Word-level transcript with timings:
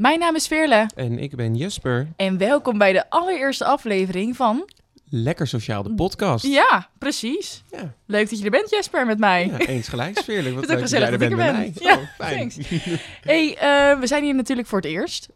Mijn 0.00 0.18
naam 0.18 0.34
is 0.34 0.46
Veerle 0.46 0.90
En 0.94 1.18
ik 1.18 1.36
ben 1.36 1.54
Jesper. 1.56 2.08
en 2.16 2.38
welkom 2.38 2.78
bij 2.78 2.92
de 2.92 3.10
allereerste 3.10 3.64
aflevering 3.64 4.36
van... 4.36 4.68
Lekker 5.08 5.46
Sociaal, 5.46 5.82
de 5.82 5.94
podcast. 5.94 6.46
Ja, 6.46 6.88
precies. 6.98 7.62
Ja, 7.70 7.94
Leuk 8.06 8.30
dat 8.30 8.38
je 8.38 8.44
er 8.44 8.50
bent, 8.50 8.70
Jesper, 8.70 9.06
met 9.06 9.18
mij. 9.18 9.46
ja, 9.46 9.58
eens 9.58 9.88
gelijk, 9.88 10.18
Veerlijk. 10.18 10.54
Wat 10.54 10.66
leuk 10.68 10.80
dat 10.80 10.90
jij 10.90 11.02
er 11.02 11.18
bent 11.18 11.36
met 11.36 11.52
mij. 11.52 11.72
Ja, 11.74 11.96
Oh, 11.96 12.02
fijn. 12.18 12.38
thanks. 12.38 12.68
hey, 13.20 13.56
eh, 13.56 14.00
we 14.00 14.06
zijn 14.06 14.24
hier 14.24 14.34
natuurlijk 14.34 14.68
voor 14.68 14.78
het 14.80 14.90
eerst. 14.90 15.28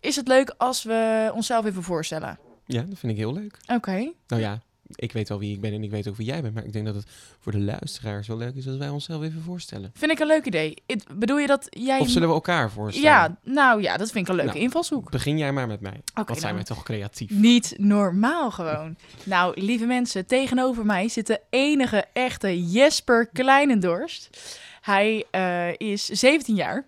Is 0.00 0.16
het 0.16 0.28
leuk 0.28 0.54
als 0.58 0.82
we 0.82 1.30
onszelf 1.34 1.64
even 1.64 1.82
voorstellen? 1.82 2.38
Ja, 2.66 2.82
dat 2.82 2.98
vind 2.98 3.12
ik 3.12 3.18
heel 3.18 3.32
leuk. 3.32 3.56
Oké. 3.66 4.12
Nou 4.26 4.42
ja, 4.42 4.60
ik 4.94 5.12
weet 5.12 5.28
wel 5.28 5.38
wie 5.38 5.54
ik 5.54 5.60
ben 5.60 5.72
en 5.72 5.82
ik 5.82 5.90
weet 5.90 6.08
ook 6.08 6.16
wie 6.16 6.26
jij 6.26 6.42
bent. 6.42 6.54
Maar 6.54 6.64
ik 6.64 6.72
denk 6.72 6.86
dat 6.86 6.94
het 6.94 7.06
voor 7.38 7.52
de 7.52 7.60
luisteraars 7.60 8.28
wel 8.28 8.36
leuk 8.36 8.54
is 8.54 8.66
als 8.66 8.76
wij 8.76 8.88
onszelf 8.88 9.22
even 9.22 9.42
voorstellen. 9.42 9.90
Vind 9.94 10.12
ik 10.12 10.18
een 10.18 10.26
leuk 10.26 10.44
idee. 10.44 10.74
Bedoel 11.14 11.38
je 11.38 11.46
dat 11.46 11.66
jij... 11.70 11.98
Of 11.98 12.08
zullen 12.08 12.28
we 12.28 12.34
elkaar 12.34 12.70
voorstellen? 12.70 13.10
Ja, 13.10 13.36
nou 13.42 13.82
ja, 13.82 13.96
dat 13.96 14.10
vind 14.10 14.24
ik 14.24 14.30
een 14.30 14.36
leuke 14.36 14.52
Nou, 14.52 14.64
invalshoek. 14.64 15.10
Begin 15.10 15.38
jij 15.38 15.52
maar 15.52 15.66
met 15.66 15.80
mij. 15.80 16.00
Wat 16.26 16.40
zijn 16.40 16.54
wij 16.54 16.64
toch 16.64 16.82
creatief. 16.82 17.30
Niet 17.30 17.74
normaal 17.78 18.50
gewoon. 18.50 18.96
Nou, 19.24 19.60
lieve 19.60 19.86
mensen, 19.86 20.26
tegenover 20.26 20.86
mij 20.86 21.08
zit 21.08 21.26
de 21.26 21.40
enige 21.50 22.04
echte 22.12 22.70
Jesper 22.70 23.26
Kleinendorst. 23.32 24.40
Hij 24.80 25.24
eh, 25.30 25.72
is 25.76 26.04
17 26.06 26.54
jaar. 26.54 26.86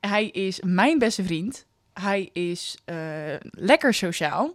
Hij 0.00 0.28
is 0.28 0.60
mijn 0.64 0.98
beste 0.98 1.24
vriend. 1.24 1.66
Hij 1.92 2.30
is 2.32 2.78
eh, 2.84 2.96
lekker 3.50 3.94
sociaal. 3.94 4.54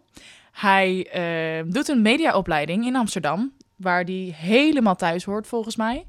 Hij 0.56 1.08
eh, 1.12 1.72
doet 1.72 1.88
een 1.88 2.02
mediaopleiding 2.02 2.86
in 2.86 2.96
Amsterdam, 2.96 3.54
waar 3.76 4.04
hij 4.04 4.34
helemaal 4.36 4.96
thuis 4.96 5.24
hoort 5.24 5.48
volgens 5.48 5.76
mij. 5.76 6.06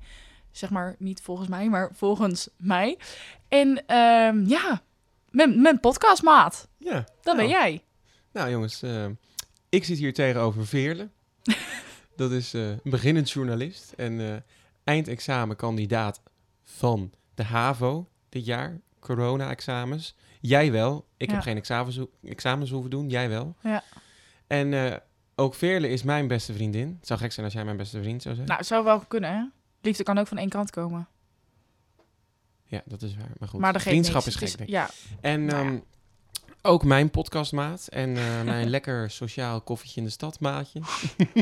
Zeg 0.51 0.71
maar 0.71 0.95
niet 0.99 1.21
volgens 1.21 1.49
mij, 1.49 1.69
maar 1.69 1.91
volgens 1.95 2.49
mij. 2.57 2.99
En 3.49 3.87
ehm, 3.87 4.45
ja, 4.47 4.83
mijn, 5.31 5.61
mijn 5.63 5.81
podcastmaat, 5.81 6.69
Ja. 6.79 6.95
dat 7.23 7.37
ben 7.37 7.37
nou, 7.37 7.49
jij. 7.49 7.83
Nou 8.33 8.51
jongens, 8.51 8.83
eh, 8.83 9.05
ik 9.69 9.85
zit 9.85 9.99
hier 9.99 10.15
tegenover 10.15 10.67
Veerle. 10.67 11.09
dat 12.17 12.31
is 12.31 12.55
eh, 12.55 12.69
een 12.69 12.81
beginnend 12.85 13.31
journalist 13.31 13.93
en 13.97 14.21
eh 14.21 14.37
eindexamenkandidaat 14.85 16.21
van 16.63 17.13
de 17.35 17.45
HAVO 17.45 18.07
dit 18.29 18.45
jaar. 18.47 18.81
Corona-examens. 19.01 20.15
Jij 20.41 20.73
wel. 20.73 21.07
Ik 21.17 21.29
Ja. 21.29 21.35
heb 21.35 21.43
geen 21.43 21.57
examens, 21.57 21.99
examens 22.25 22.71
hoeven 22.71 22.91
doen. 22.91 23.09
Jij 23.09 23.29
wel. 23.29 23.55
Ja. 23.63 23.83
En 24.47 24.75
eh, 24.75 24.97
ook 25.35 25.55
Veerle 25.55 25.89
is 25.89 26.03
mijn 26.03 26.27
beste 26.27 26.53
vriendin. 26.53 26.97
Het 26.99 27.07
zou 27.07 27.21
gek 27.21 27.33
zijn 27.33 27.45
als 27.45 27.55
jij 27.55 27.65
mijn 27.65 27.77
beste 27.77 28.01
vriend 28.03 28.23
zou 28.23 28.35
zijn. 28.35 28.47
Nou, 28.47 28.59
het 28.59 28.69
zou 28.69 28.85
wel 28.85 29.01
kunnen, 29.01 29.31
hè? 29.31 29.45
Liefde 29.81 30.03
kan 30.03 30.19
ook 30.19 30.27
van 30.27 30.39
één 30.39 30.49
kant 30.49 30.71
komen. 30.71 31.09
Ja, 32.65 32.83
dat 32.85 33.03
is 33.03 33.17
waar. 33.17 33.31
Maar 33.39 33.49
goed, 33.49 33.61
maar 33.61 33.81
vriendschap 33.81 34.25
niks. 34.25 34.43
is 34.43 34.51
gek. 34.51 34.61
ik. 34.61 34.69
Ja, 34.69 34.91
En 35.21 35.45
Nou 35.45 35.65
ja. 35.65 35.71
ehm, 35.71 35.81
ook 36.63 36.85
mijn 36.85 37.11
podcastmaat 37.11 37.87
en 37.89 38.17
eh, 38.17 38.43
mijn 38.53 38.69
lekker 38.69 39.11
sociaal 39.11 39.61
koffietje 39.61 40.01
in 40.01 40.07
de 40.07 40.13
stad 40.13 40.41
maatje. 40.41 40.81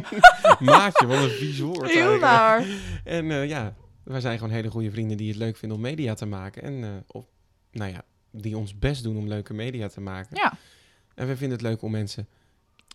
maatje, 0.59 1.07
wat 1.07 1.23
een 1.23 1.31
vies 1.31 1.59
woord 1.59 1.91
heel 1.91 2.19
naar. 2.19 2.67
En 3.05 3.31
eh, 3.31 3.49
ja, 3.49 3.75
wij 4.03 4.21
zijn 4.21 4.39
gewoon 4.39 4.53
hele 4.53 4.71
goede 4.71 4.91
vrienden 4.91 5.17
die 5.17 5.29
het 5.29 5.37
leuk 5.37 5.57
vinden 5.57 5.77
om 5.77 5.85
media 5.85 6.15
te 6.15 6.27
maken. 6.27 6.63
En 6.63 7.05
op, 7.07 7.29
nou 7.71 7.93
ja, 7.93 8.03
die 8.31 8.57
ons 8.57 8.79
best 8.79 9.03
doen 9.03 9.17
om 9.17 9.29
leuke 9.29 9.55
media 9.55 9.89
te 9.89 10.01
maken. 10.01 10.37
Ja, 10.37 10.53
En 11.15 11.27
we 11.27 11.37
vinden 11.37 11.59
het 11.59 11.67
leuk 11.67 11.83
om 11.83 11.91
mensen 11.91 12.29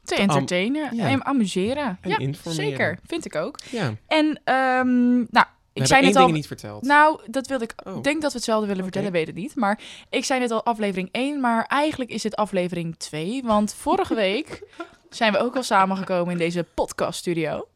te 0.09 0.21
entertainen 0.21 0.95
ja. 0.95 1.07
en 1.07 1.25
amuseren. 1.25 1.97
en 2.01 2.09
ja, 2.09 2.17
informeren. 2.17 2.65
zeker. 2.65 2.99
Vind 3.05 3.25
ik 3.25 3.35
ook. 3.35 3.59
Ja, 3.69 3.93
En, 4.07 4.41
ehm, 4.43 5.17
nou, 5.17 5.45
ik 5.73 5.85
zei 5.85 6.01
ding 6.01 6.15
al... 6.15 6.27
niet 6.27 6.47
verteld. 6.47 6.83
Nou, 6.83 7.19
dat 7.25 7.47
wilde 7.47 7.63
ik... 7.63 7.73
Oh. 7.83 7.97
Ik 7.97 8.03
denk 8.03 8.21
dat 8.21 8.31
we 8.31 8.37
hetzelfde 8.37 8.67
willen 8.67 8.83
vertellen, 8.83 9.11
weet 9.11 9.27
het 9.27 9.35
niet. 9.35 9.55
Maar 9.55 9.79
ik 10.09 10.25
zei 10.25 10.39
net 10.39 10.51
al 10.51 10.65
aflevering 10.65 11.09
1, 11.11 11.39
maar 11.39 11.65
eigenlijk 11.65 12.11
is 12.11 12.21
dit 12.21 12.35
aflevering 12.35 12.97
2. 12.97 13.41
Want 13.43 13.73
vorige 13.73 14.15
week 14.25 14.63
zijn 15.09 15.31
we 15.31 15.39
ook 15.39 15.55
al 15.55 15.63
samengekomen 15.63 16.31
in 16.31 16.37
deze 16.37 16.65
podcaststudio. 16.73 17.67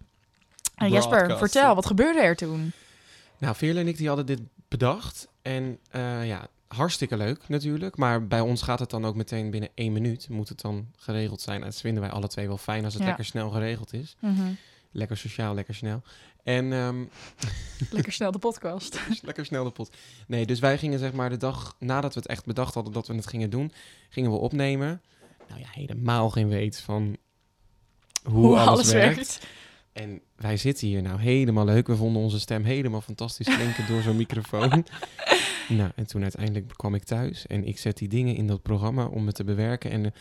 En 0.75 0.89
Jesper, 0.89 1.37
vertel, 1.37 1.75
wat 1.75 1.85
gebeurde 1.85 2.19
er 2.19 2.35
toen? 2.35 2.71
Nou, 3.37 3.55
Veerle 3.55 3.79
en 3.79 3.87
ik 3.87 3.97
die 3.97 4.07
hadden 4.07 4.25
dit 4.25 4.39
bedacht. 4.67 5.27
En 5.41 5.79
eh, 5.91 6.27
ja, 6.27 6.47
hartstikke 6.75 7.17
leuk 7.17 7.47
natuurlijk. 7.47 7.97
Maar 7.97 8.27
bij 8.27 8.39
ons 8.39 8.61
gaat 8.61 8.79
het 8.79 8.89
dan 8.89 9.05
ook 9.05 9.15
meteen 9.15 9.49
binnen 9.49 9.69
één 9.73 9.93
minuut. 9.93 10.29
Moet 10.29 10.49
het 10.49 10.61
dan 10.61 10.87
geregeld 10.97 11.41
zijn. 11.41 11.59
En 11.59 11.65
dat 11.65 11.79
vinden 11.79 12.01
wij 12.01 12.11
alle 12.11 12.27
twee 12.27 12.47
wel 12.47 12.57
fijn 12.57 12.83
als 12.83 12.93
het 12.93 13.01
Ja. 13.01 13.07
lekker 13.07 13.25
snel 13.25 13.49
geregeld 13.49 13.93
is. 13.93 14.15
Mhm. 14.19 14.51
Lekker 14.91 15.17
sociaal, 15.17 15.53
lekker 15.53 15.75
snel. 15.75 16.01
En 16.43 16.73
ehm, 16.73 17.03
Lekker 17.91 18.11
snel 18.13 18.31
de 18.31 18.39
podcast. 18.39 18.99
lekker 19.21 19.45
snel 19.45 19.63
de 19.63 19.69
pot. 19.71 19.95
Nee, 20.27 20.45
dus 20.45 20.59
wij 20.59 20.77
gingen 20.77 20.99
zeg 20.99 21.13
maar 21.13 21.29
de 21.29 21.37
dag 21.37 21.75
nadat 21.79 22.13
we 22.13 22.19
het 22.19 22.29
echt 22.29 22.45
bedacht 22.45 22.73
hadden 22.73 22.93
dat 22.93 23.07
we 23.07 23.15
het 23.15 23.27
gingen 23.27 23.49
doen, 23.49 23.71
gingen 24.09 24.31
we 24.31 24.37
opnemen. 24.37 25.01
Nou 25.47 25.59
ja, 25.61 25.67
helemaal 25.71 26.29
geen 26.29 26.47
weet 26.47 26.79
van 26.79 27.17
hoe, 28.23 28.57
alles, 28.57 28.91
werkt. 28.91 29.47
En 29.93 30.21
wij 30.35 30.57
zitten 30.57 30.87
hier 30.87 31.01
nou 31.01 31.19
helemaal 31.19 31.65
leuk. 31.65 31.87
We 31.87 31.95
vonden 31.95 32.21
onze 32.21 32.39
stem 32.39 32.63
helemaal 32.63 33.01
fantastisch 33.01 33.55
klinken 33.55 33.87
door 33.87 34.01
zo'n 34.01 34.15
microfoon. 34.15 34.85
Nou, 35.69 35.91
en 35.95 36.07
toen 36.07 36.21
uiteindelijk 36.21 36.73
kwam 36.75 36.95
ik 36.95 37.03
thuis 37.03 37.47
en 37.47 37.65
ik 37.67 37.79
zet 37.79 37.97
die 37.97 38.07
dingen 38.07 38.35
in 38.35 38.47
dat 38.47 38.61
programma 38.61 39.05
om 39.05 39.25
het 39.25 39.35
te 39.35 39.43
bewerken. 39.43 39.91
En 39.91 40.05
eh, 40.05 40.11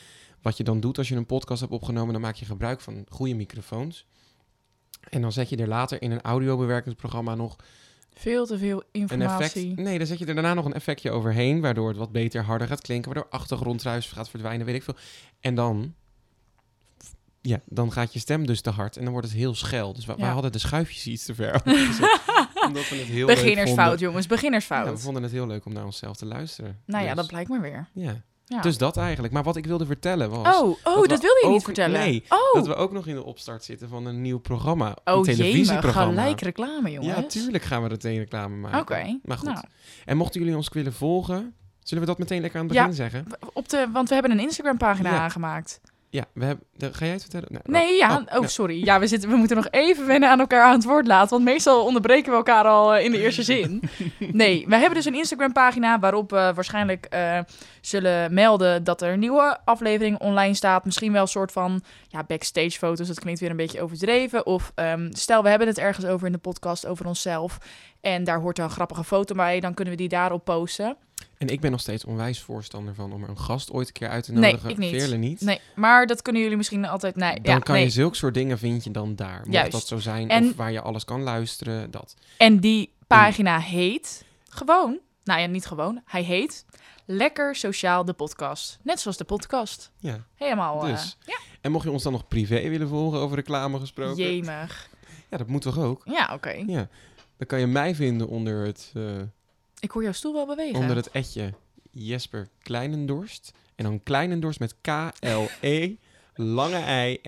wat 0.42 0.56
je 0.56 0.64
dan 0.64 0.80
doet 0.80 0.98
als 0.98 1.08
je 1.08 1.14
een 1.16 1.26
podcast 1.26 1.60
hebt 1.60 1.72
opgenomen, 1.72 2.12
dan 2.12 2.22
maak 2.22 2.34
je 2.34 2.44
gebruik 2.44 2.80
van 2.80 3.04
goede 3.08 3.34
microfoons. 3.34 4.06
En 5.10 5.22
dan 5.22 5.32
zet 5.32 5.48
je 5.48 5.56
er 5.56 5.68
later 5.68 6.02
in 6.02 6.10
een 6.10 6.20
audiobewerkingsprogramma 6.20 7.34
nog 7.34 7.56
Veel 8.14 8.46
te 8.46 8.58
veel 8.58 8.82
een 8.92 9.02
effect. 9.02 9.12
informatie. 9.12 9.74
Nee, 9.74 9.98
dan 9.98 10.06
zet 10.06 10.18
je 10.18 10.26
er 10.26 10.34
daarna 10.34 10.54
nog 10.54 10.64
een 10.64 10.74
effectje 10.74 11.10
overheen, 11.10 11.60
waardoor 11.60 11.88
het 11.88 11.96
wat 11.96 12.12
beter 12.12 12.42
harder 12.42 12.66
gaat 12.68 12.80
klinken, 12.80 13.12
waardoor 13.12 13.32
achtergrondruis 13.32 14.06
gaat 14.06 14.30
verdwijnen, 14.30 14.66
weet 14.66 14.74
ik 14.74 14.82
veel. 14.82 14.96
En 15.40 15.54
dan, 15.54 15.94
ja, 17.42 17.60
dan 17.66 17.92
gaat 17.92 18.12
je 18.12 18.19
stem 18.19 18.47
dus 18.47 18.60
te 18.60 18.70
hard 18.70 18.97
en 18.97 19.03
dan 19.03 19.12
wordt 19.12 19.28
het 19.28 19.36
heel 19.36 19.54
schel. 19.54 19.92
Dus 19.92 20.04
wij, 20.04 20.28
hadden 20.28 20.53
de 20.53 20.58
schuifjes 20.58 21.06
iets 21.06 21.25
te 21.25 21.34
ver 21.34 21.54
omdat 22.66 22.88
we 22.88 22.97
het 22.97 23.06
heel 23.06 23.26
Beginnersfout, 23.26 23.98
jongens, 23.98 24.26
beginnersfout. 24.26 24.86
Ja, 24.86 24.92
we 24.92 24.98
vonden 24.98 25.22
het 25.22 25.32
heel 25.32 25.47
leuk 25.47 25.64
om 25.64 25.72
naar 25.72 25.84
onszelf 25.84 26.16
te 26.16 26.26
luisteren. 26.26 26.81
nou 26.86 27.02
ja, 27.02 27.08
Dus, 27.08 27.16
dat 27.16 27.26
blijkt 27.26 27.48
maar 27.48 27.60
weer. 27.60 27.88
ja. 27.92 28.22
Ja. 28.47 28.60
Dus 28.60 28.78
dat 28.78 28.97
eigenlijk. 28.97 29.32
Maar 29.32 29.42
wat 29.42 29.56
ik 29.56 29.66
wilde 29.66 29.86
vertellen 29.86 30.31
was 30.31 30.60
oh, 30.60 30.76
oh, 30.84 31.00
we 31.00 31.08
dat 31.08 31.20
wilde 31.20 31.41
je 31.42 31.48
niet 31.48 31.62
vertellen. 31.62 32.00
nee, 32.00 32.25
oh, 32.28 32.54
dat 32.54 32.66
we 32.66 32.75
ook 32.75 32.92
nog 32.92 33.06
in 33.06 33.14
de 33.14 33.25
opstart 33.25 33.64
zitten 33.64 33.88
van 33.88 34.06
een 34.06 34.22
nieuw 34.22 34.38
programma, 34.38 34.97
een 35.04 35.14
oh 35.14 35.22
televisieprogramma. 35.22 36.12
jee, 36.12 36.20
gelijk 36.20 36.41
reclame, 36.41 36.91
jongens. 36.91 37.16
Ja, 37.16 37.22
tuurlijk 37.22 37.64
gaan 37.64 37.78
we 37.78 37.84
er 37.84 37.91
meteen 37.92 38.19
reclame 38.19 38.56
maken. 38.56 38.81
Oké, 38.81 39.19
Maar 39.22 39.38
goed. 39.38 39.48
nou. 39.48 39.64
En 40.04 40.16
mochten 40.16 40.41
jullie 40.41 40.56
ons 40.56 40.69
willen 40.69 40.92
volgen, 40.92 41.54
zullen 41.82 42.04
we 42.04 42.08
dat 42.08 42.19
meteen 42.19 42.41
lekker 42.41 42.60
aan 42.60 42.66
het 42.66 42.76
begin 42.76 42.94
zeggen? 42.94 43.26
Op 43.52 43.69
de, 43.69 43.88
want 43.92 44.08
we 44.08 44.14
hebben 44.14 44.32
een 44.32 44.41
Instagram-pagina 44.41 45.10
aangemaakt. 45.10 45.81
Ja, 46.12 46.24
we 46.34 46.44
hebben, 46.44 46.66
de- 46.72 46.94
ga 46.94 47.04
jij 47.04 47.14
het 47.14 47.22
vertellen? 47.22 47.60
Nee, 47.64 47.96
ja. 47.96 48.24
oh, 48.32 48.38
Oh, 48.40 48.46
sorry. 48.46 48.84
Ja, 48.84 48.98
we, 48.98 49.06
zitten, 49.06 49.30
we 49.30 49.36
moeten 49.36 49.56
nog 49.56 49.68
even 49.70 50.06
wennen 50.06 50.28
aan 50.30 50.40
elkaar 50.40 50.64
aan 50.64 50.72
het 50.74 50.84
woord 50.84 51.06
laten. 51.06 51.30
Want 51.30 51.44
meestal 51.44 51.84
onderbreken 51.84 52.30
we 52.30 52.36
elkaar 52.36 52.64
al 52.64 52.94
eh, 52.94 53.04
in 53.04 53.10
de 53.10 53.18
eerste 53.20 53.42
zin. 53.42 53.82
Nee, 54.18 54.64
we 54.68 54.74
hebben 54.76 54.94
dus 54.94 55.04
een 55.04 55.14
Instagram-pagina 55.14 55.98
waarop 55.98 56.30
we 56.30 56.52
waarschijnlijk 56.54 57.04
eh, 57.04 57.38
zullen 57.80 58.34
melden 58.34 58.84
dat 58.84 59.02
er 59.02 59.12
een 59.12 59.18
nieuwe 59.18 59.58
aflevering 59.64 60.18
online 60.18 60.54
staat. 60.54 60.84
Misschien 60.84 61.12
wel 61.12 61.22
een 61.22 61.28
soort 61.28 61.52
van 61.52 61.82
ja, 62.08 62.24
backstage-foto's. 62.24 63.06
Dat 63.08 63.20
klinkt 63.20 63.40
weer 63.40 63.50
een 63.50 63.56
beetje 63.56 63.82
overdreven. 63.82 64.46
Of 64.46 64.72
ehm, 64.74 65.08
stel, 65.12 65.42
we 65.42 65.48
hebben 65.48 65.68
het 65.68 65.78
ergens 65.78 66.06
over 66.06 66.26
in 66.26 66.32
de 66.32 66.38
podcast 66.38 66.86
over 66.86 67.06
onszelf. 67.06 67.58
En 68.00 68.24
daar 68.24 68.40
hoort 68.40 68.58
er 68.58 68.64
een 68.64 68.70
grappige 68.70 69.04
foto 69.04 69.34
bij. 69.34 69.60
Dan 69.60 69.74
kunnen 69.74 69.94
we 69.94 70.00
die 70.00 70.08
daarop 70.08 70.44
posten. 70.44 70.96
En 71.42 71.48
ik 71.48 71.60
ben 71.60 71.70
nog 71.70 71.80
steeds 71.80 72.04
onwijs 72.04 72.41
voorstander 72.41 72.94
van 72.94 73.12
om 73.12 73.22
er 73.22 73.28
een 73.28 73.38
gast 73.38 73.70
ooit 73.72 73.86
een 73.86 73.92
keer 73.92 74.08
uit 74.08 74.25
te 74.25 74.32
Nee, 74.32 74.50
nodigen. 74.50 74.70
ik 74.70 74.78
niet. 74.78 74.91
Veerle 74.91 75.16
niet. 75.16 75.41
Nee, 75.41 75.60
maar 75.75 76.06
dat 76.06 76.22
kunnen 76.22 76.42
jullie 76.42 76.56
misschien 76.56 76.84
altijd... 76.84 77.16
Nee, 77.16 77.41
Dan 77.41 77.54
ja, 77.54 77.58
kan 77.58 77.75
nee. 77.75 77.84
je 77.84 77.91
zulke 77.91 78.16
soort 78.16 78.34
dingen 78.34 78.58
vind 78.58 78.84
je 78.84 78.91
dan 78.91 79.14
daar. 79.16 79.38
Mocht 79.38 79.52
Juist. 79.52 79.72
dat 79.72 79.86
zo 79.86 79.98
zijn. 79.98 80.28
En- 80.31 80.48
Of 80.48 80.56
waar 80.56 80.72
je 80.72 80.81
alles 80.81 81.04
kan 81.04 81.22
luisteren. 81.22 81.91
Dat. 81.91 82.14
En 82.36 82.60
die 82.60 82.92
pagina 83.06 83.58
heet 83.58 84.25
gewoon, 84.48 84.98
nou 85.25 85.41
ja, 85.41 85.47
niet 85.47 85.66
gewoon, 85.66 86.00
hij 86.04 86.22
heet 86.22 86.64
Lekker 87.06 87.55
Sociaal 87.56 88.05
de 88.05 88.12
Podcast. 88.12 88.78
Net 88.82 89.00
zoals 89.00 89.16
de 89.16 89.25
podcast. 89.25 89.93
Ja, 89.99 90.25
Helemaal, 90.34 90.82
eh, 90.87 90.90
dus. 90.90 91.19
En 91.61 91.72
mocht 91.72 91.84
je 91.84 91.90
ons 91.90 92.02
dan 92.02 92.12
nog 92.12 92.28
privé 92.28 92.69
willen 92.69 92.88
volgen 92.88 93.19
over 93.19 93.37
reclame 93.37 93.78
gesproken. 93.78 94.16
jemig. 94.34 94.88
Ja, 95.31 95.37
dat 95.37 95.46
moet 95.46 95.62
toch 95.62 95.78
ook? 95.78 96.02
Ja, 96.05 96.31
oké. 96.34 96.62
Ja. 96.66 96.88
Dan 97.37 97.46
kan 97.46 97.61
je 97.61 97.66
mij 97.66 97.94
vinden 97.94 98.28
onder 98.28 98.64
het, 98.66 98.90
eh, 98.94 99.02
Ik 99.82 99.90
hoor 99.90 100.02
jouw 100.02 100.12
stoel 100.12 100.32
wel 100.32 100.46
bewegen. 100.46 100.81
onder 100.81 100.96
het 100.96 101.11
etje 101.11 101.52
Jesper 101.90 102.49
Kleinendorst. 102.62 103.52
En 103.75 103.84
dan 103.84 104.02
Kleinendorst 104.02 104.58
met 104.61 104.75
K-L-E, 104.81 105.94
lange 106.34 107.08
I, 107.08 107.19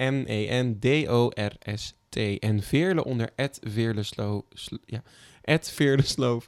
M-E-N-D-O-R-S-T. 0.91 2.17
En 2.39 2.63
Veerle 2.63 3.05
onder 3.05 3.31
Veerlesloof, 3.61 4.43
sl- 4.53 4.75
ja, 4.85 5.03
het 5.43 5.71
Veerlesloof, 5.71 6.47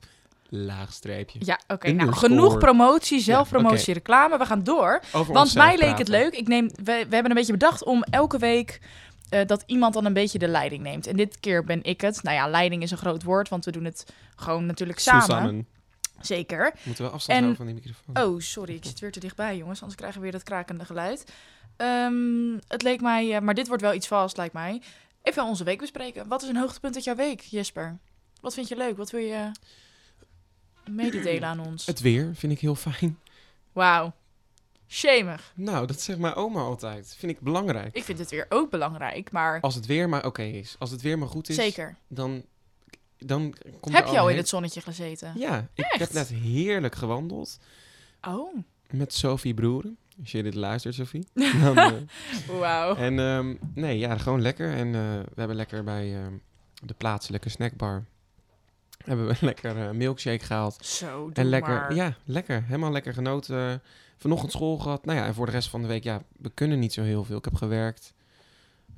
laagstreepje. 0.49 1.39
Ja, 1.43 1.61
oké. 1.69 1.91
Nou, 1.91 2.13
genoeg 2.13 2.59
promotie, 2.59 3.21
zelfpromotie, 3.21 3.95
reclame. 3.95 4.39
We 4.39 4.45
gaan 4.45 4.63
door. 4.63 5.01
Over 5.13 5.35
Want 5.35 5.55
mij 5.55 5.79
leek 5.79 5.99
het 5.99 6.09
leuk. 6.09 6.35
Ik 6.35 6.49
neem, 6.49 6.69
we, 6.69 6.83
we 6.85 6.93
hebben 6.93 7.27
een 7.31 7.35
beetje 7.35 7.53
bedacht 7.53 7.85
om 7.85 8.03
elke 8.03 8.39
week 8.39 8.81
eh, 9.29 9.47
dat 9.47 9.63
iemand 9.67 9.95
dan 9.95 10.05
een 10.05 10.13
beetje 10.13 10.39
de 10.39 10.49
leiding 10.49 10.83
neemt. 10.83 11.07
En 11.07 11.17
dit 11.17 11.41
keer 11.41 11.65
ben 11.65 11.83
ik 11.85 12.01
het. 12.01 12.23
Nou 12.23 12.37
ja, 12.37 12.49
leiding 12.49 12.83
is 12.83 12.91
een 12.91 12.99
groot 12.99 13.23
woord, 13.23 13.49
want 13.49 13.65
we 13.65 13.71
doen 13.71 13.85
het 13.85 14.07
gewoon 14.37 14.67
natuurlijk 14.67 14.99
samen. 14.99 15.67
Zeker. 16.21 16.75
Moeten 16.83 17.05
we 17.05 17.11
afstand 17.11 17.39
En- 17.39 17.45
houden 17.45 17.57
van 17.57 17.67
die 17.67 17.75
microfoon? 17.75 18.25
Oh, 18.35 18.41
sorry, 18.41 18.75
ik 18.75 18.85
zit 18.85 18.99
weer 19.01 19.13
te 19.13 19.21
dichtbij, 19.21 19.57
jongens. 19.57 19.79
Anders 19.81 19.99
krijgen 19.99 20.19
we 20.19 20.25
weer 20.25 20.33
dat 20.33 20.43
krakende 20.43 20.85
geluid. 20.85 21.33
Ehm, 21.77 22.53
het 22.69 22.83
leek 22.83 23.01
mij, 23.01 23.35
eh, 23.35 23.41
maar 23.41 23.55
dit 23.55 23.67
wordt 23.69 23.83
wel 23.83 23.95
iets 23.95 24.07
vast, 24.07 24.37
lijkt 24.37 24.55
mij. 24.55 24.83
Even 25.23 25.45
onze 25.45 25.65
week 25.65 25.79
bespreken. 25.79 26.29
Wat 26.29 26.43
is 26.43 26.49
een 26.49 26.57
hoogtepunt 26.57 26.95
uit 26.95 27.05
jouw 27.05 27.15
week, 27.15 27.41
Jesper? 27.41 27.99
Wat 28.41 28.55
vind 28.55 28.69
je 28.69 28.77
leuk? 28.77 28.97
Wat 28.97 29.11
wil 29.11 29.21
je 29.21 29.51
mededelen 30.91 31.49
aan 31.49 31.61
ons? 31.61 31.87
Het 31.87 32.01
weer 32.01 32.31
vind 32.35 32.53
ik 32.53 32.61
heel 32.61 32.75
fijn. 32.75 33.19
Wauw. 33.73 34.13
Shamig. 34.89 35.53
Nou, 35.55 35.87
dat 35.87 36.01
zegt 36.01 36.19
mijn 36.19 36.35
oma 36.35 36.61
altijd. 36.61 37.15
Vind 37.19 37.33
ik 37.33 37.41
belangrijk. 37.41 37.97
Ik 37.97 38.05
vind 38.05 38.19
het 38.19 38.31
weer 38.31 38.47
ook 38.49 38.71
belangrijk, 38.71 39.31
maar 39.31 39.61
Als 39.61 39.75
het 39.75 39.87
weer 39.87 40.09
maar 40.09 40.25
oké 40.27 40.43
is. 40.43 40.77
Als 40.79 40.91
het 40.91 41.03
weer 41.03 41.19
maar 41.19 41.29
goed 41.29 41.49
is, 41.49 41.55
zeker. 41.57 41.97
dan, 42.09 42.45
dan 43.19 43.55
komt 43.81 43.95
Heb 43.95 44.07
je 44.07 44.19
al 44.19 44.29
in 44.29 44.37
het 44.37 44.49
zonnetje 44.49 44.81
gezeten? 44.81 45.33
Ja, 45.37 45.69
ik 45.75 45.85
heb 45.99 46.13
net 46.13 46.29
heerlijk 46.29 46.95
gewandeld 46.95 47.59
Oh, 48.29 48.55
met 48.91 49.13
Sophie 49.15 49.55
Broeren. 49.55 49.99
Als 50.21 50.33
je 50.33 50.43
dit 50.43 50.55
luistert, 50.55 50.95
Sophie. 50.95 51.27
Eh, 51.35 51.93
wauw. 52.61 52.95
en 52.97 53.19
ehm, 53.19 53.55
nee, 53.75 53.99
ja, 53.99 54.19
gewoon 54.19 54.41
lekker. 54.43 54.75
En 54.75 54.87
eh, 54.87 54.93
we 55.13 55.35
hebben 55.35 55.57
lekker 55.57 55.85
bij 55.85 56.15
ehm, 56.15 56.33
de 56.85 56.95
plaatselijke 56.95 57.49
snackbar... 57.49 58.05
hebben 59.05 59.27
we 59.27 59.37
lekker 59.47 59.89
eh, 59.89 59.91
milkshake 59.91 60.45
gehaald. 60.45 60.87
Zo, 60.87 61.31
En 61.33 61.47
lekker, 61.49 61.75
maar. 61.75 61.95
ja, 61.95 62.17
lekker. 62.25 62.63
Helemaal 62.65 62.93
lekker 62.93 63.13
genoten. 63.13 63.83
Vanochtend 64.17 64.53
school 64.53 64.79
gehad. 64.79 65.05
Nou 65.05 65.19
ja, 65.19 65.27
en 65.27 65.35
voor 65.35 65.47
de 65.47 65.53
rest 65.53 65.69
van 65.69 65.83
de 65.83 65.89
week, 65.89 66.05
ja, 66.05 66.23
we 66.37 66.51
kunnen 66.51 66.79
niet 66.79 66.93
zo 66.93 67.03
heel 67.03 67.25
veel. 67.25 67.39
Ik 67.39 67.45
heb 67.45 67.55
gewerkt. 67.55 68.15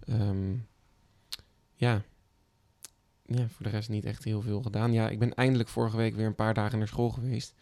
Ehm, 0.07 0.55
ja. 1.75 2.03
Ja, 3.31 3.47
voor 3.49 3.65
de 3.65 3.69
rest 3.69 3.89
niet 3.89 4.05
echt 4.05 4.25
heel 4.25 4.43
veel 4.43 4.63
gedaan. 4.63 4.93
Ja, 4.93 5.09
ik 5.09 5.19
ben 5.19 5.35
eindelijk 5.35 5.69
vorige 5.69 5.97
week 5.97 6.15
weer 6.17 6.27
een 6.27 6.35
paar 6.35 6.55
dagen 6.55 6.79
naar 6.79 6.89
school 6.89 7.11
geweest. 7.11 7.55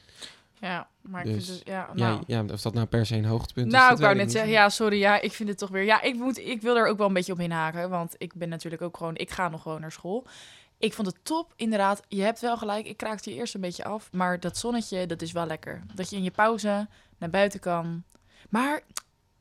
Ja, 0.61 0.89
maar 1.01 1.27
ik 1.27 1.35
Dus, 1.35 1.47
vind 1.47 1.59
het... 1.59 1.69
Ja, 1.69 1.91
nou. 1.95 2.23
Ja, 2.27 2.43
ja, 2.43 2.53
of 2.53 2.63
dat 2.63 2.75
nou 2.75 2.87
per 2.87 3.07
se 3.07 3.17
een 3.17 3.25
hoogtepunt 3.25 3.67
is, 3.67 3.73
Nou, 3.73 3.93
ik 3.93 3.99
wou 3.99 4.15
net 4.15 4.33
zeggen, 4.33 4.51
ja, 4.51 4.69
sorry, 4.69 4.99
ja, 4.99 5.21
ik 5.21 5.33
vind 5.33 5.49
het 5.49 5.59
toch 5.59 5.69
weer... 5.71 5.85
Ja, 5.85 6.03
ik, 6.03 6.15
moet, 6.15 6.39
ik 6.39 6.63
wil 6.63 6.77
er 6.77 6.87
ook 6.87 6.99
wel 6.99 7.07
een 7.07 7.13
beetje 7.13 7.33
op 7.33 7.41
inhaken, 7.41 7.91
want 7.91 8.15
ik 8.19 8.35
ben 8.35 8.49
natuurlijk 8.49 8.83
ook 8.83 8.97
gewoon... 8.97 9.17
Ik 9.17 9.31
ga 9.31 9.49
nog 9.49 9.63
gewoon 9.63 9.81
naar 9.81 9.93
school. 9.93 10.27
Ik 10.79 10.93
vond 10.93 11.07
het 11.07 11.17
top, 11.23 11.53
inderdaad. 11.57 12.03
Je 12.09 12.23
hebt 12.23 12.41
wel 12.41 12.57
gelijk, 12.57 12.87
ik 12.87 12.97
kraakte 12.97 13.31
je 13.31 13.37
eerst 13.37 13.55
een 13.55 13.61
beetje 13.61 13.85
af. 13.85 14.13
Maar 14.13 14.41
dat 14.41 14.57
zonnetje, 14.57 15.07
dat 15.07 15.23
is 15.23 15.33
wel 15.33 15.47
lekker. 15.47 15.83
Dat 15.95 16.11
je 16.11 16.17
in 16.17 16.23
je 16.23 16.31
pauze 16.31 16.89
naar 17.19 17.31
buiten 17.31 17.61
kan. 17.61 18.03
Maar 18.49 18.83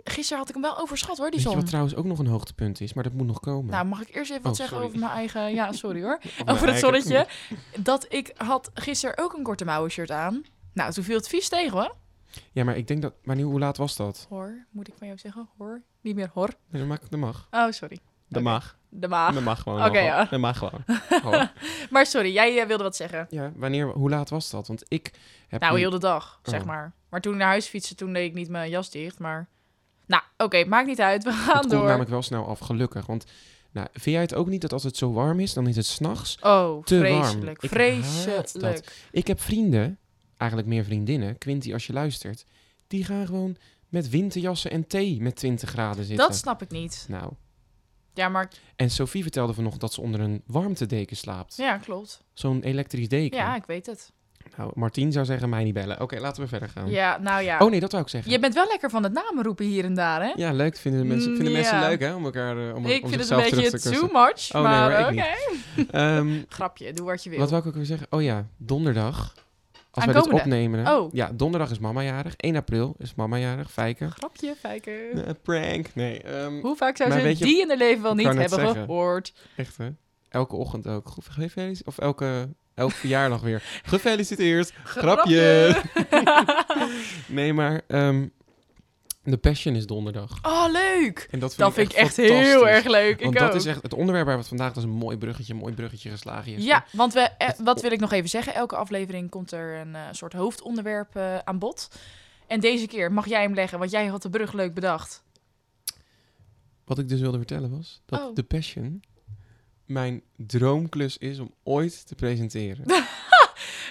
gisteren 0.09 0.37
had 0.39 0.47
ik 0.47 0.53
hem 0.53 0.63
wel 0.63 0.77
overschat, 0.79 1.17
hoor, 1.17 1.29
die 1.31 1.39
Weet 1.39 1.47
zon. 1.47 1.55
wat 1.55 1.65
trouwens 1.65 1.95
ook 1.95 2.05
nog 2.05 2.19
een 2.19 2.27
hoogtepunt 2.27 2.81
is? 2.81 2.93
Maar 2.93 3.03
dat 3.03 3.13
moet 3.13 3.27
nog 3.27 3.39
komen. 3.39 3.71
Nou, 3.71 3.85
mag 3.85 4.01
ik 4.01 4.15
eerst 4.15 4.31
even 4.31 4.43
wat 4.43 4.51
Oh, 4.51 4.57
zeggen 4.57 4.75
sorry. 4.77 4.87
over 4.89 4.99
mijn 4.99 5.11
eigen... 5.17 5.53
Ja, 5.59 5.71
sorry 5.71 6.01
hoor. 6.03 6.19
Over 6.23 6.45
het 6.45 6.61
eigen- 6.61 6.79
zonnetje. 6.79 7.27
Dat 7.79 8.05
ik 8.13 8.31
had 8.37 8.71
gisteren 8.73 9.17
ook 9.17 9.33
een 9.33 9.43
korte 9.43 9.65
mouwen 9.65 9.91
shirt 9.91 10.11
aan. 10.11 10.43
Nou, 10.73 10.91
toen 10.91 11.03
viel 11.03 11.15
het 11.17 11.27
vies 11.27 11.49
tegen, 11.49 11.71
hoor. 11.71 11.95
Ja, 12.51 12.63
maar 12.63 12.77
ik 12.77 12.87
denk 12.87 13.01
dat... 13.01 13.13
Maar 13.23 13.35
nu, 13.35 13.43
hoe 13.43 13.59
laat 13.59 13.77
was 13.77 13.95
dat? 13.95 14.25
Hoor, 14.29 14.65
moet 14.71 14.87
ik 14.87 14.93
van 14.97 15.07
jou 15.07 15.19
zeggen? 15.19 15.49
Hoor. 15.57 15.81
Niet 16.01 16.15
meer 16.15 16.29
hoor. 16.33 16.49
Nee, 16.69 16.81
dat 16.81 16.89
mag. 16.89 16.99
Dat 17.09 17.19
mag. 17.19 17.47
Oh, 17.51 17.71
sorry. 17.71 17.99
Dat 18.29 18.43
mag. 18.43 18.77
De 18.89 19.07
maag. 19.07 19.33
Dat 19.33 19.43
mag 19.43 19.61
gewoon. 19.61 19.85
Oké, 19.85 19.99
ja. 19.99 20.25
Dat 20.25 20.39
mag 20.39 20.57
gewoon. 20.57 20.83
Gewoon. 21.09 21.49
Maar 21.89 22.05
sorry, 22.05 22.33
jij 22.33 22.61
eh, 22.61 22.67
wilde 22.67 22.83
wat 22.83 22.95
zeggen. 22.95 23.27
Ja, 23.29 23.51
wanneer, 23.55 23.87
hoe 23.87 24.09
laat 24.09 24.29
was 24.29 24.49
dat? 24.49 24.67
Want 24.67 24.83
ik 24.87 25.11
heb 25.47 25.61
Nou, 25.61 25.77
heel 25.77 25.89
de 25.89 25.99
dag, 25.99 26.39
zeg 26.43 26.61
Oh. 26.61 26.65
maar. 26.67 26.93
Maar 27.09 27.21
toen 27.21 27.33
ik 27.33 27.39
naar 27.39 27.47
huis 27.47 27.67
fietste, 27.67 27.95
toen 27.95 28.13
deed 28.13 28.25
ik 28.29 28.33
niet 28.33 28.49
mijn 28.49 28.69
jas 28.69 28.89
dicht. 28.91 29.19
Maar, 29.19 29.47
nou, 30.07 30.23
oké, 30.37 30.65
maakt 30.65 30.87
niet 30.87 31.01
uit. 31.01 31.23
We 31.23 31.31
gaan 31.31 31.47
het 31.47 31.59
komt 31.59 31.71
door. 31.71 31.83
namelijk 31.83 32.09
wel 32.09 32.21
snel 32.21 32.45
af, 32.47 32.59
gelukkig. 32.59 33.05
Want 33.05 33.25
nou, 33.71 33.87
vind 33.91 34.03
jij 34.05 34.21
het 34.21 34.35
ook 34.35 34.47
niet 34.47 34.61
dat 34.61 34.73
als 34.73 34.83
het 34.83 34.97
zo 34.97 35.11
warm 35.11 35.39
is, 35.39 35.53
dan 35.53 35.67
is 35.67 35.75
het 35.75 35.85
s'nachts? 35.85 36.37
Oh, 36.41 36.83
te 36.83 36.99
warm. 36.99 37.23
vreselijk. 37.23 37.63
Ik 37.63 37.69
dat. 37.69 37.71
Vreselijk. 37.71 39.07
Ik 39.11 39.27
heb 39.27 39.41
vrienden, 39.41 39.99
eigenlijk 40.37 40.69
meer 40.69 40.83
vriendinnen, 40.83 41.37
Quinty 41.37 41.73
als 41.73 41.87
je 41.87 41.93
luistert, 41.93 42.45
die 42.87 43.03
gaan 43.05 43.25
gewoon 43.25 43.57
met 43.89 44.09
winterjassen 44.09 44.71
en 44.71 44.87
thee 44.87 45.21
met 45.21 45.35
20 45.35 45.69
graden 45.69 46.05
zitten. 46.05 46.27
Dat 46.27 46.35
snap 46.35 46.61
ik 46.61 46.69
niet. 46.71 47.05
Nou, 47.09 47.33
Ja, 48.13 48.29
maar 48.29 48.51
en 48.75 48.89
Sophie 48.89 49.21
vertelde 49.21 49.53
vanochtend 49.53 49.81
dat 49.81 49.93
ze 49.93 50.01
onder 50.01 50.19
een 50.19 50.41
warmtedeken 50.45 51.17
slaapt. 51.17 51.55
ja, 51.55 51.77
klopt. 51.77 52.23
Zo'n 52.33 52.61
elektrisch 52.63 53.07
deken. 53.07 53.37
Ja, 53.37 53.55
ik 53.55 53.65
weet 53.65 53.85
het. 53.85 54.11
Nou, 54.57 54.71
Martien 54.73 55.11
zou 55.11 55.25
zeggen, 55.25 55.49
mij 55.49 55.63
niet 55.63 55.73
bellen. 55.73 56.01
Oké, 56.01 56.19
laten 56.19 56.41
we 56.43 56.47
verder 56.47 56.69
gaan. 56.69 56.89
Ja, 56.89 57.17
nou 57.17 57.41
ja. 57.43 57.59
Oh 57.59 57.69
nee, 57.69 57.79
dat 57.79 57.91
wou 57.91 58.03
ik 58.03 58.09
zeggen. 58.09 58.31
Je 58.31 58.39
bent 58.39 58.53
wel 58.53 58.67
lekker 58.67 58.89
van 58.89 59.03
het 59.03 59.13
namen 59.13 59.43
roepen 59.43 59.65
hier 59.65 59.83
en 59.83 59.93
daar, 59.93 60.21
hè? 60.21 60.31
Ja, 60.35 60.51
leuk. 60.51 60.77
Vinden, 60.77 61.07
mensen, 61.07 61.35
vinden 61.35 61.47
Mm, 61.47 61.53
mensen 61.53 61.79
leuk, 61.79 61.99
hè? 61.99 62.13
Om 62.15 62.25
elkaar 62.25 62.69
eh, 62.69 62.75
om, 62.75 62.85
ik 62.85 63.03
om 63.03 63.09
vind 63.09 63.21
het 63.21 63.29
een 63.29 63.37
beetje 63.61 63.79
too 63.79 64.09
much, 64.11 64.55
Oh, 64.55 64.61
nee, 64.61 64.63
maar 64.63 65.11
oké. 65.11 65.25
Ehm, 65.99 66.41
Grapje, 66.49 66.93
doe 66.93 67.05
wat 67.05 67.23
je 67.23 67.29
wil. 67.29 67.39
Wat 67.39 67.49
wou 67.49 67.61
ik 67.61 67.67
ook 67.67 67.75
weer 67.75 67.85
zeggen? 67.85 68.07
Oh 68.09 68.21
ja, 68.21 68.45
donderdag. 68.57 69.33
Als 69.91 70.05
wij 70.05 70.13
dit 70.13 70.31
opnemen. 70.31 70.87
Oh. 70.87 71.13
Ja, 71.13 71.31
donderdag 71.33 71.71
is 71.71 71.79
mama 71.79 72.01
jarig. 72.03 72.35
1 72.35 72.55
april 72.55 72.95
is 72.97 73.15
mama 73.15 73.37
jarig. 73.37 73.71
Grapje, 73.71 74.55
fijken. 74.59 75.25
Eh, 75.25 75.33
prank. 75.41 75.87
Nee, 75.93 76.21
ehm, 76.21 76.59
Hoe 76.59 76.75
vaak 76.75 76.97
zou 76.97 77.11
ze 77.11 77.43
die 77.45 77.61
in 77.61 77.67
haar 77.67 77.77
leven 77.77 78.03
wel 78.03 78.15
niet 78.15 78.25
hebben 78.25 78.49
zeggen. 78.49 78.85
gehoord? 78.85 79.33
echt 79.55 79.77
hè. 79.77 79.89
Elke 80.29 80.55
ochtend 80.55 80.87
ook. 80.87 81.13
Of 81.85 81.97
elke, 81.97 82.49
elke 82.75 82.93
verjaardag 82.93 83.41
weer. 83.41 83.63
Gefeliciteerd. 83.83 84.73
Grapje. 84.83 85.75
Nee, 87.27 87.53
maar 87.53 87.81
ehm 87.87 88.25
de 89.25 89.37
Passion 89.37 89.75
is 89.75 89.85
donderdag. 89.85 90.39
Oh, 90.41 90.65
leuk! 90.71 91.27
En 91.31 91.39
dat 91.39 91.55
vind 91.55 91.59
Dat 91.61 91.67
ik 91.69 91.73
vind 91.75 91.91
ik 91.91 91.97
echt 91.97 92.15
heel 92.17 92.67
erg 92.67 92.85
leuk. 92.85 93.21
Want 93.21 93.33
ik 93.33 93.39
dat 93.39 93.49
ook. 93.49 93.55
is 93.55 93.65
echt 93.65 93.81
het 93.81 93.93
onderwerp 93.93 94.25
waar 94.25 94.37
we 94.37 94.43
vandaag 94.43 94.67
dat 94.67 94.77
is 94.77 94.83
een 94.83 94.95
mooi 94.95 95.17
bruggetje, 95.17 95.53
mooi 95.53 95.73
bruggetje 95.73 96.09
geslagen 96.09 96.53
is. 96.53 96.63
Ja, 96.63 96.85
want 96.91 97.13
we, 97.13 97.19
eh, 97.19 97.49
wat 97.63 97.81
wil 97.81 97.91
ik 97.91 97.99
nog 97.99 98.11
even 98.11 98.29
zeggen? 98.29 98.53
Elke 98.53 98.75
aflevering 98.75 99.29
komt 99.29 99.51
er 99.51 99.79
een 99.79 99.95
eh, 99.95 100.01
soort 100.11 100.33
hoofdonderwerp 100.33 101.15
eh, 101.15 101.37
aan 101.37 101.59
bod. 101.59 101.87
En 102.47 102.59
deze 102.59 102.87
keer 102.87 103.11
mag 103.11 103.27
jij 103.27 103.41
hem 103.41 103.53
leggen, 103.53 103.79
want 103.79 103.91
jij 103.91 104.05
had 104.05 104.21
de 104.21 104.29
brug 104.29 104.53
leuk 104.53 104.73
bedacht. 104.73 105.23
Wat 106.85 106.99
ik 106.99 107.09
dus 107.09 107.19
wilde 107.19 107.37
vertellen 107.37 107.69
was 107.77 108.01
dat 108.05 108.19
Oh. 108.21 108.35
de 108.35 108.43
Passion 108.43 109.03
mijn 109.85 110.21
droomklus 110.37 111.17
is 111.17 111.39
om 111.39 111.53
ooit 111.63 112.07
te 112.07 112.15
presenteren. 112.15 112.85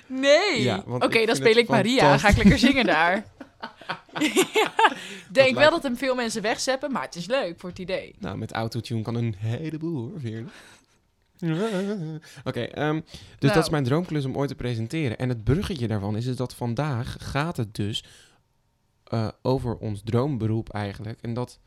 Nee! 0.06 0.62
Ja, 0.62 0.85
Oké, 0.88 1.26
dan 1.26 1.37
speel 1.37 1.56
ik 1.56 1.69
Maria. 1.69 2.19
Ga 2.19 2.29
ik 2.29 2.37
lekker 2.37 2.58
zingen 2.58 2.87
daar. 2.87 3.25
ja, 4.52 4.73
denk 5.31 5.55
wel 5.55 5.70
dat 5.70 5.82
hem 5.82 5.96
veel 5.96 6.14
mensen 6.14 6.43
wegzeppen, 6.43 6.93
maar 6.93 7.02
het 7.02 7.14
is 7.14 7.26
leuk 7.26 7.61
voor 7.61 7.69
het 7.69 7.79
idee. 7.79 8.14
nou, 8.19 8.37
met 8.37 8.52
autotune 8.52 9.02
kan 9.02 9.14
een 9.14 9.35
heleboel 9.38 10.08
hoor, 10.08 10.20
Veerle. 10.20 10.49
Oké, 12.44 12.61
ehm, 12.61 12.94
dus 12.94 13.11
Nou. 13.41 13.55
dat 13.55 13.64
is 13.64 13.69
mijn 13.69 13.85
droomklus 13.85 14.25
om 14.25 14.37
ooit 14.37 14.49
te 14.49 14.55
presenteren. 14.55 15.19
En 15.19 15.29
het 15.29 15.44
bruggetje 15.44 15.88
daarvan 15.88 16.17
is, 16.17 16.26
is 16.26 16.37
dat 16.37 16.55
vandaag 16.55 17.17
gaat 17.20 17.56
het 17.56 17.75
dus 17.75 18.05
eh, 19.05 19.29
over 19.43 19.76
ons 19.76 20.01
droomberoep 20.05 20.69
eigenlijk. 20.72 21.19
En 21.22 21.34
dat 21.34 21.58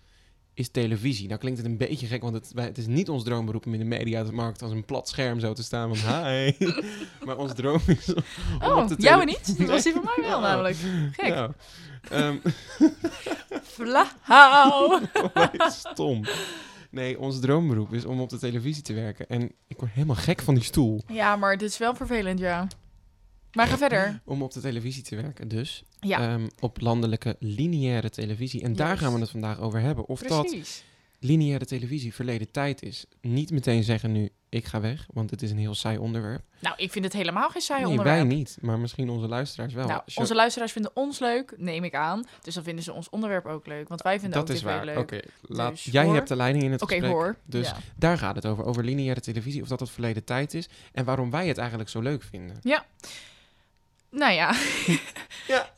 is 0.57 0.69
televisie. 0.69 1.27
Nou 1.27 1.39
klinkt 1.39 1.59
het 1.59 1.67
een 1.67 1.77
beetje 1.77 2.07
gek, 2.07 2.21
want 2.21 2.33
het, 2.33 2.51
wij- 2.53 2.65
het 2.65 2.77
is 2.77 2.87
niet 2.87 3.09
ons 3.09 3.23
droomberoep 3.23 3.65
om 3.65 3.73
in 3.73 3.79
de 3.79 3.85
media 3.85 4.23
te 4.23 4.31
markt 4.33 4.61
als 4.61 4.71
een 4.71 4.85
plat 4.85 5.07
scherm 5.09 5.39
zo 5.39 5.53
te 5.53 5.63
staan 5.63 5.95
van 5.95 6.13
hi. 6.25 6.51
maar 7.25 7.37
ons 7.37 7.53
droom 7.53 7.79
is 7.85 8.13
om 8.13 8.23
Oh, 8.61 8.77
op 8.77 8.87
de 8.87 8.95
jou 8.97 9.19
tele- 9.19 9.25
niet? 9.25 9.57
Dat 9.57 9.67
was 9.67 9.83
die 9.83 9.93
van 9.93 10.03
mij 10.03 10.25
wel 10.27 10.35
Oh. 10.37 10.41
namelijk. 10.43 10.75
Gek. 11.11 11.29
Nou, 11.33 11.51
ehm, 12.09 12.37
Flauw. 13.73 14.99
stom. 15.69 16.25
Nee, 16.91 17.19
ons 17.19 17.39
droomberoep 17.39 17.93
is 17.93 18.05
om 18.05 18.21
op 18.21 18.29
de 18.29 18.37
televisie 18.39 18.83
te 18.83 18.93
werken. 18.93 19.27
En 19.27 19.51
ik 19.67 19.77
word 19.79 19.91
helemaal 19.91 20.15
gek 20.15 20.41
van 20.41 20.53
die 20.55 20.63
stoel. 20.63 21.01
Ja, 21.07 21.35
maar 21.35 21.57
dit 21.57 21.69
is 21.69 21.77
wel 21.77 21.95
vervelend, 21.95 22.39
ja. 22.39 22.67
Maar 23.53 23.67
ga 23.67 23.77
verder. 23.77 24.21
Om 24.25 24.41
op 24.41 24.51
de 24.53 24.59
televisie 24.61 25.03
te 25.03 25.15
werken 25.15 25.47
dus. 25.47 25.83
Ja, 25.99 26.19
Ehm, 26.33 26.47
op 26.59 26.81
landelijke 26.81 27.35
lineaire 27.39 28.09
televisie. 28.09 28.61
En 28.61 28.75
daar 28.75 28.97
gaan 28.97 29.13
we 29.13 29.19
het 29.19 29.29
vandaag 29.29 29.59
over 29.59 29.79
hebben. 29.79 30.07
Of 30.07 30.21
dat 30.21 30.55
lineaire 31.19 31.65
televisie 31.65 32.13
verleden 32.13 32.51
tijd 32.51 32.83
is. 32.83 33.05
Niet 33.21 33.51
meteen 33.51 33.83
zeggen 33.83 34.11
nu, 34.11 34.29
ik 34.49 34.65
ga 34.65 34.79
weg. 34.81 35.05
Want 35.13 35.29
het 35.29 35.41
is 35.41 35.51
een 35.51 35.57
heel 35.57 35.75
saai 35.75 35.97
onderwerp. 35.97 36.41
Nou, 36.59 36.75
ik 36.77 36.91
vind 36.91 37.05
het 37.05 37.13
helemaal 37.13 37.49
geen 37.49 37.61
saai 37.61 37.81
nee, 37.81 37.89
onderwerp. 37.89 38.17
wij 38.27 38.27
niet. 38.35 38.57
Maar 38.61 38.79
misschien 38.79 39.09
onze 39.09 39.27
luisteraars 39.27 39.73
wel. 39.73 39.87
Nou, 39.87 40.01
onze 40.15 40.35
luisteraars 40.35 40.71
vinden 40.71 40.91
ons 40.93 41.19
leuk, 41.19 41.53
neem 41.57 41.83
ik 41.83 41.95
aan. 41.95 42.23
Dus 42.41 42.53
dan 42.53 42.63
vinden 42.63 42.83
ze 42.83 42.93
ons 42.93 43.09
onderwerp 43.09 43.45
ook 43.45 43.67
leuk. 43.67 43.87
Want 43.87 44.01
wij 44.01 44.19
vinden 44.19 44.39
dat 44.39 44.49
ook 44.49 44.55
is 44.55 44.61
waar. 44.61 44.85
leuk. 44.85 44.97
Oké, 44.97 45.19
laat- 45.41 45.71
Dus 45.71 45.83
jij 45.83 46.03
hoor. 46.05 46.13
hebt 46.15 46.27
de 46.27 46.35
leiding 46.35 46.63
in 46.63 46.71
het 46.71 46.81
gesprek. 46.83 47.03
hoor. 47.11 47.35
Dus 47.45 47.67
Ja. 47.67 47.77
daar 47.95 48.17
gaat 48.17 48.35
het 48.35 48.45
over. 48.45 48.65
Over 48.65 48.83
lineaire 48.83 49.19
televisie. 49.21 49.61
Of 49.61 49.67
dat 49.67 49.79
het 49.79 49.89
verleden 49.89 50.23
tijd 50.23 50.53
is. 50.53 50.69
En 50.93 51.05
waarom 51.05 51.31
wij 51.31 51.47
het 51.47 51.57
eigenlijk 51.57 51.89
zo 51.89 52.01
leuk 52.01 52.23
vinden. 52.23 52.57
Nou 54.09 54.33
ja. 54.33 54.53
Ja. 55.47 55.69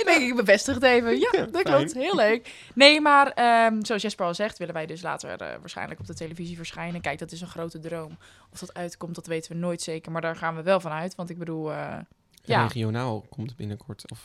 ik 0.00 0.02
denk, 0.04 0.20
ik 0.30 0.36
bevestig 0.36 0.74
het 0.74 0.82
even. 0.82 1.18
Ja, 1.18 1.30
dat 1.32 1.48
fijn. 1.52 1.64
klopt. 1.64 1.94
Heel 1.94 2.14
leuk. 2.16 2.54
Nee, 2.74 3.00
maar 3.00 3.30
ehm, 3.30 3.84
zoals 3.84 4.02
Jesper 4.02 4.26
al 4.26 4.34
zegt, 4.34 4.58
willen 4.58 4.74
wij 4.74 4.86
dus 4.86 5.02
later 5.02 5.30
eh, 5.40 5.58
waarschijnlijk 5.60 6.00
op 6.00 6.06
de 6.06 6.14
televisie 6.14 6.56
verschijnen. 6.56 7.00
Kijk, 7.00 7.18
dat 7.18 7.32
is 7.32 7.40
een 7.40 7.46
grote 7.48 7.78
droom. 7.80 8.18
Of 8.52 8.58
dat 8.58 8.74
uitkomt, 8.74 9.14
dat 9.14 9.26
weten 9.26 9.52
we 9.52 9.58
nooit 9.58 9.82
zeker. 9.82 10.12
Maar 10.12 10.20
daar 10.20 10.36
gaan 10.36 10.56
we 10.56 10.62
wel 10.62 10.80
van 10.80 10.90
uit. 10.92 11.14
Want 11.14 11.30
ik 11.30 11.38
bedoel, 11.38 11.72
eh, 11.72 11.96
Ja. 12.44 12.62
Regionaal 12.62 13.26
komt 13.28 13.56
binnenkort. 13.56 14.10
Of, 14.10 14.20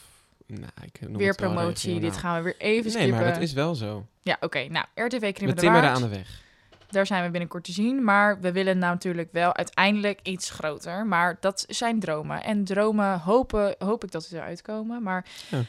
nou, 0.45 0.71
ik 0.83 0.99
weer 1.11 1.35
promotie. 1.35 1.99
Dit 1.99 2.17
gaan 2.17 2.37
we 2.37 2.43
weer 2.43 2.55
even 2.57 2.83
Nee, 2.83 2.91
skippen. 2.91 3.19
maar 3.21 3.33
dat 3.33 3.41
is 3.41 3.53
wel 3.53 3.75
zo. 3.75 4.05
Ja, 4.21 4.37
oké. 4.39 4.67
Nou, 4.67 4.85
RTV 4.95 5.33
Krimmen 5.33 5.55
de 5.57 5.65
Waard. 5.69 5.85
aan 5.95 6.01
de 6.01 6.07
weg. 6.07 6.45
Daar 6.89 7.05
zijn 7.05 7.23
we 7.23 7.29
binnenkort 7.29 7.63
te 7.63 7.71
zien. 7.71 8.03
Maar 8.03 8.39
we 8.39 8.51
willen 8.51 8.77
nou 8.77 8.93
natuurlijk 8.93 9.31
wel 9.31 9.55
uiteindelijk 9.55 10.19
iets 10.23 10.49
groter. 10.49 11.05
Maar 11.05 11.37
dat 11.39 11.65
zijn 11.67 11.99
dromen. 11.99 12.43
En 12.43 12.63
dromen 12.63 13.19
hopen, 13.19 13.75
hoop 13.79 14.03
ik 14.03 14.11
dat 14.11 14.23
ze 14.23 14.35
eruit 14.35 14.61
komen. 14.61 15.03
Maar 15.03 15.25
Ja. 15.49 15.61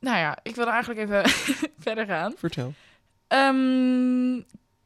nou 0.00 0.16
ja, 0.18 0.38
ik 0.42 0.54
wil 0.54 0.66
eigenlijk 0.68 1.00
even 1.00 1.22
verder 1.86 2.06
gaan. 2.06 2.32
Vertel. 2.36 2.72
Ehm, 3.26 4.40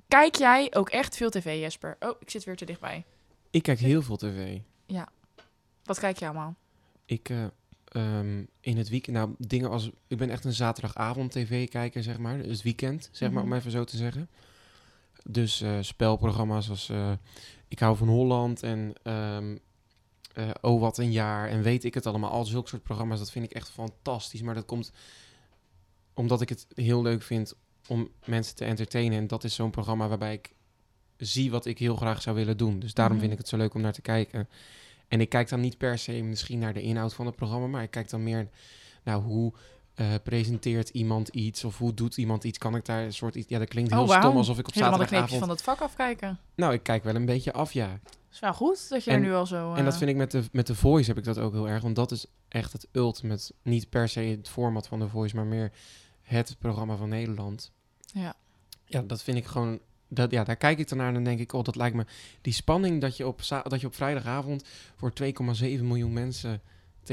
kijk 0.08 0.34
jij 0.34 0.68
ook 0.74 0.88
echt 0.88 1.16
veel 1.16 1.30
tv, 1.30 1.60
Jesper? 1.60 1.96
Oh, 2.00 2.10
ik 2.20 2.30
zit 2.30 2.44
weer 2.44 2.56
te 2.56 2.64
dichtbij. 2.64 3.04
Ik 3.50 3.62
kijk 3.62 3.78
heel 3.78 4.02
veel 4.02 4.16
tv. 4.16 4.58
Wat 5.84 5.98
kijk 5.98 6.18
je 6.18 6.24
allemaal? 6.24 6.54
Ik 7.04 7.28
eh, 7.28 7.44
ehm, 7.84 8.44
in 8.60 8.76
het 8.76 8.88
weekend, 8.88 9.16
nou 9.16 9.34
dingen 9.38 9.70
als, 9.70 9.90
ik 10.08 10.18
ben 10.18 10.30
echt 10.30 10.44
een 10.44 10.52
zaterdagavond 10.52 11.32
tv 11.32 11.68
kijker, 11.68 12.02
zeg 12.02 12.18
maar. 12.18 12.36
Dus 12.38 12.46
het 12.52 12.62
weekend, 12.62 13.08
zeg 13.12 13.30
maar, 13.30 13.42
om 13.42 13.48
Mhm. 13.48 13.58
even 13.58 13.70
zo 13.70 13.84
te 13.84 13.96
zeggen. 13.96 14.28
Dus 15.32 15.60
eh, 15.60 15.78
spelprogramma's 15.80 16.68
als 16.68 16.88
eh, 16.88 17.12
Ik 17.68 17.78
hou 17.78 17.96
van 17.96 18.08
Holland 18.08 18.62
en 18.62 18.94
eh, 19.02 19.38
Oh 20.60 20.80
wat 20.80 20.98
een 20.98 21.12
jaar 21.12 21.48
en 21.48 21.62
weet 21.62 21.84
ik 21.84 21.94
het 21.94 22.06
allemaal. 22.06 22.30
Al 22.30 22.44
zulke 22.44 22.68
soort 22.68 22.82
programma's, 22.82 23.18
dat 23.18 23.30
vind 23.30 23.44
ik 23.44 23.52
echt 23.52 23.70
fantastisch. 23.70 24.42
Maar 24.42 24.54
dat 24.54 24.64
komt 24.64 24.92
omdat 26.14 26.40
ik 26.40 26.48
het 26.48 26.66
heel 26.74 27.02
leuk 27.02 27.22
vind 27.22 27.54
om 27.88 28.08
mensen 28.24 28.54
te 28.56 28.64
entertainen. 28.64 29.18
En 29.18 29.26
dat 29.26 29.44
is 29.44 29.54
zo'n 29.54 29.70
programma 29.70 30.08
waarbij 30.08 30.34
ik 30.34 30.52
zie 31.16 31.50
wat 31.50 31.66
ik 31.66 31.78
heel 31.78 31.96
graag 31.96 32.22
zou 32.22 32.36
willen 32.36 32.56
doen. 32.56 32.78
Dus 32.78 32.94
daarom 32.94 33.12
Mhm. 33.16 33.20
vind 33.22 33.32
ik 33.32 33.38
het 33.40 33.48
zo 33.48 33.56
leuk 33.56 33.74
om 33.74 33.80
naar 33.80 33.92
te 33.92 34.00
kijken. 34.02 34.48
En 35.08 35.20
ik 35.20 35.28
kijk 35.28 35.48
dan 35.48 35.60
niet 35.60 35.78
per 35.78 35.98
se 35.98 36.12
misschien 36.12 36.58
naar 36.58 36.72
de 36.74 36.82
inhoud 36.82 37.14
van 37.14 37.26
het 37.26 37.36
programma, 37.36 37.66
maar 37.66 37.82
ik 37.82 37.90
kijk 37.90 38.10
dan 38.10 38.22
meer, 38.22 38.48
nou, 39.04 39.22
hoe 39.22 39.52
eh, 40.00 40.14
presenteert 40.22 40.88
iemand 40.88 41.28
iets 41.28 41.64
of 41.64 41.78
hoe 41.78 41.94
doet 41.94 42.16
iemand 42.16 42.44
iets? 42.44 42.58
Kan 42.58 42.74
ik 42.76 42.84
daar 42.84 43.02
een 43.02 43.12
soort 43.12 43.34
iets? 43.34 43.48
Ja, 43.48 43.58
dat 43.58 43.68
klinkt 43.68 43.90
heel 43.90 44.02
Oh, 44.02 44.18
stom 44.18 44.36
alsof 44.36 44.58
ik 44.58 44.68
op 44.68 44.74
Helemaal 44.74 44.98
zaterdagavond. 44.98 45.40
van 45.40 45.48
het 45.48 45.62
vak 45.62 45.80
afkijken. 45.80 46.38
Nou, 46.54 46.72
ik 46.72 46.82
kijk 46.82 47.04
wel 47.04 47.14
een 47.14 47.24
beetje 47.24 47.52
af, 47.52 47.72
ja. 47.72 48.00
is 48.32 48.40
wel 48.40 48.54
goed 48.54 48.88
dat 48.88 49.04
je 49.04 49.10
En- 49.10 49.16
er 49.16 49.22
nu 49.22 49.32
al 49.34 49.46
zo... 49.46 49.74
En 49.74 49.84
dat 49.84 49.92
eh, 49.92 49.98
vind 49.98 50.10
ik 50.10 50.16
met 50.16 50.30
de, 50.30 50.42
met 50.52 50.66
de 50.66 50.74
Voice 50.74 51.08
heb 51.08 51.18
ik 51.18 51.24
dat 51.24 51.38
ook 51.38 51.52
heel 51.52 51.68
erg. 51.68 51.82
Want 51.82 51.96
dat 51.96 52.10
is 52.10 52.26
echt 52.48 52.72
het 52.72 52.88
ultimate. 52.92 53.52
Niet 53.62 53.88
per 53.88 54.08
se 54.08 54.20
het 54.20 54.48
format 54.48 54.86
van 54.88 54.98
de 54.98 55.08
Voice, 55.08 55.36
maar 55.36 55.46
meer 55.46 55.72
het 56.22 56.56
programma 56.58 56.96
van 56.96 57.08
Nederland. 57.08 57.72
Ja. 58.12 58.34
Ja, 58.84 59.02
dat 59.02 59.22
vind 59.22 59.36
ik 59.36 59.46
gewoon... 59.46 59.78
Dat, 60.08 60.30
ja, 60.30 60.44
daar 60.44 60.56
kijk 60.56 60.78
ik 60.78 60.88
dan 60.88 60.98
naar 60.98 61.08
en 61.08 61.14
dan 61.14 61.24
denk 61.24 61.40
ik... 61.40 61.52
Oh, 61.52 61.64
dat 61.64 61.76
lijkt 61.76 61.96
me... 61.96 62.04
Die 62.40 62.52
spanning 62.52 63.00
dat 63.00 63.16
je 63.16 63.26
op, 63.26 63.40
dat 63.68 63.80
je 63.80 63.86
op 63.86 63.94
vrijdagavond... 63.94 64.64
voor 64.96 65.12
2,7 65.22 65.62
miljoen 65.62 66.12
mensen 66.12 66.62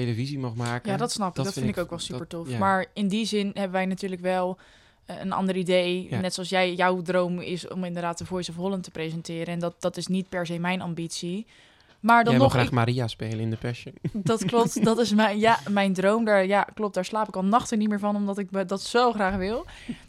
televisie 0.05 0.39
mag 0.39 0.55
maken. 0.55 0.91
Ja, 0.91 0.97
dat 0.97 1.11
snap 1.11 1.29
ik. 1.29 1.35
dat 1.35 1.45
Dat, 1.45 1.53
vind 1.53 1.65
vind 1.65 1.77
ik 1.77 1.83
ook 1.83 1.89
wel 1.89 1.99
super 1.99 2.19
dat- 2.19 2.29
tof. 2.29 2.49
ja. 2.49 2.57
Maar 2.57 2.85
in 2.93 3.07
die 3.07 3.25
zin 3.25 3.51
hebben 3.53 3.71
wij 3.71 3.85
natuurlijk 3.85 4.21
wel 4.21 4.57
eh, 5.05 5.19
een 5.19 5.31
ander 5.31 5.55
idee. 5.55 6.07
Ja. 6.09 6.19
Net 6.19 6.33
zoals 6.33 6.49
jij, 6.49 6.73
jouw 6.73 7.01
droom 7.01 7.39
is 7.39 7.67
om 7.67 7.83
inderdaad 7.83 8.17
de 8.17 8.25
Voice 8.25 8.51
of 8.51 8.57
Holland 8.57 8.83
te 8.83 8.91
presenteren. 8.91 9.47
En 9.53 9.59
dat, 9.59 9.75
dat 9.81 9.97
is 9.97 10.07
niet 10.07 10.29
per 10.29 10.45
se 10.45 10.59
mijn 10.59 10.81
ambitie. 10.81 11.45
Maar 11.99 12.23
dan 12.23 12.33
Jij 12.33 12.33
wil 12.33 12.43
nog, 12.43 12.51
graag 12.51 12.65
ik- 12.65 12.71
Maria 12.71 13.07
spelen 13.07 13.39
in 13.39 13.49
de 13.49 13.57
Passion. 13.57 13.93
dat 14.13 14.45
klopt. 14.45 14.83
Dat 14.83 14.99
is 14.99 15.13
mijn, 15.13 15.39
ja, 15.39 15.59
mijn 15.69 15.93
droom. 15.93 16.25
Daar, 16.25 16.45
ja, 16.45 16.63
klopt. 16.73 16.93
Daar 16.93 17.05
slaap 17.05 17.27
ik 17.27 17.35
al 17.35 17.43
nachten 17.45 17.77
niet 17.77 17.89
meer 17.89 17.99
van, 17.99 18.15
omdat 18.15 18.37
ik 18.37 18.67
dat 18.67 18.81
zo 18.81 19.11
graag 19.11 19.35
wil. 19.35 19.65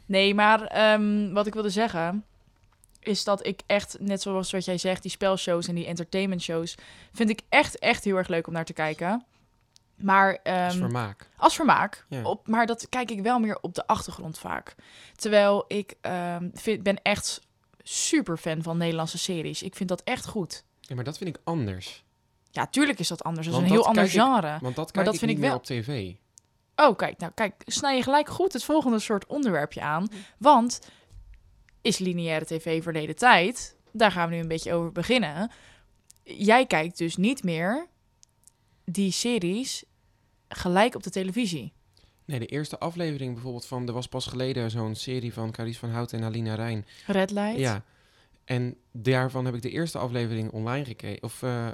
Nee, 0.06 0.34
maar 0.34 0.62
ehm, 0.62 1.32
wat 1.32 1.46
ik 1.46 1.54
wilde 1.54 1.70
zeggen 1.70 2.24
is 3.00 3.24
dat 3.24 3.46
ik 3.46 3.60
echt, 3.66 3.96
net 4.00 4.22
zoals 4.22 4.50
wat 4.50 4.64
jij 4.64 4.78
zegt, 4.78 5.02
die 5.02 5.10
spelshows 5.10 5.68
en 5.68 5.74
die 5.74 5.86
entertainmentshows, 5.86 6.74
vind 7.12 7.30
ik 7.30 7.40
echt, 7.48 7.78
echt 7.78 8.04
heel 8.04 8.16
erg 8.16 8.28
leuk 8.28 8.46
om 8.46 8.52
naar 8.52 8.64
te 8.64 8.72
kijken. 8.72 9.24
Maar 9.98 10.32
Als 10.32 10.40
ehm, 10.42 10.78
vermaak. 10.78 11.28
als 11.36 11.54
vermaak. 11.54 12.04
Ja. 12.08 12.22
Op, 12.22 12.46
maar 12.48 12.66
dat 12.66 12.88
kijk 12.88 13.10
ik 13.10 13.20
wel 13.22 13.38
meer 13.38 13.58
op 13.60 13.74
de 13.74 13.86
achtergrond 13.86 14.38
vaak. 14.38 14.74
Terwijl 15.16 15.64
ik 15.68 15.94
ehm, 16.00 16.48
vind, 16.54 16.82
ben 16.82 17.02
echt 17.02 17.40
super 17.82 18.36
fan 18.36 18.62
van 18.62 18.76
Nederlandse 18.76 19.18
series. 19.18 19.62
Ik 19.62 19.74
vind 19.74 19.88
dat 19.88 20.02
echt 20.04 20.26
goed. 20.26 20.64
Ja, 20.80 20.94
maar 20.94 21.04
dat 21.04 21.18
vind 21.18 21.36
ik 21.36 21.40
anders. 21.44 22.04
Ja, 22.50 22.66
tuurlijk 22.66 22.98
is 22.98 23.08
dat 23.08 23.24
anders. 23.24 23.46
Dat 23.46 23.54
is 23.54 23.60
Want 23.60 23.70
een 23.72 23.76
heel 23.78 23.86
ander 23.88 24.04
ik- 24.04 24.10
genre. 24.10 24.58
Want 24.60 24.76
dat 24.76 24.84
Maar 24.84 24.92
kijk 24.92 25.04
dat 25.04 25.14
ik 25.14 25.20
vind 25.20 25.30
niet 25.30 25.30
ik 25.30 25.38
meer 25.38 25.48
wel- 25.48 25.58
op 25.58 25.64
tv. 25.64 26.12
Oh, 26.76 26.96
kijk, 26.96 27.18
nou 27.18 27.32
kijk, 27.34 27.54
snij 27.66 27.96
je 27.96 28.02
gelijk 28.02 28.28
goed 28.28 28.52
het 28.52 28.64
volgende 28.64 28.98
soort 28.98 29.26
onderwerpje 29.26 29.80
aan. 29.80 30.08
Want 30.38 30.80
is 31.82 31.98
lineaire 31.98 32.44
tv 32.44 32.82
verleden 32.82 33.16
tijd? 33.16 33.76
Daar 33.92 34.10
gaan 34.12 34.28
we 34.28 34.34
nu 34.34 34.40
een 34.40 34.48
beetje 34.48 34.72
over 34.72 34.92
beginnen. 34.92 35.50
Jij 36.22 36.66
kijkt 36.66 36.98
dus 36.98 37.16
niet 37.16 37.42
meer 37.42 37.86
die 38.90 39.10
series 39.10 39.84
gelijk 40.48 40.94
op 40.94 41.02
de 41.02 41.10
televisie. 41.10 41.72
Nee, 42.24 42.38
de 42.38 42.46
eerste 42.46 42.78
aflevering 42.78 43.32
bijvoorbeeld 43.32 43.66
van... 43.66 43.86
Er 43.86 43.92
was 43.92 44.08
pas 44.08 44.26
geleden 44.26 44.70
zo'n 44.70 44.94
serie 44.94 45.32
van 45.32 45.50
Carice 45.50 45.78
van 45.78 45.90
Houten 45.90 46.18
en 46.18 46.24
Alina 46.24 46.54
Rijn. 46.54 46.86
Red 47.06 47.30
Light. 47.30 47.58
Ja. 47.58 47.84
En 48.44 48.76
daarvan 48.92 49.44
heb 49.44 49.54
ik 49.54 49.62
de 49.62 49.70
eerste 49.70 49.98
aflevering 49.98 50.50
online 50.50 50.84
gekeken. 50.84 51.22
Of 51.22 51.42
eh, 51.42 51.70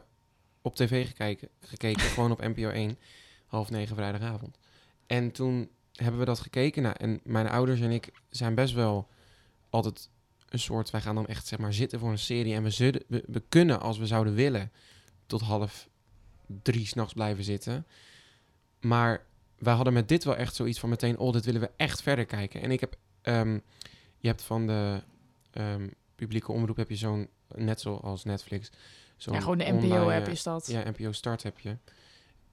op 0.63 0.77
tv 0.77 1.07
gekeken. 1.07 1.49
gekeken 1.61 2.03
gewoon 2.03 2.31
op 2.31 2.41
NPO 2.41 2.69
1. 2.69 2.99
Half 3.47 3.71
negen 3.71 3.97
vrijdagavond. 3.97 4.59
En 5.07 5.33
toen 5.33 5.69
hebben 5.93 6.21
we 6.21 6.27
dat 6.27 6.41
gekeken. 6.41 6.83
Nou, 6.83 6.95
en 6.99 7.21
mijn 7.25 7.49
ouders 7.49 7.81
en 7.81 7.91
ik 7.91 8.13
zijn 8.31 8.55
best 8.55 8.75
wel 8.75 9.09
altijd 9.71 10.09
een 10.49 10.59
soort... 10.59 10.91
Wij 10.91 11.01
gaan 11.01 11.15
dan 11.15 11.27
echt 11.27 11.47
zeg 11.47 11.59
maar 11.59 11.75
zitten 11.75 11.99
voor 11.99 12.11
een 12.11 12.19
serie. 12.19 12.55
En 12.55 12.63
we, 12.63 12.71
zullen, 12.71 13.03
we, 13.07 13.25
we 13.27 13.43
kunnen, 13.49 13.81
als 13.81 13.99
we 13.99 14.07
zouden 14.07 14.35
willen... 14.35 14.73
tot 15.27 15.41
half 15.41 15.89
drie 16.63 16.87
s'nachts 16.87 17.13
blijven 17.13 17.45
zitten. 17.45 17.87
Maar 18.81 19.27
wij 19.59 19.75
hadden 19.75 19.93
met 19.93 20.09
dit 20.09 20.25
wel 20.25 20.37
echt 20.37 20.55
zoiets 20.55 20.81
van 20.81 20.89
meteen... 20.89 21.19
oh, 21.19 21.33
dit 21.33 21.45
willen 21.45 21.61
we 21.61 21.71
echt 21.77 22.03
verder 22.03 22.25
kijken. 22.25 22.63
En 22.63 22.71
ik 22.71 22.81
heb... 22.81 22.97
ehm, 23.23 23.59
je 24.19 24.29
hebt 24.29 24.43
van 24.43 24.67
de 24.67 25.03
ehm, 25.51 25.89
publieke 26.15 26.53
omroep 26.53 26.77
heb 26.77 26.89
je 26.89 26.97
zo'n... 26.97 27.29
net 27.55 27.81
zoals 27.81 28.25
Netflix... 28.25 28.71
Zo'n 29.17 29.35
Ja, 29.35 29.41
gewoon 29.41 29.59
de 29.59 29.73
NPO-app 29.73 30.27
eh, 30.27 30.33
is 30.33 30.43
dat. 30.43 30.67
ja, 30.67 30.91
NPO 30.91 31.13
Start 31.13 31.43
heb 31.43 31.59
je. 31.59 31.77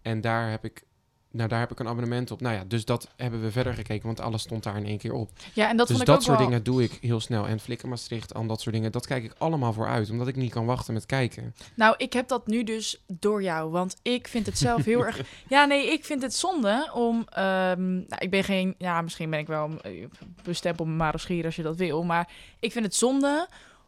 En 0.02 0.22
daar 0.22 0.50
heb 0.50 0.66
ik... 0.66 0.84
Nou, 1.32 1.50
daar 1.50 1.60
heb 1.60 1.72
ik 1.72 1.80
een 1.80 1.88
abonnement 1.88 2.32
op. 2.32 2.42
Nou 2.42 2.56
ja, 2.56 2.64
dus 2.68 2.86
dat 2.86 3.08
hebben 3.16 3.42
we 3.42 3.52
verder 3.52 3.74
gekeken, 3.74 4.06
want 4.06 4.20
alles 4.20 4.42
stond 4.42 4.64
daar 4.64 4.78
in 4.78 4.86
één 4.86 4.98
keer 4.98 5.14
op. 5.14 5.30
Ja, 5.54 5.70
en 5.70 5.78
dat 5.78 5.88
dus 5.88 5.98
vond 5.98 6.10
ik 6.10 6.16
dat 6.16 6.16
ook 6.16 6.22
soort 6.22 6.38
wel... 6.38 6.48
dingen 6.48 6.64
doe 6.64 6.84
ik 6.84 6.98
heel 7.02 7.20
snel. 7.20 7.48
En 7.48 7.60
Flikker 7.60 7.90
Maastricht, 7.90 8.34
al 8.34 8.46
dat 8.46 8.62
soort 8.62 8.76
dingen, 8.76 8.92
dat 8.92 9.08
kijk 9.08 9.24
ik 9.24 9.34
allemaal 9.38 9.74
vooruit. 9.74 10.10
Omdat 10.10 10.28
ik 10.28 10.36
niet 10.36 10.52
kan 10.52 10.66
wachten 10.66 10.94
met 10.94 11.06
kijken. 11.06 11.56
Nou, 11.76 11.96
ik 11.98 12.14
heb 12.14 12.28
dat 12.28 12.48
nu 12.48 12.64
dus 12.64 13.04
door 13.08 13.44
jou. 13.44 13.72
Want 13.72 13.96
ik 14.02 14.28
vind 14.28 14.46
het 14.46 14.58
zelf 14.58 14.86
heel 14.86 15.06
erg... 15.06 15.22
Ja, 15.48 15.66
nee, 15.66 15.92
ik 15.92 16.06
vind 16.06 16.22
het 16.22 16.36
zonde 16.36 16.90
om... 16.94 17.26
ehm, 17.30 17.94
nou, 17.94 18.18
ik 18.18 18.30
ben 18.30 18.44
geen... 18.44 18.76
Ja, 18.78 19.02
misschien 19.02 19.30
ben 19.30 19.40
ik 19.40 19.48
wel 19.48 19.70
eh, 19.82 20.06
bestempeld 20.44 20.88
met 20.88 20.98
Maro 20.98 21.18
Schier 21.18 21.46
als 21.46 21.56
je 21.56 21.64
dat 21.64 21.76
wil. 21.76 22.04
Maar 22.04 22.30
ik 22.60 22.72
vind 22.72 22.86
het 22.86 22.96
zonde 22.96 23.48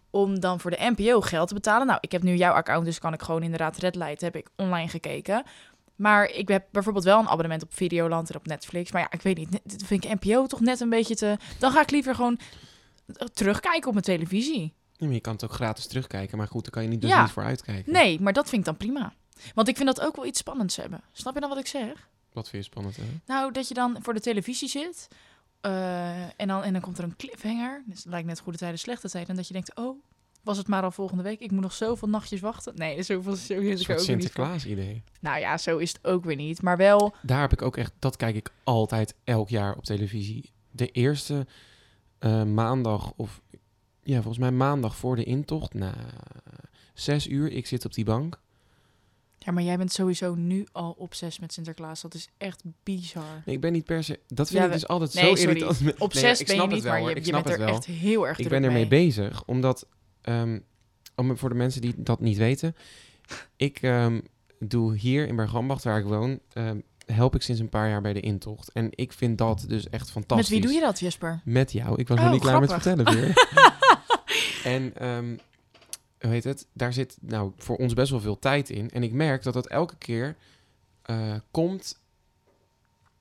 om 0.10 0.40
dan 0.40 0.60
voor 0.60 0.72
de 0.72 0.94
NPO 0.96 1.22
geld 1.22 1.48
te 1.48 1.54
betalen. 1.54 1.88
Nou, 1.88 1.98
ik 2.02 2.12
heb 2.12 2.24
nu 2.24 2.36
jouw 2.36 2.54
account, 2.54 2.86
dus 2.86 3.00
kan 3.00 3.14
ik 3.14 3.22
gewoon 3.22 3.44
inderdaad 3.44 3.78
Red 3.78 3.96
Light 3.96 4.22
heb 4.22 4.36
ik 4.36 4.50
online 4.56 4.88
gekeken. 4.88 5.44
Maar 5.96 6.30
ik 6.30 6.48
heb 6.48 6.66
bijvoorbeeld 6.72 7.06
wel 7.06 7.20
een 7.20 7.28
abonnement 7.28 7.64
op 7.64 7.74
Videoland 7.74 8.30
en 8.30 8.36
op 8.36 8.46
Netflix. 8.48 8.92
Maar 8.92 9.02
ja, 9.02 9.12
ik 9.12 9.22
weet 9.22 9.38
niet. 9.38 9.52
Dit 9.64 9.84
vind 9.86 10.04
ik 10.06 10.22
NPO 10.24 10.46
toch 10.46 10.60
net 10.60 10.80
een 10.80 10.90
beetje 10.90 11.16
te... 11.16 11.38
Dan 11.60 11.72
ga 11.72 11.82
ik 11.82 11.92
liever 11.92 12.16
gewoon 12.16 12.40
eh, 13.16 13.28
terugkijken 13.28 13.88
op 13.88 13.94
mijn 13.94 14.06
televisie. 14.06 14.74
Ja, 14.92 15.06
maar 15.06 15.16
je 15.16 15.22
kan 15.22 15.34
het 15.34 15.44
ook 15.44 15.52
gratis 15.52 15.88
terugkijken. 15.88 16.38
Maar 16.38 16.48
goed, 16.48 16.62
daar 16.64 16.72
kan 16.72 16.84
je 16.84 16.90
niet, 16.90 17.02
dus 17.02 17.10
Ja. 17.10 17.22
niet 17.22 17.32
voor 17.32 17.44
uitkijken. 17.44 17.94
Nee, 17.94 18.22
maar 18.22 18.34
dat 18.34 18.50
vind 18.50 18.60
ik 18.62 18.66
dan 18.68 18.78
prima. 18.78 19.14
Want 19.54 19.68
ik 19.68 19.76
vind 19.76 19.88
dat 19.96 20.02
ook 20.06 20.16
wel 20.16 20.26
iets 20.26 20.40
spannends 20.40 20.76
hebben. 20.76 21.02
Snap 21.12 21.34
je 21.34 21.40
dan 21.40 21.50
wat 21.50 21.58
ik 21.60 21.68
zeg? 21.68 22.10
Wat 22.34 22.50
vind 22.50 22.64
je 22.66 22.70
spannend, 22.72 22.96
hè? 22.96 23.04
Nou, 23.26 23.52
dat 23.52 23.68
je 23.68 23.74
dan 23.74 23.98
voor 24.02 24.14
de 24.14 24.20
televisie 24.20 24.68
zit. 24.70 25.08
eh, 25.62 26.22
en, 26.22 26.48
dan, 26.48 26.64
en 26.64 26.74
dan 26.74 26.82
komt 26.82 26.98
er 26.98 27.04
een 27.04 27.16
cliffhanger. 27.16 27.84
Dus 27.86 27.98
het 28.04 28.08
lijkt 28.12 28.28
net 28.28 28.40
goede 28.40 28.58
tijden, 28.58 28.80
slechte 28.80 29.10
tijden. 29.10 29.30
En 29.30 29.36
dat 29.36 29.48
je 29.48 29.54
denkt, 29.54 29.76
oh, 29.76 30.04
was 30.44 30.58
het 30.58 30.68
maar 30.68 30.84
al 30.84 30.92
volgende 30.92 31.24
week? 31.24 31.40
Ik 31.40 31.52
moet 31.52 31.62
nog 31.62 31.74
zoveel 31.74 32.08
nachtjes 32.10 32.40
wachten. 32.40 32.74
Nee, 32.76 33.04
zoveel 33.04 33.36
zo 33.36 33.54
is 33.54 33.78
soort 33.80 33.90
ook 33.92 33.98
niet. 33.98 34.06
Sinterklaas 34.06 34.66
idee. 34.66 35.04
Nou 35.20 35.40
ja, 35.40 35.58
zo 35.58 35.78
is 35.78 35.90
het 35.94 36.06
ook 36.06 36.24
weer 36.24 36.36
niet. 36.36 36.62
Maar 36.62 36.78
wel, 36.78 37.14
Daar 37.22 37.42
heb 37.42 37.52
ik 37.54 37.62
ook 37.62 37.78
echt... 37.78 37.92
Dat 38.00 38.16
kijk 38.16 38.36
ik 38.36 38.50
altijd 38.64 39.16
elk 39.24 39.50
jaar 39.50 39.76
op 39.76 39.84
televisie. 39.84 40.52
De 40.72 40.88
eerste 40.92 41.48
eh, 42.20 42.44
maandag 42.44 43.14
of... 43.16 43.42
Ja, 44.04 44.16
volgens 44.16 44.38
mij 44.38 44.52
maandag 44.52 44.96
voor 44.96 45.16
de 45.16 45.24
intocht. 45.24 45.74
Na 45.74 45.94
zes 46.94 47.28
uur, 47.28 47.52
ik 47.52 47.68
zit 47.68 47.86
op 47.86 47.94
die 47.94 48.06
bank. 48.06 48.40
ja, 49.38 49.52
maar 49.52 49.64
jij 49.64 49.78
bent 49.78 49.92
sowieso 49.92 50.36
nu 50.36 50.68
al 50.72 50.96
obsessief 50.98 51.40
met 51.42 51.54
Sinterklaas. 51.54 52.02
Dat 52.02 52.14
is 52.14 52.30
echt 52.38 52.64
bizar. 52.84 53.42
Nee, 53.46 53.56
ik 53.56 53.62
ben 53.62 53.72
niet 53.72 53.86
per 53.86 54.04
se... 54.04 54.20
Dat 54.28 54.48
vind 54.48 54.60
Ja, 54.60 54.66
ik 54.66 54.72
dus 54.74 54.88
altijd 54.88 55.14
Nee, 55.14 55.36
zo 55.38 55.48
irritant. 55.48 55.82
Nee, 55.82 56.00
Obsessief 56.00 56.40
ik 56.40 56.46
ben 56.48 56.56
je 56.56 56.62
het 56.62 56.72
niet, 56.72 56.84
wel, 56.84 56.92
maar 56.92 57.02
je, 57.02 57.26
je 57.26 57.32
bent 57.32 57.46
er 57.46 57.52
het 57.52 57.60
wel. 57.60 57.68
echt 57.76 57.86
heel 57.86 58.28
erg 58.28 58.40
Ik 58.40 58.50
ben 58.50 58.64
ermee 58.64 58.88
mee. 58.90 59.06
bezig, 59.06 59.44
omdat... 59.46 59.88
ehm, 60.24 60.60
om, 61.16 61.38
voor 61.38 61.50
de 61.50 61.56
mensen 61.56 61.82
die 61.82 61.94
dat 61.98 62.20
niet 62.20 62.38
weten... 62.38 62.76
Ik 63.56 63.82
ehm, 63.82 64.20
doe 64.60 64.96
hier 64.96 65.28
in 65.28 65.36
Bergambacht, 65.36 65.84
waar 65.84 66.00
ik 66.00 66.06
woon... 66.06 66.40
ehm, 66.54 66.80
help 67.06 67.36
ik 67.36 67.42
sinds 67.42 67.62
een 67.62 67.70
paar 67.70 67.90
jaar 67.90 68.02
bij 68.02 68.14
de 68.14 68.20
intocht. 68.20 68.72
En 68.72 68.88
ik 68.90 69.14
vind 69.14 69.38
dat 69.38 69.66
dus 69.68 69.90
echt 69.90 70.12
fantastisch. 70.12 70.50
Met 70.50 70.60
wie 70.60 70.68
doe 70.68 70.80
je 70.80 70.86
dat, 70.86 71.00
Jesper? 71.00 71.42
Met 71.46 71.72
jou. 71.72 72.00
Ik 72.00 72.08
was 72.08 72.18
Oh, 72.18 72.24
nog 72.24 72.34
niet 72.34 72.42
klaar 72.42 72.60
met 72.60 72.72
vertellen 72.72 73.06
weer. 73.06 73.34
en 74.74 74.98
ehm 74.98 75.36
hoe 76.24 76.32
heet 76.32 76.44
het? 76.44 76.68
Daar 76.74 76.94
zit 76.94 77.18
nou 77.22 77.52
voor 77.58 77.76
ons 77.76 77.94
best 77.94 78.12
wel 78.12 78.20
veel 78.20 78.40
tijd 78.40 78.70
in. 78.70 78.90
En 78.90 79.04
ik 79.04 79.12
merk 79.12 79.44
dat 79.44 79.54
dat 79.54 79.68
elke 79.68 79.96
keer 79.98 80.36
eh, 81.02 81.34
komt 81.52 82.02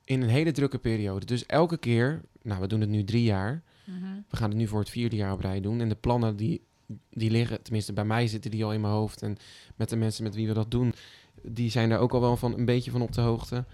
in 0.03 0.21
een 0.21 0.29
hele 0.29 0.51
drukke 0.51 0.77
periode. 0.77 1.25
Dus 1.25 1.45
elke 1.45 1.77
keer, 1.77 2.21
nou 2.41 2.61
we 2.61 2.67
doen 2.67 2.81
het 2.81 2.89
nu 2.89 3.03
drie 3.03 3.23
jaar. 3.23 3.63
Mhm. 3.85 4.15
We 4.29 4.37
gaan 4.37 4.49
het 4.49 4.57
nu 4.57 4.67
voor 4.67 4.79
het 4.79 4.89
vierde 4.89 5.15
jaar 5.15 5.31
op 5.31 5.39
rij 5.39 5.61
doen. 5.61 5.81
En 5.81 5.89
de 5.89 5.95
plannen 5.95 6.35
die, 6.35 6.61
die 7.09 7.31
liggen, 7.31 7.61
tenminste 7.63 7.93
bij 7.93 8.05
mij 8.05 8.27
zitten 8.27 8.51
die 8.51 8.65
al 8.65 8.73
in 8.73 8.81
mijn 8.81 8.93
hoofd. 8.93 9.21
En 9.21 9.37
met 9.75 9.89
de 9.89 9.95
mensen 9.95 10.23
met 10.23 10.35
wie 10.35 10.47
we 10.47 10.53
dat 10.53 10.71
doen, 10.71 10.93
die 11.41 11.71
zijn 11.71 11.89
daar 11.89 11.99
ook 11.99 12.13
al 12.13 12.21
wel 12.21 12.37
van 12.37 12.53
een 12.57 12.65
beetje 12.65 12.91
van 12.91 13.01
op 13.01 13.11
de 13.11 13.21
hoogte. 13.21 13.65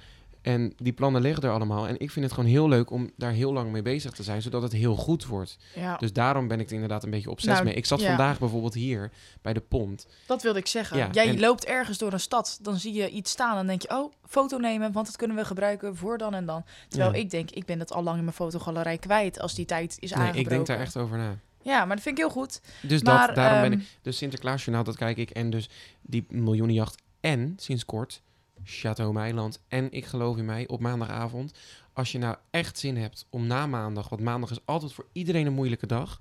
En 0.41 0.73
die 0.77 0.93
plannen 0.93 1.21
liggen 1.21 1.43
er 1.43 1.51
allemaal. 1.51 1.87
En 1.87 1.99
ik 1.99 2.11
vind 2.11 2.25
het 2.25 2.33
gewoon 2.33 2.49
heel 2.49 2.67
leuk 2.69 2.89
om 2.91 3.11
daar 3.17 3.31
heel 3.31 3.53
lang 3.53 3.71
mee 3.71 3.81
bezig 3.81 4.11
te 4.11 4.23
zijn, 4.23 4.41
zodat 4.41 4.61
het 4.61 4.71
heel 4.71 4.95
goed 4.95 5.25
wordt. 5.25 5.57
Ja, 5.75 5.97
Dus 5.97 6.13
daarom 6.13 6.47
ben 6.47 6.59
ik 6.59 6.67
er 6.67 6.73
inderdaad 6.73 7.03
een 7.03 7.09
beetje 7.09 7.29
obsessief 7.29 7.53
Nou, 7.55 7.65
mee. 7.67 7.75
Ik 7.75 7.85
zat 7.85 7.99
ja. 7.99 8.07
vandaag 8.07 8.39
bijvoorbeeld 8.39 8.73
hier 8.73 9.11
bij 9.41 9.53
de 9.53 9.59
pont. 9.59 10.07
dat 10.27 10.41
wilde 10.41 10.59
ik 10.59 10.67
zeggen. 10.67 10.97
Ja, 10.97 11.09
Jij 11.11 11.27
en- 11.27 11.39
loopt 11.39 11.65
ergens 11.65 11.97
door 11.97 12.13
een 12.13 12.19
stad, 12.19 12.59
dan 12.61 12.77
zie 12.77 12.93
je 12.93 13.09
iets 13.09 13.31
staan 13.31 13.57
en 13.57 13.67
denk 13.67 13.81
je, 13.81 13.89
oh, 13.89 14.13
foto 14.27 14.57
nemen, 14.57 14.91
want 14.91 15.05
dat 15.05 15.15
kunnen 15.15 15.37
we 15.37 15.45
gebruiken 15.45 15.95
voor 15.95 16.17
dan 16.17 16.33
en 16.33 16.45
dan. 16.45 16.63
Terwijl 16.87 17.13
ik 17.13 17.29
denk, 17.29 17.51
ik 17.51 17.65
ben 17.65 17.79
dat 17.79 17.91
al 17.93 18.03
lang 18.03 18.17
in 18.17 18.23
mijn 18.23 18.35
fotogalerij 18.35 18.97
kwijt 18.97 19.39
als 19.39 19.53
die 19.55 19.65
tijd 19.65 19.97
is 19.99 20.09
Nee, 20.09 20.19
aangebroken. 20.19 20.39
ik 20.41 20.49
denk 20.49 20.65
daar 20.67 20.79
echt 20.79 20.97
over 20.97 21.17
na. 21.17 21.37
Ja, 21.61 21.85
maar 21.85 21.95
dat 21.95 22.05
vind 22.05 22.17
ik 22.17 22.23
heel 22.23 22.33
goed. 22.33 22.61
Dus 22.81 23.01
maar, 23.01 23.27
dat, 23.27 23.35
daarom 23.35 23.61
ben 23.61 23.71
ehm, 23.71 23.79
ik... 23.79 23.87
Dus 24.01 24.17
Sinterklaasjournaal, 24.17 24.83
dat 24.83 24.95
kijk 24.95 25.17
ik. 25.17 25.29
En 25.29 25.49
dus 25.49 25.69
die 26.01 26.25
miljoenenjacht. 26.29 27.01
En, 27.19 27.53
sinds 27.57 27.85
kort, 27.85 28.21
Chateau 28.63 29.13
Meiland. 29.13 29.61
En 29.67 29.91
Ik 29.91 30.05
geloof 30.05 30.37
in 30.37 30.45
mij, 30.45 30.67
op 30.67 30.79
maandagavond. 30.79 31.53
Als 31.93 32.11
je 32.11 32.17
nou 32.17 32.35
echt 32.49 32.77
zin 32.77 32.97
hebt 32.97 33.25
om 33.29 33.47
na 33.47 33.67
maandag... 33.67 34.09
Want 34.09 34.21
maandag 34.21 34.51
is 34.51 34.59
altijd 34.65 34.93
voor 34.93 35.07
iedereen 35.11 35.45
een 35.45 35.53
moeilijke 35.53 35.87
dag. 35.87 36.17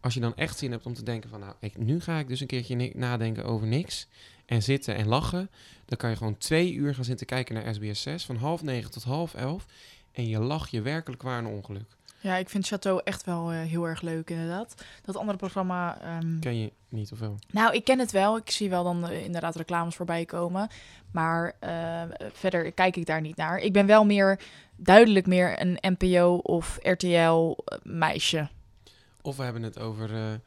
Als 0.00 0.14
je 0.14 0.20
dan 0.20 0.36
echt 0.36 0.58
zin 0.58 0.70
hebt 0.70 0.86
om 0.86 0.94
te 0.94 1.02
denken 1.02 1.30
van... 1.30 1.40
Nou, 1.40 1.54
ik, 1.60 1.78
nu 1.78 2.00
ga 2.00 2.18
ik 2.18 2.28
dus 2.28 2.40
een 2.40 2.46
keertje 2.46 2.92
nadenken 2.94 3.44
over 3.44 3.66
niks. 3.66 4.06
En 4.46 4.62
zitten 4.62 4.94
en 4.94 5.08
lachen. 5.08 5.50
Dan 5.84 5.98
kan 5.98 6.10
je 6.10 6.16
gewoon 6.16 6.38
twee 6.38 6.72
uur 6.72 6.94
gaan 6.94 7.04
zitten 7.04 7.26
kijken 7.26 7.54
naar 7.54 7.74
SBS 7.74 8.02
6. 8.02 8.24
Van 8.24 8.36
half 8.36 8.62
negen 8.62 8.90
tot 8.90 9.02
half 9.02 9.34
elf. 9.34 9.66
En 10.12 10.28
je 10.28 10.38
lacht 10.38 10.70
je 10.70 10.82
werkelijk 10.82 11.22
waar 11.22 11.38
een 11.38 11.46
ongeluk. 11.46 11.96
Ja, 12.22 12.36
ik 12.36 12.48
vind 12.48 12.66
Chateau 12.66 13.00
echt 13.04 13.24
wel 13.24 13.50
eh, 13.52 13.58
heel 13.60 13.84
erg 13.84 14.00
leuk, 14.00 14.30
inderdaad. 14.30 14.74
Dat 15.04 15.16
andere 15.16 15.38
programma... 15.38 15.98
ehm, 16.00 16.38
Ken 16.38 16.58
je 16.58 16.72
niet 16.88 17.12
of 17.12 17.18
wel? 17.18 17.38
Nou, 17.50 17.74
ik 17.74 17.84
ken 17.84 17.98
het 17.98 18.10
wel. 18.10 18.36
Ik 18.36 18.50
zie 18.50 18.70
wel 18.70 18.84
dan 18.84 19.08
eh, 19.08 19.24
inderdaad 19.24 19.56
reclames 19.56 19.94
voorbij 19.96 20.24
komen. 20.24 20.68
Maar 21.12 21.56
eh, 21.60 22.02
verder 22.32 22.72
kijk 22.72 22.96
ik 22.96 23.06
daar 23.06 23.20
niet 23.20 23.36
naar. 23.36 23.58
Ik 23.58 23.72
ben 23.72 23.86
wel 23.86 24.04
meer, 24.04 24.40
duidelijk 24.76 25.26
meer 25.26 25.60
een 25.60 25.78
NPO 25.98 26.36
of 26.36 26.78
RTL 26.82 27.56
meisje. 27.82 28.48
Of 29.22 29.36
we 29.36 29.42
hebben 29.42 29.62
het 29.62 29.78
over. 29.78 30.08
we 30.08 30.40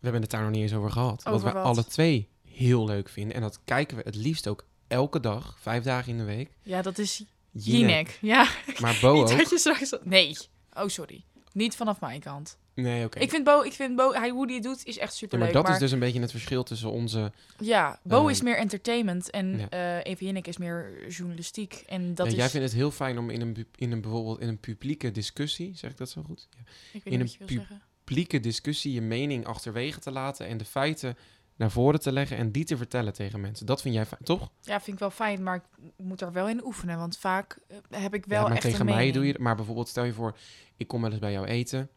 hebben 0.00 0.20
het 0.22 0.30
daar 0.30 0.42
nog 0.42 0.50
niet 0.50 0.62
eens 0.62 0.74
over 0.74 0.90
gehad. 0.90 1.26
Over 1.26 1.30
wat 1.30 1.52
we 1.52 1.58
wat? 1.58 1.66
alle 1.66 1.84
twee 1.84 2.28
heel 2.44 2.84
leuk 2.84 3.08
vinden. 3.08 3.34
En 3.36 3.40
dat 3.40 3.60
kijken 3.64 3.96
we 3.96 4.02
het 4.04 4.14
liefst 4.14 4.48
ook 4.48 4.66
elke 4.88 5.20
dag, 5.20 5.56
vijf 5.60 5.84
dagen 5.84 6.12
in 6.12 6.18
de 6.18 6.24
week. 6.24 6.50
Ja, 6.62 6.82
dat 6.82 6.98
is 6.98 7.24
Jinek. 7.50 7.80
Jinek. 7.80 8.18
Ja, 8.20 8.48
Maar 8.80 8.98
Bo 9.00 9.08
ook. 9.20 9.28
dat 9.38 9.50
je 9.50 9.58
straks... 9.58 9.94
Nee. 10.02 10.36
Oh, 10.76 10.88
sorry. 10.88 11.24
Niet 11.52 11.76
vanaf 11.76 12.00
mijn 12.00 12.20
kant. 12.20 12.58
Nee, 12.74 13.04
oké. 13.04 13.18
Ik 13.18 13.30
vind 13.30 13.44
Bo, 13.44 13.60
ik 13.62 13.72
vind 13.72 13.96
Bo 13.96 14.12
hij, 14.12 14.28
hoe 14.30 14.46
die 14.46 14.54
het 14.56 14.64
doet, 14.64 14.84
is 14.86 14.98
echt 14.98 15.12
Ja, 15.12 15.16
super 15.18 15.38
maar 15.38 15.46
leuk. 15.52 15.56
dat 15.56 15.68
is 15.68 15.78
dus 15.78 15.90
een 15.92 15.98
beetje 15.98 16.20
het 16.20 16.30
verschil 16.30 16.62
tussen 16.62 16.90
onze. 16.90 17.32
Ja, 17.58 18.00
Bo 18.02 18.24
Eh, 18.24 18.30
is 18.30 18.42
meer 18.42 18.56
entertainment 18.56 19.30
en 19.30 19.58
ja. 19.58 19.68
eh 20.04 20.40
is 20.46 20.56
meer 20.58 21.06
journalistiek. 21.08 21.74
En 21.86 22.14
dat 22.14 22.26
Ja, 22.26 22.32
is... 22.32 22.38
Jij 22.38 22.48
vindt 22.48 22.66
het 22.66 22.76
heel 22.76 22.90
fijn 22.90 23.18
om 23.18 23.30
in 23.30 23.40
een, 23.40 23.66
in 23.76 23.92
een 23.92 24.00
bijvoorbeeld 24.00 24.40
in 24.40 24.48
een 24.48 24.58
publieke 24.58 25.10
discussie, 25.10 25.76
zeg 25.76 25.90
ik 25.90 25.96
dat 25.96 26.10
zo 26.10 26.22
goed? 26.22 26.48
Ja. 26.50 26.58
ik 26.92 27.04
weet 27.04 27.12
in 27.12 27.20
niet 27.20 27.20
een 27.20 27.20
wat 27.20 27.32
je 27.32 27.38
wil 27.38 27.46
pub- 27.46 27.56
zeggen. 27.58 27.82
Publieke 28.04 28.40
discussie 28.40 28.92
je 28.92 29.00
mening 29.00 29.46
achterwege 29.46 30.00
te 30.00 30.10
laten 30.10 30.46
en 30.46 30.56
de 30.56 30.64
feiten 30.64 31.16
naar 31.60 31.70
voren 31.70 32.00
te 32.00 32.12
leggen 32.12 32.36
en 32.36 32.50
die 32.50 32.64
te 32.64 32.76
vertellen 32.76 33.12
tegen 33.12 33.40
mensen. 33.40 33.66
Dat 33.66 33.80
vind 33.82 33.94
jij 33.94 34.06
fijn, 34.06 34.22
toch? 34.24 34.50
Ja, 34.60 34.80
vind 34.80 34.92
ik 34.96 34.98
wel 34.98 35.10
fijn, 35.10 35.42
maar 35.42 35.54
ik 35.56 35.62
moet 35.96 36.20
er 36.20 36.32
wel 36.32 36.48
in 36.48 36.64
oefenen. 36.64 36.98
Want 36.98 37.18
vaak 37.18 37.58
eh, 37.68 37.76
heb 37.90 38.14
ik 38.14 38.26
wel 38.26 38.38
ja, 38.40 38.44
maar 38.46 38.52
echt 38.52 38.62
tegen 38.62 38.80
een 38.80 38.86
mij 38.86 38.94
mening. 38.94 39.14
doe 39.14 39.26
je 39.26 39.34
Maar 39.38 39.56
bijvoorbeeld, 39.56 39.88
stel 39.88 40.04
je 40.04 40.12
voor, 40.12 40.36
ik 40.76 40.88
kom 40.88 41.00
wel 41.02 41.10
eens 41.10 41.20
bij 41.20 41.32
jou 41.32 41.46
eten. 41.46 41.88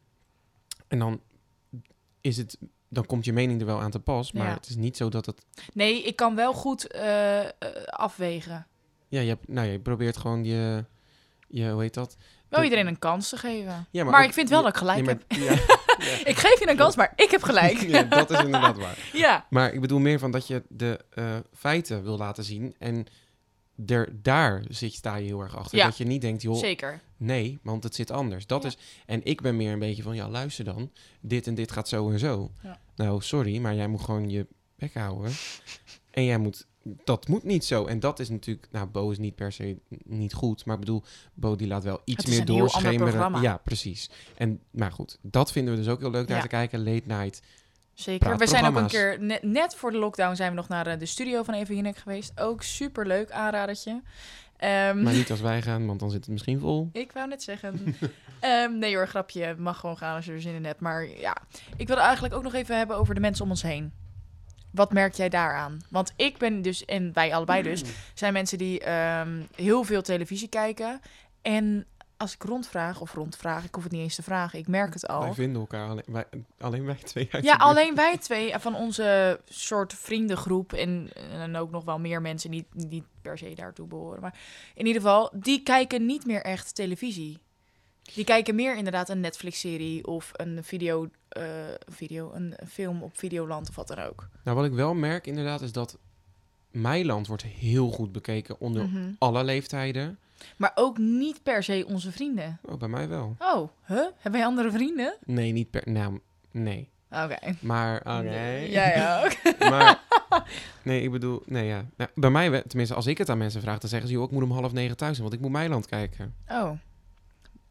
En 0.88 1.00
dan 1.00 1.22
is 2.22 2.38
het. 2.38 2.58
Dan 2.90 3.06
komt 3.06 3.26
je 3.26 3.34
mening 3.34 3.60
er 3.60 3.66
wel 3.66 3.80
aan 3.82 3.92
te 3.92 4.00
pas. 4.00 4.32
Maar 4.32 4.48
Ja. 4.48 4.54
het 4.54 4.68
is 4.70 4.76
niet 4.76 4.98
zo 4.98 5.10
dat 5.10 5.26
het. 5.26 5.46
Nee, 5.74 6.04
ik 6.04 6.16
kan 6.16 6.36
wel 6.36 6.54
goed 6.54 6.88
eh, 6.88 7.40
eh, 7.40 7.50
afwegen. 7.86 8.68
Ja, 9.08 9.20
je, 9.20 9.28
hebt, 9.28 9.48
nou, 9.48 9.68
je 9.68 9.80
probeert 9.80 10.18
gewoon 10.18 10.44
je. 10.44 10.86
je 11.48 11.70
hoe 11.70 11.82
heet 11.82 11.94
dat? 11.94 12.16
Wel 12.50 12.60
De- 12.60 12.66
iedereen 12.66 12.88
een 12.88 13.00
kans 13.00 13.30
te 13.30 13.38
geven. 13.38 13.88
Ja, 13.92 14.04
maar 14.04 14.20
ook- 14.22 14.28
ik 14.28 14.34
vind 14.34 14.50
wel 14.50 14.62
dat 14.62 14.72
ik 14.72 14.78
gelijk 14.78 15.06
ja, 15.06 15.12
heb. 15.12 15.24
maar- 15.28 15.40
ja, 15.40 15.56
ja. 16.00 16.26
Ik 16.32 16.38
geef 16.38 16.60
je 16.60 16.70
een 16.70 16.76
kans, 16.76 16.96
maar 16.96 17.14
ik 17.16 17.32
heb 17.32 17.44
gelijk. 17.44 17.78
ja, 17.92 18.04
dat 18.04 18.30
is 18.32 18.38
inderdaad 18.40 18.78
waar. 18.78 18.98
ja. 19.14 19.46
Maar 19.50 19.74
ik 19.74 19.82
bedoel 19.82 20.00
meer 20.00 20.20
van 20.20 20.32
dat 20.32 20.48
je 20.48 20.64
de 20.70 21.00
eh, 21.10 21.36
feiten 21.54 22.04
wil 22.04 22.18
laten 22.18 22.44
zien. 22.44 22.76
En 22.80 23.06
er, 23.86 24.10
daar 24.22 24.64
zit, 24.70 24.94
sta 24.94 25.16
je 25.16 25.26
heel 25.26 25.42
erg 25.42 25.58
achter. 25.58 25.78
Ja. 25.78 25.86
Dat 25.86 25.98
je 25.98 26.06
niet 26.06 26.22
denkt, 26.22 26.42
joh, 26.42 26.56
zeker. 26.58 27.00
nee, 27.18 27.60
want 27.64 27.84
het 27.84 27.96
zit 27.96 28.12
anders. 28.12 28.48
Dat 28.48 28.62
Ja. 28.62 28.68
is, 28.68 28.78
en 29.06 29.24
ik 29.24 29.42
ben 29.42 29.56
meer 29.56 29.74
een 29.74 29.80
beetje 29.80 30.04
van, 30.04 30.16
ja, 30.16 30.30
luister 30.30 30.66
dan. 30.66 30.92
Dit 31.22 31.48
en 31.48 31.56
dit 31.56 31.72
gaat 31.72 31.88
zo 31.88 32.10
en 32.12 32.20
zo. 32.20 32.52
Ja. 32.64 32.80
Nou, 32.96 33.22
sorry, 33.22 33.58
maar 33.58 33.76
jij 33.76 33.88
moet 33.88 34.02
gewoon 34.02 34.30
je 34.30 34.48
bek 34.76 34.94
houden. 34.94 35.32
En 36.12 36.24
jij 36.26 36.38
moet, 36.38 36.68
dat 36.84 37.28
moet 37.28 37.44
niet 37.44 37.66
zo. 37.66 37.86
En 37.86 38.00
dat 38.00 38.20
is 38.20 38.30
natuurlijk, 38.30 38.68
nou, 38.72 38.88
Bo 38.88 39.10
is 39.10 39.18
niet 39.18 39.36
per 39.36 39.52
se 39.52 39.78
niet 40.06 40.34
goed. 40.34 40.66
Maar 40.66 40.76
ik 40.76 40.80
bedoel, 40.80 41.04
Bo 41.34 41.56
die 41.56 41.68
laat 41.68 41.84
wel 41.84 42.02
iets 42.06 42.26
meer 42.26 42.46
doorschemeren. 42.46 43.42
Ja, 43.42 43.58
precies. 43.58 44.10
En, 44.38 44.60
maar 44.72 44.92
goed, 44.92 45.18
dat 45.22 45.52
vinden 45.52 45.74
we 45.74 45.80
dus 45.80 45.90
ook 45.90 46.00
heel 46.00 46.12
leuk 46.12 46.28
naar 46.28 46.38
Ja. 46.38 46.44
te 46.44 46.50
kijken. 46.50 46.84
Late 46.84 47.04
night. 47.06 47.42
Zeker. 47.94 48.38
We 48.38 48.48
zijn 48.48 48.66
ook 48.66 48.76
een 48.76 48.88
keer, 48.88 49.18
net, 49.20 49.44
net 49.44 49.76
voor 49.76 49.92
de 49.92 49.98
lockdown 49.98 50.36
zijn 50.36 50.50
we 50.50 50.56
nog 50.56 50.68
naar 50.68 50.88
eh, 50.88 51.00
de 51.00 51.06
studio 51.06 51.44
van 51.44 51.54
Eva 51.54 51.74
Jinek 51.74 51.98
geweest. 51.98 52.40
Ook 52.40 52.64
super 52.64 53.08
leuk, 53.08 53.32
aanradertje. 53.32 54.02
Ehm, 54.58 55.04
Maar 55.04 55.14
niet 55.14 55.32
als 55.32 55.42
wij 55.42 55.62
gaan, 55.62 55.86
want 55.86 56.00
dan 56.00 56.10
zit 56.12 56.20
het 56.20 56.30
misschien 56.30 56.60
vol. 56.60 56.90
Ik 56.94 57.12
wou 57.12 57.28
net 57.28 57.44
zeggen. 57.44 57.80
Ehm, 58.40 58.78
nee 58.78 58.96
hoor, 58.96 59.08
grapje. 59.08 59.56
Mag 59.58 59.80
gewoon 59.80 59.98
gaan 59.98 60.16
als 60.16 60.26
je 60.26 60.32
er 60.32 60.42
zin 60.42 60.54
in 60.56 60.66
hebt. 60.66 60.80
Maar 60.80 61.08
ja, 61.08 61.38
ik 61.78 61.88
wilde 61.88 62.02
eigenlijk 62.02 62.34
ook 62.34 62.44
nog 62.44 62.54
even 62.54 62.78
hebben 62.78 62.98
over 62.98 63.14
de 63.16 63.20
mensen 63.22 63.44
om 63.44 63.50
ons 63.50 63.62
heen. 63.62 63.92
Wat 64.74 64.94
merk 64.94 65.14
jij 65.14 65.30
daaraan? 65.30 65.82
Want 65.90 66.14
ik 66.16 66.38
ben 66.38 66.62
dus, 66.62 66.86
en 66.86 67.14
wij 67.14 67.34
allebei 67.34 67.62
dus, 67.62 67.84
zijn 68.14 68.34
mensen 68.34 68.58
die 68.58 68.80
ehm, 68.80 69.42
heel 69.56 69.84
veel 69.84 70.02
televisie 70.02 70.48
kijken. 70.48 71.00
En 71.42 71.86
als 72.18 72.34
ik 72.34 72.44
rondvraag, 72.44 73.02
of 73.02 73.14
rondvraag, 73.14 73.64
ik 73.64 73.76
hoef 73.76 73.84
het 73.84 73.92
niet 73.92 74.02
eens 74.02 74.16
te 74.16 74.24
vragen, 74.24 74.60
ik 74.60 74.68
merk 74.68 74.94
het 74.94 75.08
al. 75.08 75.22
Wij 75.22 75.34
vinden 75.34 75.62
elkaar 75.62 75.90
alleen 75.90 76.04
wij, 76.06 76.26
alleen 76.60 76.86
wij 76.86 76.96
twee 76.96 77.30
Ja, 77.42 77.56
alleen 77.56 77.96
wij 77.96 78.18
twee 78.18 78.54
van 78.60 78.76
onze 78.76 79.40
soort 79.46 79.94
vriendengroep 79.94 80.74
en, 80.74 81.10
en 81.32 81.56
ook 81.56 81.72
nog 81.72 81.84
wel 81.84 82.00
meer 82.00 82.22
mensen 82.22 82.52
die 82.52 82.66
die 82.74 82.88
niet 82.88 83.04
per 83.22 83.38
se 83.38 83.54
daartoe 83.56 83.88
behoren. 83.88 84.22
Maar 84.22 84.40
in 84.76 84.86
ieder 84.86 85.02
geval, 85.02 85.32
die 85.34 85.64
kijken 85.64 86.06
niet 86.06 86.26
meer 86.26 86.42
echt 86.42 86.76
televisie. 86.76 87.40
Die 88.14 88.24
kijken 88.24 88.56
meer 88.56 88.76
inderdaad 88.78 89.10
een 89.10 89.20
Netflix-serie 89.20 90.08
of 90.08 90.32
een 90.34 90.64
video, 90.64 91.10
eh, 91.30 91.44
video 91.92 92.32
een 92.34 92.56
film 92.68 93.04
op 93.04 93.18
Videoland 93.18 93.70
of 93.70 93.76
wat 93.76 93.88
dan 93.88 94.00
ook. 94.00 94.28
Nou, 94.44 94.58
wat 94.58 94.66
ik 94.66 94.72
wel 94.74 94.94
merk 94.94 95.28
inderdaad 95.28 95.62
is 95.62 95.72
dat 95.72 95.98
Meiland 96.72 97.28
wordt 97.28 97.44
heel 97.44 97.92
goed 97.92 98.12
bekeken 98.12 98.60
onder 98.60 98.84
Mhm. 98.88 99.12
alle 99.18 99.44
leeftijden. 99.44 100.18
Maar 100.58 100.72
ook 100.76 100.98
niet 100.98 101.44
per 101.44 101.64
se 101.64 101.86
onze 101.88 102.12
vrienden. 102.12 102.60
Oh, 102.62 102.78
bij 102.78 102.88
mij 102.88 103.08
wel. 103.08 103.36
Oh, 103.40 103.70
huh? 103.86 103.98
Hebben 104.16 104.32
wij 104.42 104.46
andere 104.46 104.72
vrienden? 104.72 105.18
Nee, 105.26 105.52
niet 105.52 105.70
per... 105.70 105.82
Nou, 105.92 106.20
nee. 106.52 106.90
Oké. 107.12 107.38
Maar. 107.60 108.02
Ja, 108.26 108.88
ja, 108.88 109.24
ook. 109.26 109.60
maar, 109.60 110.02
nee, 110.84 111.02
ik 111.04 111.12
bedoel, 111.12 111.42
nee, 111.46 111.66
ja. 111.66 111.86
Nou, 111.98 112.10
bij 112.16 112.30
mij, 112.30 112.52
we- 112.52 112.64
tenminste, 112.68 112.96
als 112.96 113.06
ik 113.06 113.18
het 113.18 113.30
aan 113.30 113.38
mensen 113.38 113.62
vraag, 113.62 113.78
dan 113.80 113.90
zeggen 113.90 114.08
ze, 114.08 114.14
joh, 114.14 114.24
ik 114.24 114.32
moet 114.32 114.44
om 114.44 114.52
half 114.52 114.72
negen 114.74 114.98
thuis 114.98 115.12
zijn, 115.18 115.24
want 115.30 115.34
ik 115.40 115.44
moet 115.44 115.52
Meiland 115.58 115.86
kijken. 115.86 116.34
Oh, 116.48 116.72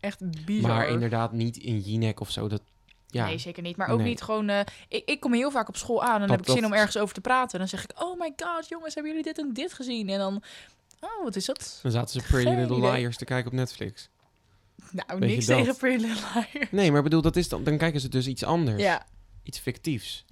echt 0.03 0.45
bizar. 0.45 0.71
Maar 0.71 0.89
inderdaad 0.89 1.33
niet 1.33 1.57
in 1.57 1.79
Jinek 1.79 2.21
of 2.21 2.31
zo. 2.31 2.49
Dat, 2.49 2.63
ja, 3.07 3.27
Nee, 3.27 3.39
zeker 3.39 3.63
niet. 3.63 3.77
Maar 3.77 3.89
ook 3.89 3.99
Nee. 3.99 4.07
niet 4.09 4.23
gewoon... 4.23 4.49
eh, 4.49 4.61
ik, 4.89 5.03
ik 5.09 5.21
kom 5.21 5.33
heel 5.33 5.51
vaak 5.51 5.69
op 5.69 5.77
school 5.77 6.03
aan 6.03 6.13
en 6.13 6.19
dan 6.19 6.29
Dat- 6.29 6.31
heb 6.37 6.41
ik 6.47 6.53
zin 6.53 6.61
dat- 6.63 6.71
om 6.71 6.77
ergens 6.77 6.97
over 6.97 7.15
te 7.15 7.21
praten. 7.21 7.59
Dan 7.59 7.69
zeg 7.69 7.85
ik, 7.85 8.03
oh 8.03 8.19
my 8.21 8.33
god, 8.37 8.69
jongens, 8.69 8.95
hebben 8.95 9.13
jullie 9.13 9.27
dit 9.27 9.39
en 9.39 9.53
dit 9.53 9.73
gezien? 9.73 10.09
En 10.09 10.19
dan, 10.19 10.43
oh, 11.01 11.25
wat 11.25 11.37
is 11.37 11.45
dat? 11.45 11.79
dan 11.83 11.93
zaten 11.93 12.21
ze 12.21 12.27
Pretty 12.29 12.51
Little 12.51 12.77
idee. 12.77 12.91
Liars 12.93 13.17
te 13.17 13.25
kijken 13.25 13.51
op 13.51 13.57
Netflix. 13.57 14.09
Nou, 14.91 15.19
niks 15.21 15.47
dat? 15.47 15.59
tegen 15.59 15.77
Pretty 15.77 16.05
Little 16.07 16.25
Liars. 16.53 16.71
Nee, 16.71 16.93
maar 16.93 17.03
bedoel, 17.03 17.23
dat 17.23 17.37
is 17.37 17.49
dan, 17.49 17.65
dan 17.65 17.79
kijken 17.79 18.01
ze 18.01 18.09
dus 18.09 18.27
iets 18.27 18.45
anders. 18.45 18.83
Ja. 18.83 19.07
Iets 19.43 19.59
fictiefs. 19.59 20.25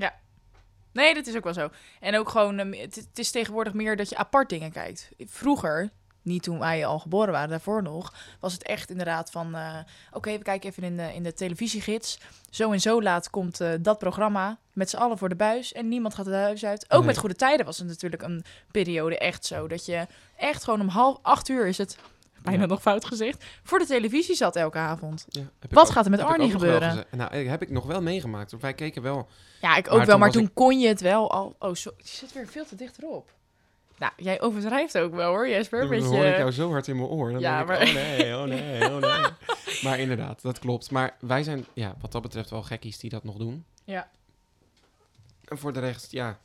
Nee, 0.93 1.15
dat 1.15 1.27
is 1.27 1.37
ook 1.37 1.45
wel 1.45 1.55
zo. 1.55 1.71
En 2.01 2.17
ook 2.19 2.29
gewoon, 2.29 2.59
ehm, 2.59 2.73
het, 2.73 2.95
het 2.95 3.19
is 3.19 3.31
tegenwoordig 3.31 3.73
meer 3.73 3.97
dat 3.97 4.09
je 4.09 4.17
apart 4.17 4.49
dingen 4.49 4.73
kijkt. 4.73 5.09
Vroeger, 5.19 5.91
niet 6.31 6.43
toen 6.43 6.59
wij 6.59 6.87
al 6.87 6.99
geboren 6.99 7.33
waren, 7.33 7.49
daarvoor 7.49 7.83
nog, 7.83 8.15
was 8.41 8.53
het 8.53 8.63
echt 8.63 8.91
inderdaad 8.91 9.31
van, 9.31 9.55
eh, 9.55 9.77
oké, 10.13 10.31
we 10.33 10.43
kijken 10.43 10.69
even 10.71 10.83
in 10.83 10.97
de, 10.97 11.15
in 11.15 11.23
de 11.23 11.33
televisiegids. 11.33 12.19
Zo 12.51 12.73
en 12.73 12.81
zo 12.81 13.03
laat 13.03 13.31
komt 13.31 13.61
eh, 13.61 13.71
dat 13.81 13.99
programma 13.99 14.59
met 14.73 14.91
z'n 14.91 14.97
allen 14.97 15.19
voor 15.19 15.29
de 15.29 15.35
buis 15.37 15.73
en 15.73 15.89
niemand 15.89 16.15
gaat 16.15 16.27
het 16.27 16.35
huis 16.35 16.65
uit. 16.65 16.85
Ook 16.91 16.99
Nee. 16.99 17.07
met 17.07 17.19
Goede 17.19 17.35
Tijden 17.35 17.67
was 17.67 17.79
het 17.79 17.87
natuurlijk 17.87 18.23
een 18.23 18.45
periode 18.71 19.19
echt 19.19 19.45
zo, 19.47 19.69
dat 19.69 19.87
je 19.87 20.07
echt 20.37 20.65
gewoon 20.65 20.81
om 20.81 20.89
half 20.89 21.19
acht 21.23 21.49
uur 21.49 21.67
is 21.67 21.79
het, 21.79 21.97
bijna 22.43 22.61
Ja. 22.61 22.67
nog 22.67 22.81
fout 22.81 23.05
gezegd, 23.05 23.45
voor 23.63 23.79
de 23.79 23.87
televisie 23.87 24.35
zat 24.35 24.57
elke 24.57 24.79
avond. 24.79 25.25
Ja, 25.29 25.43
Wat 25.71 25.87
ook- 25.87 25.93
gaat 25.93 26.05
er 26.05 26.11
met 26.11 26.21
Arnie 26.21 26.51
gebeuren? 26.51 27.05
Nou, 27.11 27.37
heb 27.37 27.63
ik 27.63 27.71
nog 27.71 27.87
wel 27.87 28.03
meegemaakt. 28.03 28.55
Wij 28.61 28.75
keken 28.75 29.03
wel 29.03 29.29
Ja, 29.61 29.77
ik 29.77 29.91
ook 29.91 29.97
Maar 29.97 30.07
wel, 30.07 30.19
maar 30.19 30.31
toen 30.31 30.45
ik- 30.45 30.55
kon 30.55 30.79
je 30.81 30.89
het 30.89 31.01
wel 31.01 31.31
al. 31.31 31.57
Oh, 31.59 31.75
zo, 31.75 31.91
je 31.97 32.09
zit 32.09 32.33
weer 32.33 32.47
veel 32.47 32.65
te 32.67 32.75
dichterop. 32.75 33.31
Nou, 34.01 34.13
jij 34.17 34.41
overdrijft 34.41 34.99
ook 34.99 35.15
wel 35.15 35.29
hoor, 35.31 35.49
Jesper. 35.49 35.81
Dan 35.89 36.03
hoor 36.03 36.25
ik 36.25 36.37
jou 36.37 36.51
zo 36.51 36.71
hard 36.71 36.89
in 36.89 36.97
mijn 36.97 37.09
oor. 37.09 37.31
Dan 37.33 37.41
Ja, 37.41 37.57
denk 37.57 37.69
maar- 37.69 37.83
ik, 37.83 37.89
oh 37.89 37.95
nee, 37.95 38.37
oh 38.37 38.43
nee, 38.45 38.91
oh 38.91 38.97
nee. 38.97 39.31
maar 39.85 39.99
inderdaad, 39.99 40.43
dat 40.43 40.59
klopt. 40.59 40.91
Maar 40.91 41.17
wij 41.21 41.43
zijn, 41.43 41.67
ja, 41.75 41.97
wat 42.01 42.13
dat 42.13 42.23
betreft 42.23 42.51
wel 42.51 42.63
gekkies 42.63 42.99
die 42.99 43.11
dat 43.11 43.25
nog 43.25 43.37
doen. 43.37 43.65
Ja. 43.85 44.11
En 45.45 45.59
voor 45.59 45.73
de 45.73 45.81
rest, 45.81 46.13
ja, 46.13 46.39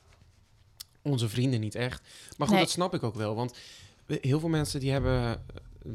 onze 1.02 1.30
vrienden 1.30 1.60
niet 1.60 1.76
echt. 1.76 2.02
Maar 2.38 2.48
goed, 2.48 2.56
Nee. 2.56 2.66
dat 2.66 2.74
snap 2.74 2.94
ik 2.94 3.04
ook 3.04 3.16
wel. 3.16 3.36
Want 3.36 3.58
heel 4.06 4.40
veel 4.40 4.50
mensen 4.50 4.80
die 4.80 4.92
hebben 4.92 5.22
eh, 5.24 5.32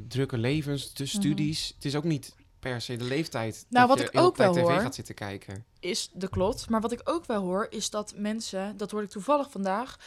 drukke 0.09 0.39
levens, 0.39 0.95
de 0.95 1.07
studies. 1.07 1.73
Het 1.75 1.85
is 1.85 1.95
ook 1.97 2.05
niet 2.05 2.35
per 2.61 2.81
se 2.81 2.97
de 2.97 3.05
leeftijd 3.05 3.55
Mhm. 3.55 3.75
Nou, 3.75 3.89
dat 3.89 3.99
wat 3.99 4.07
je 4.07 4.19
ik 4.19 4.25
ook 4.25 4.37
wel 4.37 4.53
tv 4.53 4.61
hoor- 4.61 4.73
gaat 4.81 4.95
zitten 4.95 5.15
kijken. 5.15 5.65
is 5.81 6.11
de 6.13 6.29
klot. 6.29 6.69
Maar 6.69 6.81
wat 6.81 6.93
ik 6.93 7.01
ook 7.05 7.27
wel 7.27 7.43
hoor, 7.43 7.67
is 7.71 7.91
dat 7.91 8.13
mensen, 8.17 8.77
dat 8.77 8.91
hoorde 8.91 9.07
ik 9.07 9.13
toevallig 9.13 9.51
vandaag, 9.51 9.99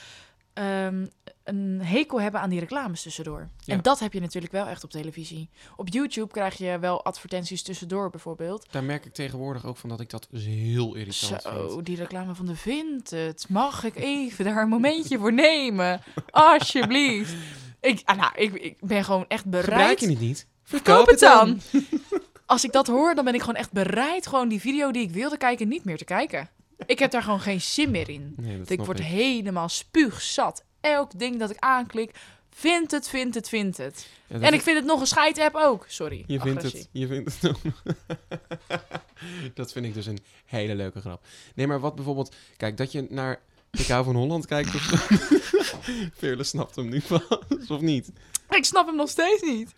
ehm, 0.53 1.05
een 1.43 1.81
hekel 1.81 2.21
hebben 2.21 2.41
aan 2.41 2.49
die 2.49 2.59
reclames 2.59 3.01
tussendoor. 3.01 3.49
Ja. 3.59 3.73
En 3.73 3.81
dat 3.81 3.99
heb 3.99 4.13
je 4.13 4.19
natuurlijk 4.19 4.53
wel 4.53 4.67
echt 4.67 4.83
op 4.83 4.89
televisie. 4.89 5.49
Op 5.75 5.89
YouTube 5.89 6.31
krijg 6.31 6.57
je 6.57 6.79
wel 6.79 7.03
advertenties 7.03 7.61
tussendoor 7.63 8.09
bijvoorbeeld. 8.09 8.65
Daar 8.71 8.83
merk 8.83 9.05
ik 9.05 9.13
tegenwoordig 9.13 9.65
ook 9.65 9.77
van 9.77 9.89
dat 9.89 9.99
ik 9.99 10.09
dat 10.09 10.27
dus 10.31 10.45
heel 10.45 10.95
irritant 10.95 11.41
Zo, 11.41 11.67
vind. 11.69 11.85
die 11.85 11.95
reclame 11.97 12.35
van 12.35 12.45
de 12.45 12.55
Vinted. 12.55 13.45
Mag 13.49 13.83
ik 13.83 13.95
even 13.95 14.45
daar 14.45 14.61
een 14.61 14.69
momentje 14.69 15.17
voor 15.17 15.33
nemen? 15.33 16.01
Alsjeblieft. 16.29 17.33
Ik, 17.81 18.01
ah, 18.05 18.17
nou, 18.17 18.31
ik, 18.35 18.53
ik 18.53 18.77
ben 18.79 19.03
gewoon 19.03 19.25
echt 19.27 19.43
Gebruik 19.43 19.65
bereid. 19.65 19.99
je 19.99 20.09
het 20.09 20.19
niet? 20.19 20.47
Verkoop 20.63 21.07
het 21.07 21.19
dan. 21.19 21.59
Als 22.45 22.63
ik 22.63 22.71
dat 22.71 22.87
hoor, 22.87 23.15
dan 23.15 23.25
ben 23.25 23.33
ik 23.33 23.39
gewoon 23.39 23.55
echt 23.55 23.71
bereid 23.71 24.27
gewoon 24.27 24.47
die 24.47 24.59
video 24.59 24.91
die 24.91 25.03
ik 25.03 25.11
wilde 25.11 25.37
kijken 25.37 25.67
niet 25.67 25.85
meer 25.85 25.97
te 25.97 26.05
kijken. 26.05 26.49
Ik 26.85 26.99
heb 26.99 27.11
daar 27.11 27.23
gewoon 27.23 27.41
geen 27.41 27.61
zin 27.61 27.91
meer 27.91 28.09
in. 28.09 28.33
Nee, 28.37 28.57
dat 28.57 28.69
Ik 28.69 28.73
snap 28.73 28.85
word 28.85 28.99
ik. 28.99 29.05
helemaal 29.05 29.69
spuugzat. 29.69 30.63
Elk 30.81 31.19
ding 31.19 31.39
dat 31.39 31.49
ik 31.49 31.57
aanklik, 31.59 32.11
vindt 32.49 32.91
het, 32.91 33.09
vindt 33.09 33.35
het, 33.35 33.49
vindt 33.49 33.77
het. 33.77 34.07
Ja, 34.27 34.39
En 34.39 34.53
ik 34.53 34.61
vind 34.61 34.77
het 34.77 34.85
nog 34.85 34.99
een 34.99 35.07
scheid-app 35.07 35.55
ook. 35.55 35.85
Sorry. 35.87 36.23
Je 36.27 36.39
vindt 36.39 36.61
het. 36.63 36.89
Je 36.91 37.07
vindt 37.07 37.41
het. 37.41 37.57
dat 39.55 39.71
vind 39.71 39.85
ik 39.85 39.93
dus 39.93 40.05
een 40.05 40.19
hele 40.45 40.75
leuke 40.75 41.01
grap. 41.01 41.25
Nee, 41.55 41.67
maar 41.67 41.79
wat 41.79 41.95
bijvoorbeeld... 41.95 42.35
Kijk, 42.57 42.77
dat 42.77 42.91
je 42.91 43.05
naar 43.09 43.39
Ik 43.71 43.87
hou 43.87 44.03
van 44.03 44.15
Holland 44.15 44.45
kijkt 44.45 44.75
of. 44.75 44.81
Veerle 46.19 46.43
snapt 46.43 46.75
hem 46.75 46.89
nu 46.89 47.01
pas, 47.07 47.27
of 47.69 47.81
niet? 47.81 48.11
Ik 48.49 48.65
snap 48.65 48.85
hem 48.85 48.95
nog 48.95 49.09
steeds 49.09 49.41
niet. 49.41 49.73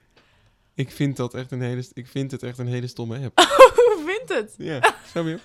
Ik 0.74 0.91
vind, 0.91 1.18
dat 1.18 1.34
echt 1.34 1.52
een 1.52 1.62
hele, 1.62 1.86
ik 1.94 2.08
vind 2.08 2.32
het 2.32 2.44
echt 2.44 2.58
een 2.58 2.68
hele 2.68 2.88
stomme 2.88 3.20
app. 3.26 3.38
Hoe 3.76 4.04
vindt 4.06 4.34
het? 4.34 4.54
Ja, 4.58 4.96
weer. 5.24 5.39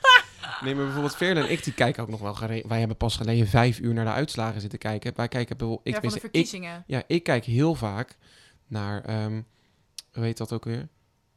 Nee, 0.60 0.74
maar 0.74 0.84
bijvoorbeeld 0.84 1.16
Veerle 1.16 1.40
en 1.40 1.50
ik, 1.50 1.64
die 1.64 1.72
kijken 1.74 2.02
ook 2.02 2.08
nog 2.08 2.20
wel. 2.20 2.36
Wij 2.68 2.78
hebben 2.78 2.96
pas 2.96 3.16
geleden 3.16 3.46
vijf 3.46 3.78
uur 3.78 3.94
naar 3.94 4.04
de 4.04 4.10
uitslagen 4.10 4.60
zitten 4.60 4.78
kijken. 4.78 5.12
Wij 5.16 5.28
kijken 5.28 5.56
bijvoorbeeld... 5.56 5.86
Ik, 5.88 5.94
ja, 5.94 6.00
van 6.00 6.08
de 6.08 6.14
tenminste, 6.14 6.38
ik, 6.38 6.46
verkiezingen. 6.46 6.84
Ja, 6.86 7.02
ik 7.06 7.22
kijk 7.22 7.44
heel 7.44 7.74
vaak 7.74 8.16
naar, 8.66 9.04
ehm 9.04 9.42
hoe 10.12 10.24
heet 10.24 10.36
dat 10.36 10.52
ook 10.52 10.64
weer? 10.64 10.88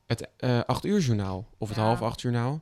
Het 0.08 0.30
eh 0.38 0.60
8 0.66 0.86
uur 0.86 1.00
journaal. 1.00 1.48
Of 1.58 1.68
het 1.68 1.78
Ja. 1.78 1.84
half 1.84 2.02
acht 2.02 2.22
journaal. 2.22 2.62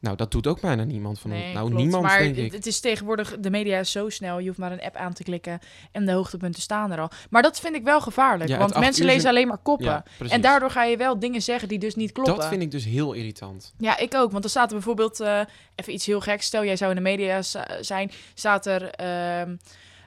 Nou, 0.00 0.16
dat 0.16 0.30
doet 0.30 0.46
ook 0.46 0.60
bijna 0.60 0.84
niemand 0.84 1.18
van 1.18 1.30
ons. 1.30 1.40
Nee, 1.40 1.52
Nou, 1.52 1.66
klopt. 1.66 1.82
niemand 1.82 2.02
maar 2.04 2.18
denk 2.18 2.36
het- 2.36 2.44
ik. 2.44 2.52
het 2.52 2.66
is 2.66 2.80
tegenwoordig, 2.80 3.36
de 3.40 3.50
media 3.50 3.78
is 3.78 3.90
zo 3.90 4.08
snel. 4.08 4.38
Je 4.38 4.46
hoeft 4.46 4.58
maar 4.58 4.72
een 4.72 4.80
app 4.82 4.96
aan 4.96 5.12
te 5.12 5.22
klikken 5.22 5.58
en 5.92 6.06
de 6.06 6.12
hoogtepunten 6.12 6.62
staan 6.62 6.92
er 6.92 7.00
al. 7.00 7.10
Maar 7.30 7.42
dat 7.42 7.60
vind 7.60 7.74
ik 7.74 7.82
wel 7.84 8.00
gevaarlijk, 8.00 8.50
Ja, 8.50 8.58
want 8.58 8.78
mensen 8.78 9.04
lezen 9.04 9.28
alleen 9.30 9.48
maar 9.48 9.58
koppen. 9.58 9.86
Ja, 9.86 10.04
en 10.28 10.40
daardoor 10.40 10.70
ga 10.70 10.84
je 10.84 10.96
wel 10.96 11.18
dingen 11.18 11.42
zeggen 11.42 11.68
die 11.68 11.78
dus 11.78 11.94
niet 11.94 12.12
kloppen. 12.12 12.34
Dat 12.36 12.46
vind 12.48 12.62
ik 12.62 12.70
dus 12.70 12.84
heel 12.84 13.12
irritant. 13.12 13.72
Ja, 13.78 13.98
ik 13.98 14.14
ook. 14.14 14.32
Want 14.32 14.44
er 14.44 14.50
staat 14.50 14.68
er 14.68 14.74
bijvoorbeeld, 14.76 15.20
eh, 15.20 15.40
even 15.74 15.92
iets 15.92 16.06
heel 16.06 16.20
geks. 16.20 16.46
Stel, 16.46 16.64
jij 16.64 16.76
zou 16.76 16.90
in 16.90 16.96
de 16.96 17.02
media 17.02 17.42
zijn. 17.80 18.10
Staat 18.34 18.66
er, 18.66 18.90
ehm, 18.90 19.56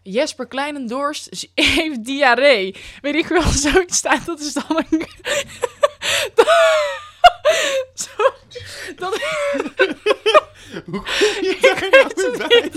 Jesper 0.04 0.48
Kleinendorst 0.48 1.48
heeft 1.56 2.06
diarree. 2.06 2.76
Weet 3.02 3.16
ik 3.16 3.28
wel, 3.28 3.42
zoiets 3.68 3.98
staat. 3.98 4.26
Dat 4.26 4.40
is 4.40 4.54
dan 4.54 4.84
een... 4.90 5.06
Zo, 8.04 8.34
dat, 8.96 9.20
Hoe 10.86 11.00
kom 11.00 11.06
je 11.42 11.58
daar 11.62 11.90
nou 11.92 12.38
bij? 12.38 12.72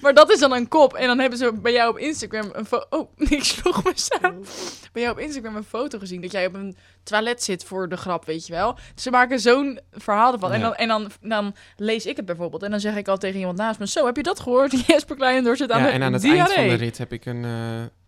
maar 0.00 0.14
dat 0.14 0.30
is 0.32 0.38
dan 0.38 0.52
een 0.52 0.68
kop. 0.68 0.94
En 0.94 1.06
dan 1.06 1.18
hebben 1.18 1.38
ze 1.38 1.52
bij 1.52 1.72
jou 1.72 1.90
op 1.90 1.98
Instagram 1.98 2.48
een 2.52 2.66
foto... 2.66 2.86
Oh, 2.98 3.10
ik 3.30 3.44
sloeg 3.44 3.84
mezelf. 3.84 4.78
Bij 4.92 5.02
jou 5.02 5.14
op 5.14 5.20
Instagram 5.20 5.56
een 5.56 5.64
foto 5.64 5.98
gezien 5.98 6.20
dat 6.20 6.32
jij 6.32 6.46
op 6.46 6.54
een 6.54 6.76
toilet 7.02 7.42
zit 7.42 7.64
voor 7.64 7.88
de 7.88 7.96
grap, 7.96 8.24
weet 8.24 8.46
je 8.46 8.52
wel. 8.52 8.78
Ze 8.94 9.10
maken 9.10 9.40
zo'n 9.40 9.80
verhaal 9.92 10.32
ervan. 10.32 10.52
En, 10.52 10.60
dan, 10.60 10.74
en 10.74 10.88
dan, 10.88 11.10
dan 11.20 11.54
lees 11.76 12.06
ik 12.06 12.16
het 12.16 12.26
bijvoorbeeld. 12.26 12.62
En 12.62 12.70
dan 12.70 12.80
zeg 12.80 12.96
ik 12.96 13.08
al 13.08 13.16
tegen 13.18 13.38
iemand 13.38 13.58
naast 13.58 13.78
me... 13.78 13.86
Zo, 13.86 14.06
heb 14.06 14.16
je 14.16 14.22
dat 14.22 14.40
gehoord? 14.40 14.86
Jesper 14.86 15.16
Kleinendorst 15.16 15.60
zit 15.60 15.70
aan 15.70 15.80
Ja, 15.80 15.86
de 15.86 15.92
en 15.92 16.02
aan 16.02 16.12
het 16.12 16.22
diarree. 16.22 16.40
eind 16.42 16.54
van 16.54 16.68
de 16.78 16.84
rit 16.84 16.98
heb 16.98 17.12
ik 17.12 17.26
een, 17.26 17.44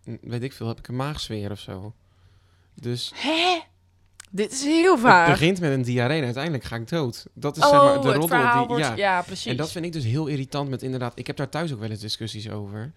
eh, 0.05 0.15
weet 0.21 0.43
ik 0.43 0.53
veel, 0.53 0.67
heb 0.67 0.77
ik 0.77 0.87
een 0.87 0.95
maagzweer 0.95 1.51
of 1.51 1.59
zo. 1.59 1.93
Dus 2.75 3.11
Hè? 3.15 3.59
Dit 4.31 4.51
is 4.51 4.63
heel 4.63 4.91
het 4.91 5.01
vaag. 5.01 5.29
begint 5.29 5.59
met 5.59 5.71
een 5.71 5.81
diarree 5.81 6.17
en 6.17 6.23
uiteindelijk 6.23 6.63
ga 6.63 6.75
ik 6.75 6.89
dood. 6.89 7.25
Dat 7.33 7.57
is 7.57 7.63
oh, 7.63 7.69
zeg 7.69 7.79
maar 7.79 8.01
de 8.01 8.07
het 8.07 8.17
roddel 8.17 8.51
die... 8.57 8.67
wordt... 8.67 8.83
Ja. 8.83 8.95
Ja, 8.95 9.21
precies. 9.21 9.45
En 9.45 9.57
dat 9.57 9.71
vind 9.71 9.85
ik 9.85 9.91
dus 9.91 10.03
heel 10.03 10.27
irritant 10.27 10.69
met 10.69 10.83
inderdaad... 10.83 11.11
Ik 11.15 11.27
heb 11.27 11.35
daar 11.35 11.49
thuis 11.49 11.73
ook 11.73 11.79
wel 11.79 11.89
eens 11.89 11.99
discussies 11.99 12.49
over. 12.49 12.91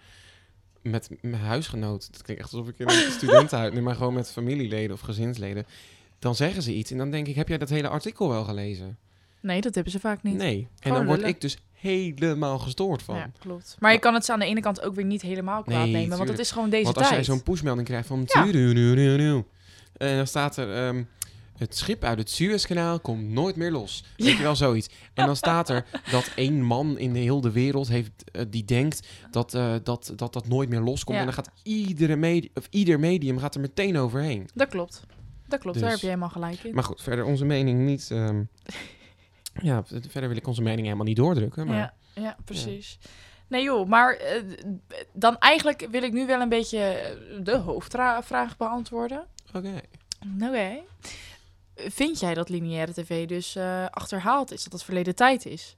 Met 0.83 1.11
mijn 1.21 1.43
huisgenoot. 1.43 2.09
Dat 2.13 2.23
klinkt 2.23 2.43
echt 2.43 2.53
alsof 2.53 2.69
ik 2.69 2.79
in 2.79 2.89
een 2.89 3.13
studentenhuis... 3.19 3.73
Nee, 3.73 3.83
maar 3.83 3.95
gewoon 3.95 4.15
met 4.15 4.31
familieleden 4.31 4.93
of 4.93 5.01
gezinsleden. 5.01 5.67
Dan 6.19 6.35
zeggen 6.35 6.63
ze 6.63 6.75
iets 6.75 6.91
en 6.91 6.99
dan 6.99 7.11
denk 7.11 7.27
ik... 7.27 7.35
Heb 7.35 7.49
jij 7.49 7.59
dat 7.59 7.69
hele 7.69 7.89
artikel 7.89 8.29
wel 8.29 8.45
gelezen? 8.45 8.99
Nee, 9.41 9.61
dat 9.61 9.75
hebben 9.75 9.93
ze 9.93 10.01
vaak 10.01 10.23
niet. 10.23 10.37
Nee. 10.37 10.69
En 10.81 10.93
dan 10.93 11.07
word 11.07 11.23
ik 11.23 11.41
dus 11.41 11.59
helemaal 11.73 12.59
gestoord 12.59 13.03
van. 13.03 13.17
Ja, 13.17 13.31
klopt. 13.39 13.77
Maar 13.79 13.93
je 13.93 13.99
kan 13.99 14.15
het 14.15 14.25
ze 14.25 14.33
aan 14.33 14.39
de 14.39 14.45
ene 14.45 14.61
kant 14.61 14.81
ook 14.81 14.95
weer 14.95 15.05
niet 15.05 15.23
helemaal 15.23 15.63
kwaad 15.63 15.79
Nee, 15.85 15.93
nemen. 15.93 16.17
Want 16.17 16.31
het 16.31 16.39
is 16.39 16.51
gewoon 16.51 16.71
deze 16.71 16.85
Want 16.85 16.97
als 16.97 17.09
tijd. 17.09 17.27
jij 17.27 17.35
zo'n 17.35 17.43
pushmelding 17.43 17.87
krijgt 17.87 18.07
van... 18.07 18.23
Ja. 18.27 18.45
En 20.09 20.17
dan 20.17 20.27
staat 20.27 20.57
er... 20.57 20.75
ehm, 20.75 21.03
het 21.57 21.77
schip 21.77 22.05
uit 22.05 22.19
het 22.19 22.31
Suezkanaal 22.31 23.01
komt 23.01 23.29
nooit 23.29 23.57
meer 23.57 23.71
los. 23.71 24.05
Weet 24.17 24.37
je 24.37 24.43
wel, 24.43 24.57
zoiets. 24.57 24.89
En 25.15 25.27
dan 25.27 25.37
staat 25.37 25.69
er 25.69 25.85
dat 26.11 26.31
één 26.37 26.63
man 26.63 26.99
in 26.99 27.13
de 27.13 27.19
hele 27.19 27.51
wereld 27.51 27.89
heeft, 27.89 28.31
eh, 28.31 28.45
die 28.49 28.65
denkt 28.65 29.09
dat, 29.31 29.55
eh, 29.55 29.75
dat, 29.83 30.13
dat 30.17 30.33
dat 30.33 30.49
nooit 30.49 30.69
meer 30.69 30.81
loskomt. 30.81 31.15
Ja. 31.17 31.21
En 31.21 31.25
dan 31.25 31.35
gaat 31.35 31.51
iedere 31.63 32.49
of 32.55 32.67
ieder 32.71 33.01
medium 33.01 33.39
gaat 33.39 33.55
er 33.55 33.61
meteen 33.61 33.97
overheen. 33.97 34.49
Dat 34.55 34.69
klopt. 34.69 35.03
Dat 35.49 35.61
klopt, 35.61 35.77
daar 35.79 35.85
Dus- 35.85 35.93
heb 35.93 36.01
je 36.01 36.07
helemaal 36.07 36.29
gelijk 36.29 36.63
in. 36.63 36.75
Maar 36.75 36.85
goed, 36.85 37.03
verder 37.03 37.25
onze 37.25 37.45
mening 37.45 37.87
niet... 37.87 38.11
ehm, 38.11 38.43
ja, 39.71 39.83
verder 39.85 40.29
wil 40.29 40.39
ik 40.39 40.47
onze 40.47 40.63
mening 40.63 40.85
helemaal 40.85 41.07
niet 41.07 41.17
doordrukken. 41.17 41.67
Maar 41.67 41.77
Ja, 41.77 41.95
ja, 42.15 42.37
precies. 42.45 42.99
Nee 43.49 43.63
joh, 43.63 43.89
maar 43.89 44.15
eh, 44.15 44.43
dan 45.13 45.39
eigenlijk 45.39 45.87
wil 45.91 46.03
ik 46.03 46.13
nu 46.13 46.27
wel 46.27 46.41
een 46.41 46.49
beetje 46.49 46.79
eh, 46.79 47.17
de 47.43 47.57
hoofdvraag 47.57 48.57
beantwoorden. 48.57 49.27
Oké. 49.55 49.81
Oké. 50.43 50.79
Vind 51.75 52.21
jij 52.21 52.35
dat 52.35 52.49
lineaire 52.49 52.93
tv 52.93 53.29
dus 53.29 53.57
eh, 53.57 53.87
achterhaald 53.91 54.51
is, 54.53 54.63
dat 54.65 54.73
het 54.73 54.83
verleden 54.83 55.15
tijd 55.15 55.47
is? 55.47 55.77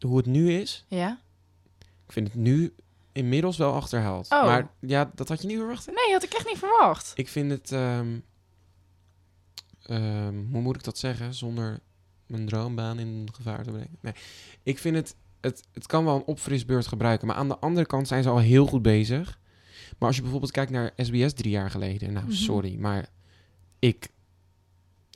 Hoe 0.00 0.16
het 0.16 0.26
nu 0.26 0.52
is, 0.52 0.84
Ja? 0.88 1.20
ik 2.06 2.12
vind 2.12 2.26
het 2.26 2.36
nu 2.36 2.74
inmiddels 3.12 3.56
wel 3.56 3.74
achterhaald. 3.74 4.30
Oh. 4.30 4.44
Maar 4.44 4.70
ja, 4.80 5.10
dat 5.14 5.28
had 5.28 5.40
je 5.40 5.46
niet 5.46 5.56
verwacht. 5.56 5.86
hè? 5.86 5.92
Nee, 5.92 6.12
had 6.12 6.22
ik 6.22 6.32
echt 6.32 6.46
niet 6.46 6.58
verwacht. 6.58 7.12
Ik 7.14 7.28
vind 7.28 7.50
het... 7.50 7.72
ehm, 7.72 8.18
ehm, 9.82 10.34
hoe 10.50 10.60
moet 10.60 10.76
ik 10.76 10.84
dat 10.84 10.98
zeggen? 10.98 11.34
Zonder 11.34 11.80
mijn 12.26 12.46
droombaan 12.46 12.98
in 12.98 13.28
gevaar 13.32 13.62
te 13.62 13.70
brengen. 13.70 13.98
Nee, 14.00 14.12
ik 14.62 14.78
vind 14.78 14.96
het... 14.96 15.14
Het, 15.40 15.62
het 15.72 15.86
kan 15.86 16.04
wel 16.04 16.16
een 16.16 16.24
opfrisbeurt 16.24 16.86
gebruiken. 16.86 17.26
Maar 17.26 17.36
aan 17.36 17.48
de 17.48 17.58
andere 17.58 17.86
kant 17.86 18.08
zijn 18.08 18.22
ze 18.22 18.28
al 18.28 18.38
heel 18.38 18.66
goed 18.66 18.82
bezig. 18.82 19.38
Maar 20.00 20.08
als 20.08 20.16
je 20.16 20.22
bijvoorbeeld 20.22 20.52
kijkt 20.52 20.70
naar 20.70 20.92
SBS 20.96 21.32
drie 21.32 21.50
jaar 21.50 21.70
geleden. 21.70 22.12
Nou, 22.12 22.24
Mhm. 22.26 22.34
sorry, 22.34 22.76
maar 22.78 23.06
ik... 23.78 24.08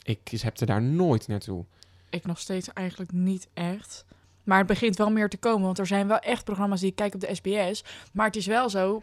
Ik 0.03 0.29
heb 0.41 0.59
er 0.59 0.65
daar 0.65 0.81
nooit 0.81 1.27
naartoe. 1.27 1.65
Ik 2.09 2.25
nog 2.25 2.39
steeds 2.39 2.73
eigenlijk 2.73 3.11
niet 3.11 3.47
echt. 3.53 4.05
Maar 4.43 4.57
het 4.57 4.67
begint 4.67 4.97
wel 4.97 5.11
meer 5.11 5.29
te 5.29 5.37
komen, 5.37 5.65
want 5.65 5.79
er 5.79 5.87
zijn 5.87 6.07
wel 6.07 6.19
echt 6.19 6.43
programma's 6.43 6.79
die 6.79 6.89
ik 6.89 6.95
kijk 6.95 7.13
op 7.13 7.19
de 7.19 7.35
SBS. 7.35 7.83
Maar 8.13 8.25
het 8.25 8.35
is 8.35 8.45
wel 8.45 8.69
zo, 8.69 9.01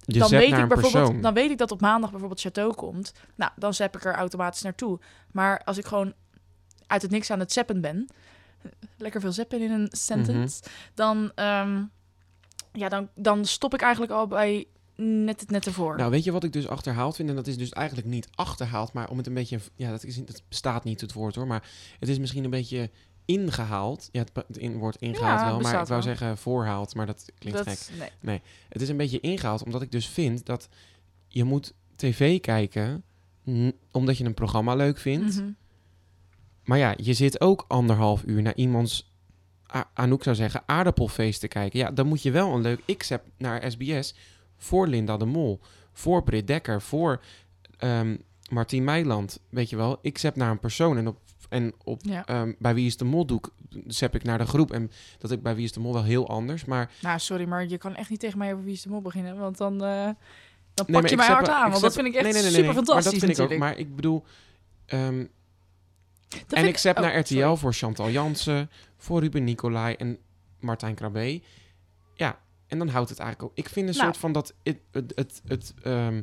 Je 0.00 0.18
dan 0.18 0.30
weet 0.30 0.50
naar 0.50 0.58
ik 0.58 0.62
een 0.62 0.68
bijvoorbeeld, 0.68 1.04
persoon. 1.04 1.20
dan 1.20 1.34
weet 1.34 1.50
ik 1.50 1.58
dat 1.58 1.70
op 1.70 1.80
maandag 1.80 2.10
bijvoorbeeld 2.10 2.40
Chateau 2.40 2.74
komt. 2.74 3.12
Nou, 3.34 3.52
dan 3.56 3.74
zap 3.74 3.96
ik 3.96 4.04
er 4.04 4.14
automatisch 4.14 4.62
naartoe. 4.62 4.98
Maar 5.32 5.62
als 5.64 5.78
ik 5.78 5.86
gewoon 5.86 6.12
uit 6.86 7.02
het 7.02 7.10
niks 7.10 7.30
aan 7.30 7.38
het 7.40 7.52
zappen 7.52 7.80
ben, 7.80 8.08
lekker 8.98 9.20
veel 9.20 9.32
zappen 9.32 9.60
in 9.60 9.70
een 9.70 9.88
sentence, 9.90 10.60
Mhm. 10.64 10.70
dan, 10.94 11.32
ehm, 11.34 11.82
ja, 12.72 12.88
dan, 12.88 13.08
dan 13.14 13.44
stop 13.44 13.74
ik 13.74 13.80
eigenlijk 13.80 14.12
al 14.12 14.26
bij 14.26 14.66
net 15.00 15.40
het 15.40 15.50
net 15.50 15.66
ervoor. 15.66 15.96
Nou, 15.96 16.10
weet 16.10 16.24
je 16.24 16.32
wat 16.32 16.44
ik 16.44 16.52
dus 16.52 16.68
achterhaald 16.68 17.16
vind? 17.16 17.28
En 17.28 17.34
dat 17.34 17.46
is 17.46 17.56
dus 17.56 17.70
eigenlijk 17.70 18.08
niet 18.08 18.28
achterhaald, 18.34 18.92
maar 18.92 19.10
om 19.10 19.16
het 19.16 19.26
een 19.26 19.34
beetje... 19.34 19.58
Ja, 19.74 19.90
dat, 19.90 20.04
is, 20.04 20.24
dat 20.24 20.42
bestaat 20.48 20.84
niet 20.84 21.00
het 21.00 21.12
woord 21.12 21.34
hoor, 21.34 21.46
maar 21.46 21.70
het 21.98 22.08
is 22.08 22.18
misschien 22.18 22.44
een 22.44 22.50
beetje 22.50 22.90
ingehaald. 23.24 24.08
Ja, 24.12 24.24
het, 24.32 24.56
in, 24.56 24.78
woord 24.78 24.96
ingehaald 24.96 25.40
Ja, 25.40 25.46
wel, 25.46 25.60
maar 25.60 25.70
ik 25.70 25.76
wou 25.76 25.88
wel. 25.88 26.02
zeggen 26.02 26.38
voorhaald, 26.38 26.94
maar 26.94 27.06
dat 27.06 27.32
klinkt 27.38 27.64
dat, 27.64 27.90
gek. 27.92 28.12
nee. 28.20 28.40
Het 28.68 28.82
is 28.82 28.88
een 28.88 28.96
beetje 28.96 29.20
ingehaald, 29.20 29.64
omdat 29.64 29.82
ik 29.82 29.90
dus 29.92 30.06
vind 30.06 30.46
dat 30.46 30.68
je 31.28 31.44
moet 31.44 31.74
tv 31.96 32.40
kijken 32.40 33.04
omdat 33.90 34.18
je 34.18 34.24
een 34.24 34.34
programma 34.34 34.74
leuk 34.74 34.98
vindt. 34.98 35.36
Mhm. 35.36 35.50
Maar 36.64 36.78
ja, 36.78 36.94
je 36.96 37.12
zit 37.12 37.40
ook 37.40 37.64
anderhalf 37.68 38.22
uur 38.26 38.42
naar 38.42 38.54
iemands, 38.54 39.12
Anouk 39.94 40.22
zou 40.22 40.36
zeggen, 40.36 40.62
aardappelfeest 40.66 41.40
te 41.40 41.48
kijken. 41.48 41.78
Ja, 41.78 41.90
dan 41.90 42.06
moet 42.06 42.22
je 42.22 42.30
wel 42.30 42.54
een 42.54 42.60
leuk 42.60 42.96
x-app 42.96 43.26
naar 43.36 43.70
SBS 43.70 44.14
voor 44.60 44.86
Linda 44.88 45.16
de 45.16 45.24
Mol, 45.24 45.60
voor 45.92 46.22
Britt 46.22 46.46
Dekker, 46.46 46.82
voor 46.82 47.20
ehm 47.78 48.16
Martien 48.50 48.84
Meiland. 48.84 49.40
Weet 49.48 49.70
je 49.70 49.76
wel, 49.76 50.00
x-app 50.12 50.36
naar 50.36 50.50
een 50.50 50.58
persoon. 50.58 50.96
En 50.98 51.06
op 51.06 51.18
En 51.48 51.72
op, 51.84 52.00
Ja. 52.04 52.26
ehm, 52.26 52.52
bij 52.58 52.74
Wie 52.74 52.86
is 52.86 52.96
de 52.96 53.04
Mol 53.04 53.26
doe 53.26 53.38
ik, 53.38 53.48
zap 53.86 54.14
ik 54.14 54.22
naar 54.22 54.38
de 54.38 54.46
groep. 54.46 54.72
En 54.72 54.90
dat 55.18 55.30
ik 55.30 55.42
bij 55.42 55.54
Wie 55.54 55.64
is 55.64 55.72
de 55.72 55.80
Mol 55.80 55.92
wel 55.92 56.02
heel 56.04 56.28
anders. 56.28 56.64
Maar 56.64 56.90
Nou, 57.00 57.18
sorry, 57.18 57.44
maar 57.44 57.66
je 57.68 57.78
kan 57.78 57.94
echt 57.96 58.10
niet 58.10 58.20
tegen 58.20 58.38
mij 58.38 58.52
over 58.52 58.64
Wie 58.64 58.72
is 58.72 58.82
de 58.82 58.88
Mol 58.88 59.00
beginnen. 59.02 59.38
Want 59.38 59.56
dan, 59.58 59.72
eh, 59.72 60.04
dan 60.04 60.14
pak 60.74 60.88
maar 60.88 61.02
je 61.02 61.10
ik 61.10 61.16
mij 61.16 61.26
hard 61.26 61.48
aan. 61.48 61.64
ik 61.64 61.70
Want 61.70 61.82
dat 61.82 61.92
vind 61.94 62.06
ik 62.06 62.14
echt 62.14 62.24
nee, 62.24 62.32
nee, 62.32 62.42
super 62.42 62.64
Maar 62.64 62.74
fantastisch 62.74 63.10
dat 63.20 63.20
vind 63.20 63.38
ik 63.38 63.52
ook. 63.52 63.58
Maar 63.58 63.78
ik 63.78 63.96
bedoel... 63.96 64.24
ehm, 64.86 65.24
en 66.48 66.66
ik 66.66 66.80
oh, 66.84 66.94
naar 66.94 67.18
RTL 67.18 67.34
sorry. 67.34 67.56
voor 67.56 67.72
Chantal 67.74 68.10
Jansen, 68.10 68.70
voor 68.96 69.20
Ruben 69.20 69.44
Nicolai 69.44 69.94
en 69.94 70.18
Martijn 70.60 70.94
Krabbe. 70.94 71.40
En 72.70 72.78
dan 72.78 72.88
houdt 72.88 73.10
het 73.10 73.18
eigenlijk 73.18 73.50
ook. 73.50 73.58
Ik 73.58 73.68
vind 73.68 73.88
een 73.88 73.94
Nou. 73.94 74.04
soort 74.06 74.16
van 74.16 74.32
dat 74.32 74.54
het, 74.62 74.78
het, 74.92 75.12
het, 75.14 75.42
het, 75.46 75.74
ehm, 75.82 76.22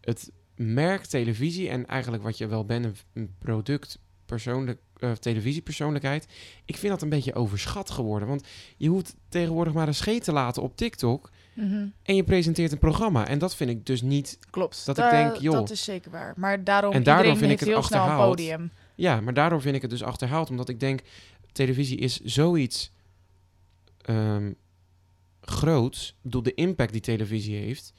het 0.00 0.30
merk 0.56 1.04
televisie 1.04 1.68
en 1.68 1.86
eigenlijk 1.86 2.22
wat 2.22 2.38
je 2.38 2.46
wel 2.46 2.64
bent, 2.64 3.04
een, 3.14 3.34
product, 3.38 3.98
persoonlijk, 4.26 4.80
eh, 4.96 5.12
televisiepersoonlijkheid. 5.12 6.26
Ik 6.64 6.76
vind 6.76 6.92
dat 6.92 7.02
een 7.02 7.08
beetje 7.08 7.34
overschat 7.34 7.90
geworden. 7.90 8.28
Want 8.28 8.46
je 8.76 8.88
hoeft 8.88 9.14
tegenwoordig 9.28 9.72
maar 9.72 9.86
een 9.88 9.94
scheet 9.94 10.24
te 10.24 10.32
laten 10.32 10.62
op 10.62 10.76
TikTok 10.76 11.30
Mhm, 11.54 11.86
en 12.02 12.14
je 12.16 12.24
presenteert 12.24 12.72
een 12.72 12.78
programma. 12.78 13.26
En 13.26 13.38
dat 13.38 13.54
vind 13.56 13.70
ik 13.70 13.86
dus 13.86 14.02
niet 14.02 14.38
Klopt. 14.50 14.86
Dat 14.86 14.98
ik 14.98 15.04
Da- 15.04 15.10
denk, 15.10 15.36
joh. 15.36 15.52
Dat 15.54 15.70
is 15.70 15.84
zeker 15.84 16.10
waar. 16.10 16.34
Maar 16.36 16.64
daarom, 16.64 16.92
En 16.92 17.02
daardoor 17.02 17.36
vind 17.36 17.52
ik 17.52 17.60
het 17.60 17.74
achterhaald. 17.74 18.28
podium. 18.36 18.70
Ja, 18.94 19.20
maar 19.20 19.34
daardoor 19.34 19.60
vind 19.60 19.74
ik 19.76 19.82
het 19.82 19.90
dus 19.90 20.02
achterhaald. 20.02 20.50
Omdat 20.50 20.68
ik 20.68 20.80
denk, 20.80 21.00
televisie 21.52 21.98
is 21.98 22.20
zoiets 22.20 22.92
ehm 24.02 24.52
groots. 25.42 26.08
Ik 26.08 26.22
bedoel, 26.22 26.42
de 26.42 26.54
impact 26.54 26.92
die 26.92 27.00
televisie 27.00 27.56
heeft, 27.56 27.92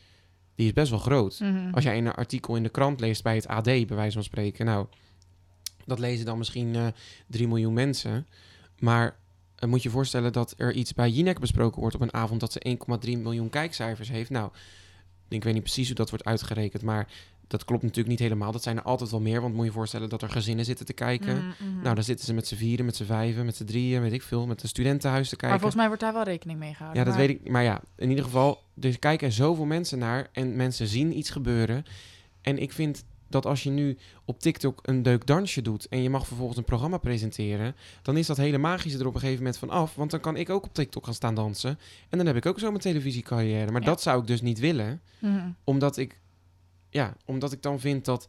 die 0.55 0.65
is 0.65 0.73
best 0.73 0.89
wel 0.89 0.99
groot. 0.99 1.39
Mhm. 1.39 1.73
Als 1.73 1.83
jij 1.83 1.97
een 1.97 2.11
artikel 2.11 2.55
in 2.55 2.63
de 2.63 2.69
krant 2.69 2.99
leest 2.99 3.23
bij 3.23 3.35
het 3.35 3.47
AD, 3.47 3.63
bij 3.63 3.87
wijze 3.87 4.13
van 4.13 4.23
spreken. 4.23 4.65
Nou, 4.65 4.87
dat 5.85 5.99
lezen 5.99 6.25
dan 6.25 6.37
misschien 6.37 6.75
eh 6.75 6.87
3 7.27 7.47
miljoen 7.47 7.73
mensen. 7.73 8.27
Maar 8.79 9.15
eh, 9.55 9.69
moet 9.69 9.81
je 9.81 9.87
je 9.87 9.95
voorstellen 9.95 10.33
dat 10.33 10.53
er 10.57 10.73
iets 10.73 10.93
bij 10.93 11.09
Jinek 11.09 11.39
besproken 11.39 11.79
wordt 11.79 11.95
op 11.95 12.01
een 12.01 12.13
avond 12.13 12.39
dat 12.39 12.51
ze 12.51 12.77
1,3 13.05 13.17
miljoen 13.17 13.49
kijkcijfers 13.49 14.09
heeft. 14.09 14.29
Nou, 14.29 14.51
ik 15.27 15.43
weet 15.43 15.53
niet 15.53 15.63
precies 15.63 15.87
hoe 15.87 15.95
dat 15.95 16.09
wordt 16.09 16.25
uitgerekend, 16.25 16.83
maar 16.83 17.07
dat 17.47 17.65
klopt 17.65 17.81
natuurlijk 17.81 18.09
niet 18.09 18.19
helemaal. 18.19 18.51
Dat 18.51 18.63
zijn 18.63 18.77
er 18.77 18.83
altijd 18.83 19.11
wel 19.11 19.19
meer, 19.21 19.41
want 19.41 19.53
moet 19.53 19.61
je 19.63 19.67
je 19.69 19.75
voorstellen 19.77 20.09
dat 20.09 20.21
er 20.21 20.29
gezinnen 20.29 20.65
zitten 20.65 20.85
te 20.85 20.93
kijken. 20.93 21.35
Mhm, 21.37 21.45
mhm. 21.73 21.81
Nou, 21.81 21.95
dan 21.95 22.03
zitten 22.03 22.25
ze 22.25 22.33
met 22.33 22.47
z'n 22.47 22.55
vieren, 22.55 22.85
met 22.85 22.95
z'n 22.95 23.03
vijven, 23.03 23.45
met 23.45 23.55
z'n 23.55 23.65
drieën, 23.65 24.01
weet 24.01 24.13
ik 24.13 24.21
veel, 24.21 24.45
met 24.47 24.63
een 24.63 24.69
studentenhuis 24.69 25.29
te 25.29 25.35
maar 25.39 25.39
kijken. 25.49 25.59
volgens 25.59 25.75
mij 25.79 25.87
wordt 25.87 26.01
daar 26.01 26.13
wel 26.13 26.23
rekening 26.33 26.59
mee 26.59 26.73
gehouden. 26.73 26.99
Ja, 26.99 27.05
dat 27.09 27.17
maar- 27.17 27.27
weet 27.27 27.39
ik. 27.41 27.49
Maar 27.51 27.63
ja, 27.63 27.81
in 27.95 28.09
ieder 28.09 28.23
geval, 28.23 28.63
er 28.81 28.99
kijken 28.99 29.31
zoveel 29.31 29.65
mensen 29.65 29.99
naar 29.99 30.29
en 30.31 30.55
mensen 30.55 30.87
zien 30.87 31.17
iets 31.17 31.29
gebeuren. 31.29 31.85
En 32.41 32.57
ik 32.61 32.71
vind 32.71 33.03
dat 33.27 33.45
als 33.45 33.63
je 33.63 33.69
nu 33.69 33.97
op 34.25 34.39
TikTok 34.39 34.79
een 34.83 35.03
deuk 35.03 35.25
dansje 35.25 35.61
doet 35.61 35.87
en 35.87 36.01
je 36.01 36.09
mag 36.09 36.27
vervolgens 36.27 36.57
een 36.57 36.63
programma 36.63 36.97
presenteren, 36.97 37.75
dan 38.01 38.17
is 38.17 38.27
dat 38.27 38.37
hele 38.37 38.57
magische 38.57 38.99
er 38.99 39.07
op 39.07 39.13
een 39.13 39.19
gegeven 39.19 39.43
moment 39.43 39.57
van 39.57 39.69
af. 39.69 39.95
Want 39.95 40.11
dan 40.11 40.19
kan 40.19 40.35
ik 40.35 40.49
ook 40.49 40.63
op 40.65 40.73
TikTok 40.73 41.05
gaan 41.05 41.13
staan 41.13 41.35
dansen. 41.35 41.79
En 42.09 42.17
dan 42.17 42.27
heb 42.27 42.35
ik 42.35 42.45
ook 42.45 42.59
zo 42.59 42.67
mijn 42.69 42.81
televisiecarrière. 42.81 43.71
Maar 43.71 43.81
Ja. 43.81 43.87
dat 43.87 44.01
zou 44.01 44.21
ik 44.21 44.27
dus 44.27 44.41
niet 44.41 44.59
willen, 44.59 45.01
Mhm. 45.19 45.49
omdat 45.63 45.97
ik, 45.97 46.19
ja, 46.93 47.13
omdat 47.25 47.51
ik 47.51 47.61
dan 47.61 47.79
vind 47.79 48.05
dat 48.05 48.27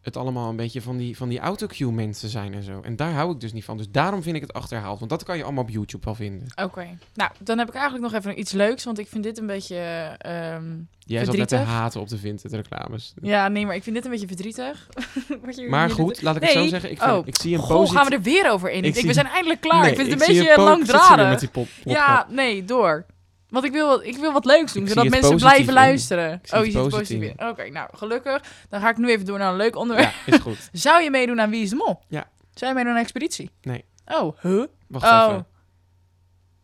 het 0.00 0.16
allemaal 0.16 0.48
een 0.50 0.56
beetje 0.56 0.82
van 0.82 0.96
die, 0.96 1.16
van 1.16 1.28
die 1.28 1.38
autocue 1.38 1.92
mensen 1.92 2.28
zijn 2.28 2.54
en 2.54 2.62
zo. 2.62 2.80
En 2.80 2.96
daar 2.96 3.12
hou 3.12 3.32
ik 3.32 3.40
dus 3.40 3.52
niet 3.52 3.64
van. 3.64 3.76
Dus 3.76 3.90
daarom 3.90 4.22
vind 4.22 4.36
ik 4.36 4.42
het 4.42 4.52
achterhaald. 4.52 4.98
Want 4.98 5.10
dat 5.10 5.22
kan 5.22 5.36
je 5.36 5.42
allemaal 5.44 5.62
op 5.62 5.70
YouTube 5.70 6.04
wel 6.04 6.14
vinden. 6.14 6.46
Oké. 6.62 6.86
Nou, 7.14 7.30
dan 7.38 7.58
heb 7.58 7.68
ik 7.68 7.74
eigenlijk 7.74 8.04
nog 8.12 8.20
even 8.22 8.38
iets 8.38 8.52
leuks. 8.52 8.84
Want 8.84 8.98
ik 8.98 9.08
vind 9.08 9.24
dit 9.24 9.38
een 9.38 9.46
beetje... 9.46 9.76
ehm, 10.18 10.64
Jij 10.98 11.24
zat 11.24 11.36
net 11.36 11.48
te 11.48 11.56
haten 11.56 12.00
op 12.00 12.08
de 12.08 12.18
Vinted 12.18 12.52
reclames. 12.52 13.14
ja, 13.22 13.48
nee, 13.48 13.66
maar 13.66 13.74
ik 13.74 13.82
vind 13.82 13.94
dit 13.96 14.04
een 14.04 14.10
beetje 14.10 14.26
verdrietig. 14.26 14.88
Je 15.56 15.66
Maar 15.68 15.90
goed, 15.90 16.06
doet. 16.14 16.22
laat 16.22 16.36
ik 16.36 16.42
het 16.42 16.50
zo 16.50 16.66
zeggen. 16.66 16.90
Ik, 16.90 16.98
vind, 17.02 17.10
Oh. 17.12 17.26
ik 17.26 17.36
zie 17.40 17.54
een 17.54 17.60
Goh, 17.60 17.90
gaan 17.90 18.06
we 18.08 18.14
er 18.14 18.22
weer 18.22 18.50
over 18.50 18.70
in? 18.70 18.78
Ik, 18.78 18.84
Ik 18.84 18.94
denk, 18.94 18.96
zie- 18.96 19.06
we 19.06 19.12
zijn 19.14 19.26
eindelijk 19.26 19.60
klaar. 19.60 19.80
Nee, 19.80 19.90
ik 19.90 19.96
vind 19.96 20.10
het 20.12 20.20
een 20.20 20.34
beetje 20.34 20.56
langdradig. 20.56 21.28
met 21.28 21.40
die 21.40 21.48
pop, 21.48 21.68
Ja, 21.84 22.26
nee, 22.30 22.64
door. 22.64 23.06
Want 23.50 23.64
ik 23.64 23.72
wil, 23.72 23.86
wat- 23.88 24.04
ik 24.04 24.16
wil 24.16 24.32
wat 24.32 24.44
leuks 24.44 24.72
doen, 24.72 24.82
Ik 24.82 24.88
zodat 24.88 25.08
mensen 25.08 25.36
blijven 25.36 25.66
in. 25.68 25.72
luisteren. 25.74 26.32
Ik 26.32 26.52
Oh, 26.52 26.56
het 26.56 26.64
je 26.66 26.70
ziet 26.72 26.80
het 26.80 26.88
positief 26.90 27.22
in. 27.22 27.48
Oké, 27.48 27.68
nou, 27.70 27.88
gelukkig. 27.96 28.42
Dan 28.68 28.80
ga 28.80 28.90
ik 28.90 28.96
nu 28.96 29.08
even 29.10 29.26
door 29.26 29.38
naar 29.38 29.50
een 29.50 29.56
leuk 29.56 29.76
onderwerp. 29.76 30.12
Ja, 30.26 30.32
is 30.34 30.40
goed. 30.40 30.68
Zou 30.72 31.02
je 31.02 31.10
meedoen 31.10 31.40
aan 31.40 31.50
Wie 31.50 31.62
is 31.62 31.70
de 31.70 31.76
Mol? 31.76 32.00
Ja. 32.08 32.28
Zou 32.54 32.70
je 32.70 32.76
meedoen 32.76 32.92
aan 32.92 33.00
Expeditie? 33.00 33.50
Nee. 33.62 33.84
Oh, 34.06 34.38
huh? 34.40 34.64
Wacht 34.86 35.04
oh. 35.04 35.26
even. 35.28 35.46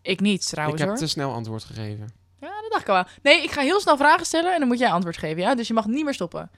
Ik 0.03 0.20
niet, 0.20 0.42
Ik 0.42 0.49
trouwens, 0.49 0.81
heb 0.81 0.88
hoor. 0.90 0.99
te 0.99 1.07
snel 1.07 1.33
antwoord 1.33 1.64
gegeven. 1.64 2.09
Ja, 2.40 2.61
dat 2.62 2.70
dacht 2.70 2.83
ik 2.83 2.88
al 2.88 2.94
wel. 2.94 3.05
Nee, 3.22 3.42
ik 3.42 3.51
ga 3.51 3.61
heel 3.61 3.81
snel 3.81 3.96
vragen 3.96 4.27
stellen 4.27 4.53
en 4.53 4.59
dan 4.59 4.68
moet 4.68 4.79
jij 4.79 4.90
antwoord 4.90 5.16
geven, 5.16 5.42
ja? 5.42 5.55
Dus 5.55 5.68
je 5.68 5.75
mag 5.75 5.87
niet 5.87 6.05
meer 6.05 6.14
stoppen. 6.14 6.51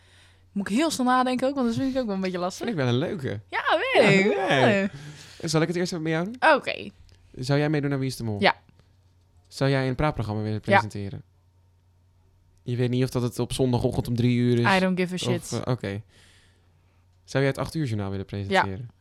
Moet 0.52 0.68
ik 0.70 0.76
heel 0.76 0.90
snel 0.90 1.06
nadenken 1.06 1.48
ook, 1.48 1.54
want 1.54 1.66
dat 1.66 1.76
vind 1.76 1.94
ik 1.94 2.00
ook 2.00 2.06
wel 2.06 2.14
een 2.14 2.20
beetje 2.20 2.38
lastig. 2.38 2.66
Vind 2.66 2.78
ik 2.78 2.84
wel 2.84 2.92
een 2.94 2.98
leuke. 2.98 3.40
Ja, 3.50 3.62
weet 3.92 4.24
ik. 4.24 4.32
Ja, 4.36 4.46
nee. 4.48 4.88
Zal 5.42 5.60
ik 5.60 5.66
het 5.68 5.76
eerst 5.76 5.92
even 5.92 6.02
met 6.04 6.12
jou 6.12 6.24
doen? 6.24 6.54
Oké. 6.54 6.90
Zou 7.36 7.58
jij 7.58 7.68
meedoen 7.68 7.92
aan 7.92 7.98
Wie 7.98 8.08
is 8.08 8.16
de 8.16 8.24
Mol? 8.24 8.36
Ja. 8.40 8.54
Zou 9.48 9.70
jij 9.70 9.88
een 9.88 9.94
praatprogramma 9.94 10.42
willen 10.42 10.56
Ja. 10.64 10.64
presenteren? 10.64 11.22
Je 12.62 12.76
weet 12.76 12.90
niet 12.90 13.04
of 13.04 13.10
dat 13.10 13.22
het 13.22 13.38
op 13.38 13.52
zondagochtend 13.52 14.08
om 14.08 14.16
drie 14.16 14.36
uur 14.36 14.58
is. 14.58 14.76
I 14.76 14.78
don't 14.80 15.00
give 15.00 15.14
a 15.14 15.16
shit. 15.16 15.52
Eh, 15.52 15.72
Oké. 15.72 16.02
Zou 17.24 17.44
jij 17.44 17.52
het 17.52 17.58
8 17.58 17.74
uur 17.74 17.86
journaal 17.86 18.10
willen 18.10 18.26
presenteren? 18.26 18.90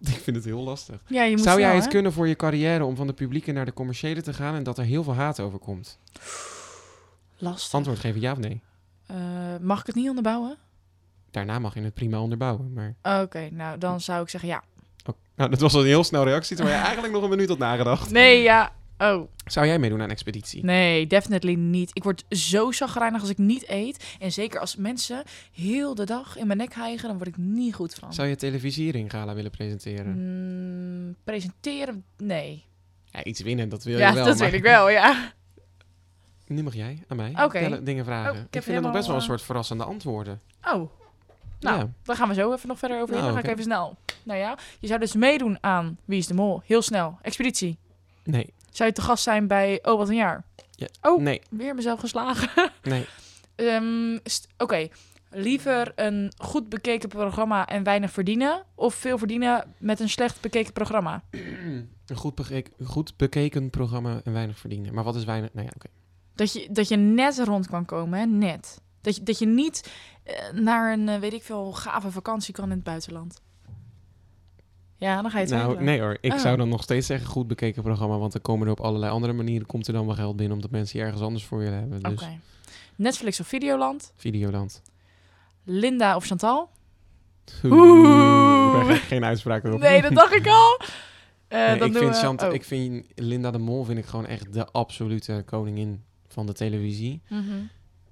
Ik 0.00 0.08
vind 0.08 0.36
het 0.36 0.44
heel 0.44 0.62
lastig. 0.62 1.02
ja, 1.06 1.22
je 1.22 1.36
moet 1.36 1.44
Zou 1.44 1.60
jij 1.60 1.74
het 1.74 1.84
hè? 1.84 1.90
kunnen 1.90 2.12
voor 2.12 2.28
je 2.28 2.36
carrière 2.36 2.84
om 2.84 2.96
van 2.96 3.06
de 3.06 3.12
publieke 3.12 3.52
naar 3.52 3.64
de 3.64 3.72
commerciële 3.72 4.22
te 4.22 4.32
gaan 4.34 4.54
en 4.54 4.62
dat 4.62 4.78
er 4.78 4.84
heel 4.84 5.02
veel 5.04 5.14
haat 5.14 5.40
over 5.40 5.58
komt? 5.58 5.98
Lastig. 7.36 7.74
Antwoord 7.74 7.98
geven 7.98 8.20
ja 8.20 8.32
of 8.32 8.38
nee. 8.38 8.62
Eh, 9.06 9.16
mag 9.60 9.80
ik 9.80 9.86
het 9.86 9.94
niet 9.94 10.08
onderbouwen? 10.08 10.56
Daarna 11.30 11.58
mag 11.58 11.74
je 11.74 11.80
het 11.80 11.94
prima 11.94 12.20
onderbouwen. 12.20 12.72
Maar... 12.72 12.94
Oké, 13.22 13.48
nou 13.50 13.78
dan 13.78 14.00
zou 14.00 14.22
ik 14.22 14.28
zeggen 14.28 14.48
ja. 14.48 14.62
Oh, 15.06 15.14
nou, 15.36 15.50
dat 15.50 15.60
was 15.60 15.74
een 15.74 15.84
heel 15.84 16.04
snel 16.04 16.24
reactie, 16.24 16.56
terwijl 16.56 16.76
je 16.78 16.82
eigenlijk 16.84 17.14
nog 17.14 17.22
een 17.22 17.30
minuut 17.30 17.48
had 17.48 17.58
nagedacht. 17.58 18.10
Nee, 18.10 18.42
ja. 18.42 18.72
Oh, 18.98 19.28
Zou 19.44 19.66
jij 19.66 19.78
meedoen 19.78 20.02
aan 20.02 20.10
expeditie? 20.10 20.64
nee, 20.64 21.06
definitely 21.06 21.54
niet. 21.54 21.90
Ik 21.92 22.02
word 22.02 22.24
zo 22.28 22.70
chagrijnig 22.70 23.20
als 23.20 23.30
ik 23.30 23.38
niet 23.38 23.68
eet. 23.68 24.16
En 24.18 24.32
zeker 24.32 24.60
als 24.60 24.76
mensen 24.76 25.22
heel 25.52 25.94
de 25.94 26.04
dag 26.04 26.36
in 26.36 26.46
mijn 26.46 26.58
nek 26.58 26.74
hijgen, 26.74 27.08
dan 27.08 27.16
word 27.16 27.28
ik 27.28 27.36
niet 27.36 27.74
goed 27.74 27.94
van. 27.94 28.12
Zou 28.12 28.28
je 28.28 28.36
televisiering 28.36 29.10
gala 29.10 29.34
willen 29.34 29.50
presenteren? 29.50 30.12
Mm, 31.06 31.16
presenteren? 31.24 32.04
Nee. 32.16 32.64
Ja, 33.04 33.24
iets 33.24 33.40
winnen, 33.40 33.68
dat 33.68 33.84
wil 33.84 33.98
ja, 33.98 34.08
je 34.08 34.14
wel. 34.14 34.24
dat 34.24 34.38
maar- 34.38 34.44
weet 34.50 34.54
ik 34.58 34.62
wel, 34.62 34.90
ja. 34.90 35.32
Nu 36.46 36.62
mag 36.62 36.74
jij 36.74 37.04
aan 37.08 37.16
mij 37.16 37.32
Oké. 37.44 37.58
Tellen- 37.58 37.84
dingen 37.84 38.04
vragen. 38.04 38.32
Oh, 38.32 38.38
ik 38.38 38.62
vind 38.62 38.66
het 38.76 38.80
nog 38.84 38.92
best 38.92 39.06
wel 39.06 39.16
een 39.16 39.22
soort 39.22 39.42
verrassende 39.42 39.84
antwoorden. 39.84 40.40
Oh. 40.72 40.90
Nou, 41.62 41.78
Ja. 41.78 41.88
daar 42.02 42.16
gaan 42.16 42.28
we 42.28 42.34
zo 42.34 42.52
even 42.52 42.68
nog 42.68 42.78
verder 42.78 43.00
over. 43.00 43.14
Nou, 43.14 43.24
dan 43.26 43.34
ga 43.34 43.42
ik 43.42 43.50
even 43.50 43.62
snel. 43.62 43.96
Nou 44.22 44.38
ja, 44.38 44.58
je 44.80 44.86
zou 44.86 45.00
dus 45.00 45.14
meedoen 45.14 45.58
aan 45.60 45.98
Wie 46.04 46.18
is 46.18 46.26
de 46.26 46.34
Mol? 46.34 46.62
Heel 46.64 46.82
snel. 46.82 47.18
Expeditie. 47.22 47.78
Nee, 48.24 48.52
Zou 48.70 48.88
je 48.88 48.94
te 48.94 49.02
gast 49.02 49.22
zijn 49.22 49.46
bij 49.46 49.78
Oh, 49.82 49.96
wat 49.98 50.08
een 50.08 50.14
jaar? 50.14 50.44
Ja. 50.70 50.86
Oh, 51.02 51.20
nee, 51.22 51.42
weer 51.50 51.74
mezelf 51.74 52.00
geslagen. 52.00 52.70
nee. 52.82 53.06
Ehm, 53.54 54.18
Oké, 54.58 54.88
liever 55.30 55.92
een 55.94 56.32
goed 56.36 56.68
bekeken 56.68 57.08
programma 57.08 57.66
en 57.68 57.82
weinig 57.82 58.10
verdienen... 58.10 58.62
of 58.74 58.94
veel 58.94 59.18
verdienen 59.18 59.74
met 59.78 60.00
een 60.00 60.08
slecht 60.08 60.40
bekeken 60.40 60.72
programma? 60.72 61.22
een 61.30 62.16
goed, 62.16 62.34
bekeken, 62.34 62.86
goed 62.86 63.16
bekeken 63.16 63.70
programma 63.70 64.20
en 64.24 64.32
weinig 64.32 64.58
verdienen. 64.58 64.94
Maar 64.94 65.04
wat 65.04 65.16
is 65.16 65.24
weinig? 65.24 65.50
Nou 65.52 65.66
ja, 65.66 65.72
oké. 65.76 65.86
Dat 66.34 66.52
je, 66.52 66.68
dat 66.70 66.88
je 66.88 66.96
net 66.96 67.38
rond 67.38 67.68
kan 67.68 67.84
komen, 67.84 68.18
hè? 68.18 68.26
net. 68.26 68.80
Dat 69.00 69.16
je, 69.16 69.22
dat 69.22 69.38
je 69.38 69.46
niet 69.46 69.90
naar 70.52 70.92
een, 70.92 71.08
eh, 71.08 71.18
weet 71.18 71.32
ik 71.32 71.42
veel, 71.42 71.72
gave 71.72 72.10
vakantie 72.10 72.54
kan 72.54 72.64
in 72.64 72.70
het 72.70 72.82
buitenland. 72.82 73.40
Ja, 74.96 75.22
dan 75.22 75.30
ga 75.30 75.38
je 75.38 75.44
het 75.44 75.54
Nou, 75.54 75.82
nee 75.82 76.00
hoor. 76.00 76.18
Ik 76.20 76.32
Oh. 76.32 76.38
zou 76.38 76.56
dan 76.56 76.68
nog 76.68 76.82
steeds 76.82 77.06
zeggen 77.06 77.28
goed 77.28 77.46
bekeken 77.48 77.82
programma. 77.82 78.18
Want 78.18 78.32
dan 78.32 78.42
komen 78.42 78.66
er 78.66 78.72
op 78.72 78.80
allerlei 78.80 79.12
andere 79.12 79.32
manieren 79.32 79.66
komt 79.66 79.86
er 79.86 79.92
dan 79.92 80.06
wel 80.06 80.14
geld 80.14 80.36
binnen. 80.36 80.54
Omdat 80.56 80.70
mensen 80.70 80.96
hier 80.98 81.06
ergens 81.06 81.22
anders 81.24 81.44
voor 81.44 81.58
willen 81.58 81.78
hebben. 81.78 81.98
Oké. 81.98 82.14
Dus 82.14 82.26
Netflix 82.96 83.40
of 83.40 83.46
Videoland? 83.46 84.12
Videoland. 84.16 84.82
Linda 85.64 86.16
of 86.16 86.24
Chantal? 86.24 86.70
Oeh. 87.64 87.72
Oeh. 87.72 88.72
Daar 88.74 88.84
ga 88.84 88.92
ik 88.94 89.00
geen 89.00 89.24
uitspraak 89.24 89.64
over. 89.66 89.78
Nee, 89.78 90.02
dat 90.02 90.12
dacht 90.14 90.34
ik 90.34 90.46
al. 90.46 90.80
Eh, 91.48 91.58
Nee, 91.58 91.78
dan 91.78 91.86
ik, 91.86 91.92
doen 91.92 92.02
vind 92.02 92.14
we- 92.14 92.20
Chant- 92.20 92.42
oh. 92.42 92.52
ik 92.52 92.64
vind 92.64 93.06
Linda 93.14 93.50
de 93.50 93.58
Mol 93.58 93.84
vind 93.84 93.98
ik 93.98 94.04
gewoon 94.04 94.26
echt 94.26 94.52
de 94.52 94.66
absolute 94.66 95.42
koningin 95.46 96.02
van 96.28 96.46
de 96.46 96.52
televisie. 96.52 97.22
Mhm. 97.28 97.42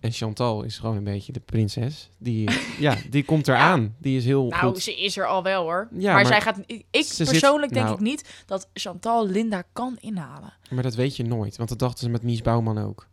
En 0.01 0.13
Chantal 0.13 0.63
is 0.63 0.79
gewoon 0.79 0.97
een 0.97 1.05
beetje 1.05 1.33
de 1.33 1.41
prinses. 1.41 2.11
Die, 2.19 2.51
ja, 2.79 2.97
die 3.11 3.25
komt 3.25 3.49
eraan. 3.49 3.95
Die 3.99 4.17
is 4.17 4.25
heel 4.25 4.49
Nou, 4.49 4.73
goed. 4.73 4.83
ze 4.83 4.95
is 5.03 5.17
er 5.17 5.27
al 5.27 5.43
wel 5.43 5.63
hoor. 5.63 5.89
Ja, 5.93 6.13
maar, 6.13 6.15
maar 6.15 6.27
zij 6.27 6.41
gaat. 6.41 6.59
Ik 6.91 7.05
zit- 7.05 7.29
persoonlijk 7.29 7.73
denk 7.73 7.85
nou- 7.85 7.97
ik 7.99 8.03
niet 8.05 8.43
dat 8.47 8.69
Chantal 8.75 9.27
Linda 9.27 9.63
kan 9.73 9.97
inhalen. 10.01 10.53
Maar 10.71 10.83
dat 10.83 10.95
weet 10.95 11.17
je 11.17 11.25
nooit. 11.25 11.57
Want 11.57 11.69
dat 11.69 11.79
dachten 11.79 12.05
ze 12.05 12.09
met 12.11 12.23
Mies 12.23 12.43
Bouwman 12.43 12.79
ook. 12.79 13.09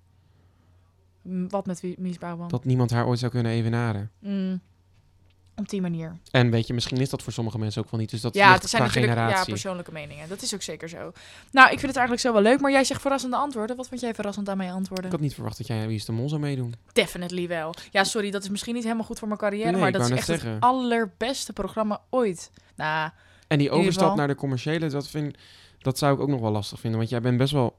Wat 1.47 1.65
met 1.65 1.97
Mies 1.97 2.17
Bouwman? 2.17 2.47
Dat 2.47 2.65
niemand 2.65 2.91
haar 2.91 3.07
ooit 3.07 3.19
zou 3.19 3.31
kunnen 3.31 3.51
evenaren. 3.51 4.11
Mm. 4.19 4.61
Op 5.59 5.69
die 5.69 5.81
manier. 5.81 6.17
En 6.31 6.49
weet 6.49 6.67
je, 6.67 6.73
misschien 6.73 6.97
is 6.97 7.09
dat 7.09 7.23
voor 7.23 7.33
sommige 7.33 7.59
mensen 7.59 7.83
ook 7.83 7.91
wel 7.91 7.99
niet. 7.99 8.09
Dus 8.09 8.21
dat 8.21 8.33
ja, 8.33 8.53
het 8.53 8.69
zijn 8.69 8.81
natuurlijk 8.81 9.13
ja, 9.13 9.13
generatie. 9.13 9.51
persoonlijke 9.51 9.91
meningen. 9.91 10.29
Dat 10.29 10.41
is 10.41 10.53
ook 10.53 10.61
zeker 10.61 10.89
zo. 10.89 11.11
Nou, 11.51 11.65
ik 11.71 11.79
vind 11.79 11.81
het 11.81 11.95
eigenlijk 11.95 12.21
zo 12.21 12.33
wel 12.33 12.41
leuk, 12.41 12.59
maar 12.59 12.71
jij 12.71 12.83
zegt 12.83 13.01
verrassende 13.01 13.35
antwoorden. 13.35 13.75
Wat 13.75 13.87
vond 13.87 14.01
jij 14.01 14.13
verrassend 14.13 14.49
aan 14.49 14.57
mijn 14.57 14.71
antwoorden? 14.71 15.05
ik 15.05 15.11
had 15.11 15.19
niet 15.19 15.33
verwacht 15.33 15.57
dat 15.57 15.67
jij 15.67 15.87
Wie 15.87 15.95
is 15.95 16.05
de 16.05 16.11
Mol 16.11 16.29
zou 16.29 16.41
meedoen. 16.41 16.75
Definitely 16.93 17.47
wel. 17.47 17.73
Ja, 17.91 18.03
sorry, 18.03 18.31
dat 18.31 18.43
is 18.43 18.49
misschien 18.49 18.73
niet 18.73 18.83
helemaal 18.83 19.05
goed 19.05 19.19
voor 19.19 19.27
mijn 19.27 19.39
carrière, 19.39 19.71
Nee, 19.71 19.81
maar 19.81 19.91
dat 19.91 20.01
is 20.01 20.09
echt 20.09 20.27
het 20.27 20.43
allerbeste 20.59 21.53
programma 21.53 22.01
ooit. 22.09 22.51
Nou, 22.75 23.11
En 23.47 23.57
die 23.57 23.71
overstap 23.71 24.15
naar 24.15 24.27
de 24.27 24.35
commerciële, 24.35 24.87
dat, 24.87 25.07
vind, 25.07 25.37
dat 25.79 25.97
zou 25.97 26.13
ik 26.13 26.19
ook 26.19 26.29
nog 26.29 26.39
wel 26.39 26.51
lastig 26.51 26.79
vinden. 26.79 26.99
Want 26.99 27.11
jij 27.11 27.21
bent 27.21 27.37
best 27.37 27.53
wel... 27.53 27.77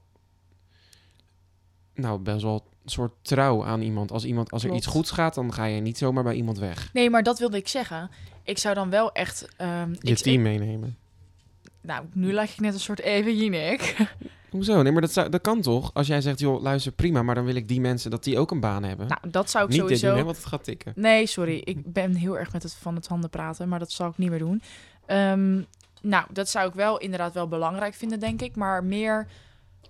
Nou, 1.93 2.19
best 2.19 2.43
wel 2.43 2.63
soort 2.91 3.11
trouw 3.21 3.65
aan 3.65 3.81
iemand. 3.81 4.11
Als, 4.11 4.25
iemand, 4.25 4.51
als 4.51 4.61
er 4.63 4.67
Klopt. 4.69 4.83
iets 4.83 4.93
goeds 4.93 5.11
gaat, 5.11 5.33
dan 5.35 5.53
ga 5.53 5.65
je 5.65 5.81
niet 5.81 5.97
zomaar 5.97 6.23
bij 6.23 6.35
iemand 6.35 6.57
weg. 6.59 6.89
nee, 6.93 7.09
maar 7.09 7.23
dat 7.23 7.39
wilde 7.39 7.57
ik 7.57 7.67
zeggen. 7.67 8.09
Ik 8.43 8.57
zou 8.57 8.75
dan 8.75 8.89
wel 8.89 9.11
echt... 9.11 9.47
ehm, 9.57 9.89
Je 9.99 10.11
ik, 10.11 10.17
team 10.17 10.41
meenemen. 10.41 10.97
nou, 11.81 12.05
nu 12.13 12.33
lag 12.33 12.49
ik 12.51 12.59
net 12.59 12.73
een 12.73 12.79
soort 12.79 12.99
even 12.99 13.37
Jinek. 13.37 13.95
Hoezo? 14.49 14.81
Nee, 14.81 14.91
maar 14.91 15.01
dat, 15.01 15.11
zou, 15.11 15.29
dat 15.29 15.41
kan 15.41 15.61
toch? 15.61 15.93
Als 15.93 16.07
jij 16.07 16.21
zegt, 16.21 16.39
joh, 16.39 16.61
luister, 16.61 16.91
prima, 16.91 17.23
maar 17.23 17.35
dan 17.35 17.45
wil 17.45 17.55
ik 17.55 17.67
die 17.67 17.81
mensen 17.81 18.11
dat 18.11 18.23
die 18.23 18.37
ook 18.39 18.51
een 18.51 18.59
baan 18.59 18.83
hebben. 18.83 19.07
nou, 19.07 19.19
dat 19.31 19.49
zou 19.49 19.63
ik 19.65 19.69
niet 19.69 19.79
dit 19.79 19.87
sowieso... 19.87 20.07
doen, 20.07 20.17
hè, 20.17 20.23
want 20.23 20.37
het 20.37 20.45
gaat 20.45 20.63
tikken. 20.63 20.93
Nee, 20.95 21.25
sorry. 21.25 21.61
Ik 21.63 21.93
ben 21.93 22.15
heel 22.15 22.37
erg 22.37 22.51
met 22.53 22.63
het 22.63 22.73
van 22.73 22.95
het 22.95 23.07
handen 23.07 23.29
praten, 23.29 23.69
maar 23.69 23.79
dat 23.79 23.91
zal 23.91 24.07
ik 24.09 24.17
niet 24.17 24.29
meer 24.29 24.39
doen. 24.39 24.61
Ehm, 25.05 25.61
nou, 26.01 26.25
dat 26.31 26.49
zou 26.49 26.67
ik 26.67 26.73
wel 26.73 26.97
inderdaad 26.97 27.33
wel 27.33 27.47
belangrijk 27.47 27.93
vinden, 27.93 28.19
denk 28.19 28.41
ik. 28.41 28.55
Maar 28.55 28.83
meer, 28.83 29.27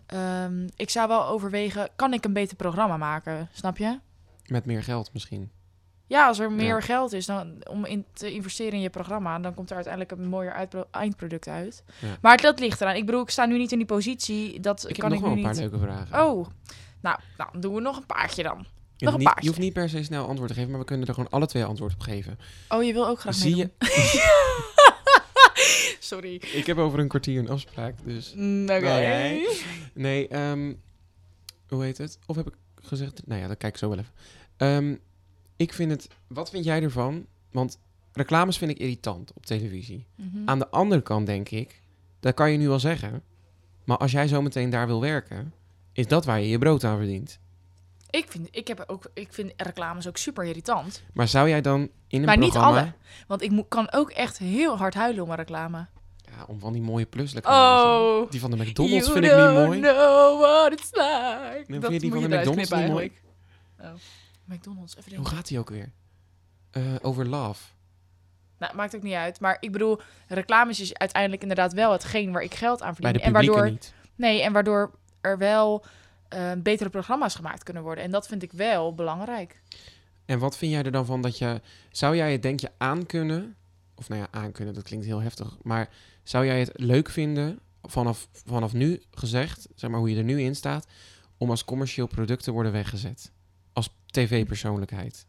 ehm, 0.05 0.67
ik 0.75 0.89
zou 0.89 1.07
wel 1.07 1.25
overwegen, 1.25 1.89
kan 1.95 2.13
ik 2.13 2.25
een 2.25 2.33
beter 2.33 2.55
programma 2.55 2.97
maken? 2.97 3.49
Snap 3.53 3.77
je? 3.77 3.99
Met 4.45 4.65
meer 4.65 4.83
geld 4.83 5.09
misschien. 5.13 5.51
Ja, 6.07 6.27
als 6.27 6.39
er 6.39 6.51
meer 6.51 6.65
Ja. 6.75 6.79
geld 6.81 7.13
is 7.13 7.25
dan, 7.25 7.55
om 7.69 7.85
in 7.85 8.05
te 8.13 8.31
investeren 8.31 8.73
in 8.73 8.81
je 8.81 8.89
programma, 8.89 9.39
dan 9.39 9.53
komt 9.53 9.69
er 9.69 9.75
uiteindelijk 9.75 10.13
een 10.13 10.27
mooier 10.27 10.67
eindproduct 10.91 11.47
uit. 11.47 11.83
Ja. 11.99 12.07
Maar 12.21 12.37
dat 12.37 12.59
ligt 12.59 12.81
eraan. 12.81 12.95
Ik 12.95 13.05
bedoel, 13.05 13.21
ik 13.21 13.29
sta 13.29 13.45
nu 13.45 13.57
niet 13.57 13.71
in 13.71 13.77
die 13.77 13.87
positie. 13.87 14.59
Dat 14.59 14.89
Ik 14.89 14.95
kan 14.99 15.11
heb 15.11 15.19
nog 15.19 15.19
ik 15.19 15.25
wel 15.25 15.29
nu 15.29 15.37
een 15.37 15.43
paar 15.53 15.61
niet. 15.61 15.71
leuke 15.71 15.85
vragen. 15.85 16.25
Oh, 16.27 16.45
nou, 17.01 17.17
nou, 17.37 17.49
dan 17.51 17.61
doen 17.61 17.73
we 17.73 17.81
nog 17.81 17.97
een 17.97 18.05
paardje 18.05 18.43
dan. 18.43 18.57
je, 18.57 18.65
nog 18.65 18.67
hoeft 18.99 19.13
een 19.13 19.17
niet, 19.17 19.23
paardje. 19.23 19.41
je 19.43 19.47
hoeft 19.47 19.59
niet 19.61 19.73
per 19.73 19.89
se 19.89 20.03
snel 20.03 20.27
antwoord 20.27 20.49
te 20.49 20.55
geven, 20.55 20.69
maar 20.71 20.79
we 20.79 20.85
kunnen 20.85 21.07
er 21.07 21.13
gewoon 21.13 21.29
alle 21.29 21.45
twee 21.47 21.65
antwoord 21.65 21.93
op 21.93 21.99
geven. 22.01 22.39
Oh, 22.69 22.83
je 22.83 22.93
wil 22.93 23.07
ook 23.07 23.19
graag 23.19 23.33
Zie 23.35 23.55
meedoen. 23.55 23.71
je? 23.79 24.67
Sorry. 25.99 26.35
Ik 26.35 26.65
heb 26.65 26.77
over 26.77 26.99
een 26.99 27.07
kwartier 27.07 27.39
een 27.39 27.49
afspraak, 27.49 27.95
dus... 28.03 28.33
Mm, 28.35 28.63
Oké. 28.63 28.75
Jij? 28.75 29.47
Nee, 29.93 30.27
ehm, 30.27 30.73
hoe 31.67 31.83
heet 31.83 31.97
het? 31.97 32.19
Of 32.25 32.35
heb 32.35 32.47
ik 32.47 32.53
gezegd... 32.75 33.21
Nou 33.27 33.41
ja, 33.41 33.47
dat 33.47 33.57
kijk 33.57 33.73
ik 33.73 33.79
zo 33.79 33.89
wel 33.89 33.97
even. 33.97 34.13
Ehm, 34.57 34.95
ik 35.55 35.73
vind 35.73 35.91
het... 35.91 36.07
Wat 36.27 36.49
vind 36.49 36.65
jij 36.65 36.81
ervan? 36.83 37.25
Want 37.51 37.79
reclames 38.13 38.57
vind 38.57 38.71
ik 38.71 38.79
irritant 38.79 39.33
op 39.33 39.45
televisie. 39.45 40.05
Mhm. 40.15 40.37
Aan 40.45 40.59
de 40.59 40.69
andere 40.69 41.01
kant 41.01 41.25
denk 41.25 41.49
ik... 41.49 41.81
Dat 42.19 42.33
kan 42.33 42.51
je 42.51 42.57
nu 42.57 42.67
wel 42.67 42.79
zeggen. 42.79 43.23
Maar 43.85 43.97
als 43.97 44.11
jij 44.11 44.27
zo 44.27 44.41
meteen 44.41 44.69
daar 44.69 44.87
wil 44.87 45.01
werken... 45.01 45.53
Is 45.93 46.07
dat 46.07 46.25
waar 46.25 46.39
je 46.41 46.49
je 46.49 46.57
brood 46.57 46.83
aan 46.83 46.97
verdient. 46.97 47.39
Ik 48.09 48.25
vind, 48.31 48.47
ik, 48.51 48.67
heb 48.67 48.83
ook, 48.87 49.03
ik 49.13 49.33
vind 49.33 49.53
reclames 49.57 50.07
ook 50.07 50.17
super 50.17 50.43
irritant. 50.45 51.03
Maar 51.13 51.27
zou 51.27 51.49
jij 51.49 51.61
dan 51.61 51.89
in 52.07 52.19
een 52.19 52.25
Maar 52.25 52.37
niet 52.37 52.49
programma... 52.49 52.79
alle. 52.79 52.93
Want 53.27 53.41
ik 53.41 53.63
kan 53.67 53.91
ook 53.91 54.09
echt 54.09 54.37
heel 54.37 54.77
hard 54.77 54.93
huilen 54.93 55.23
om 55.23 55.29
een 55.29 55.35
reclame. 55.35 55.87
Ja, 56.21 56.45
om 56.47 56.59
van 56.59 56.73
die 56.73 56.81
mooie 56.81 57.05
plusreclames. 57.05 57.83
Oh, 57.83 58.31
Die 58.31 58.39
van 58.39 58.51
de 58.51 58.57
McDonald's 58.57 59.07
you 59.07 59.19
vind 59.19 59.25
ik 59.25 59.37
niet 59.37 59.67
mooi. 59.67 59.79
know 59.79 60.39
what 60.41 60.71
it's 60.71 60.89
like. 60.91 61.63
vind 61.67 61.81
dat 61.81 61.91
je 61.91 61.99
die 61.99 62.11
van 62.11 62.19
je 62.19 62.27
de 62.27 62.37
McDonald's 62.37 62.69
niet 62.71 62.87
mooi? 62.87 63.11
Oh, 63.81 63.89
McDonald's, 64.45 64.97
even 64.97 65.15
Hoe 65.15 65.25
gaat 65.27 65.47
die 65.47 65.59
ook 65.59 65.69
weer? 65.69 65.91
Eh, 66.71 66.83
over 67.01 67.27
love. 67.27 67.63
Nou, 68.57 68.75
maakt 68.75 68.95
ook 68.95 69.01
niet 69.01 69.13
uit. 69.13 69.39
Maar 69.39 69.57
ik 69.59 69.71
bedoel, 69.71 69.99
reclames 70.27 70.79
is 70.79 70.93
uiteindelijk 70.93 71.41
inderdaad 71.41 71.73
wel 71.73 71.91
hetgeen 71.91 72.31
waar 72.31 72.41
ik 72.41 72.53
geld 72.53 72.81
aan 72.81 72.95
Bij 72.99 73.11
verdien. 73.11 73.13
de 73.13 73.21
en 73.27 73.33
waardoor, 73.33 73.69
niet. 73.69 73.93
Nee, 74.15 74.41
en 74.41 74.53
waardoor 74.53 74.91
er 75.21 75.37
wel 75.37 75.85
eh, 76.29 76.51
betere 76.57 76.89
programma's 76.89 77.35
gemaakt 77.35 77.63
kunnen 77.63 77.83
worden. 77.83 78.03
En 78.03 78.11
dat 78.11 78.27
vind 78.27 78.43
ik 78.43 78.51
wel 78.51 78.95
belangrijk. 78.95 79.61
En 80.25 80.39
wat 80.39 80.57
vind 80.57 80.71
jij 80.71 80.83
er 80.83 80.91
dan 80.91 81.05
van 81.05 81.21
dat 81.21 81.37
je... 81.37 81.61
Zou 81.91 82.15
jij 82.15 82.31
het 82.31 82.41
denk 82.41 82.59
je 82.59 82.71
aankunnen... 82.77 83.55
Of 83.95 84.09
nou 84.09 84.21
ja, 84.21 84.27
aankunnen, 84.31 84.73
dat 84.73 84.83
klinkt 84.83 85.05
heel 85.05 85.21
heftig. 85.21 85.57
Maar 85.61 85.89
zou 86.23 86.45
jij 86.45 86.59
het 86.59 86.71
leuk 86.73 87.09
vinden, 87.09 87.59
vanaf, 87.81 88.27
vanaf 88.45 88.73
nu 88.73 89.01
gezegd... 89.11 89.67
Zeg 89.75 89.89
maar 89.89 89.99
hoe 89.99 90.09
je 90.09 90.17
er 90.17 90.23
nu 90.23 90.41
in 90.41 90.55
staat... 90.55 90.87
Om 91.37 91.49
als 91.49 91.65
commercieel 91.65 92.07
product 92.07 92.43
te 92.43 92.51
worden 92.51 92.71
weggezet? 92.71 93.31
Als 93.73 93.89
tv-persoonlijkheid? 94.05 95.25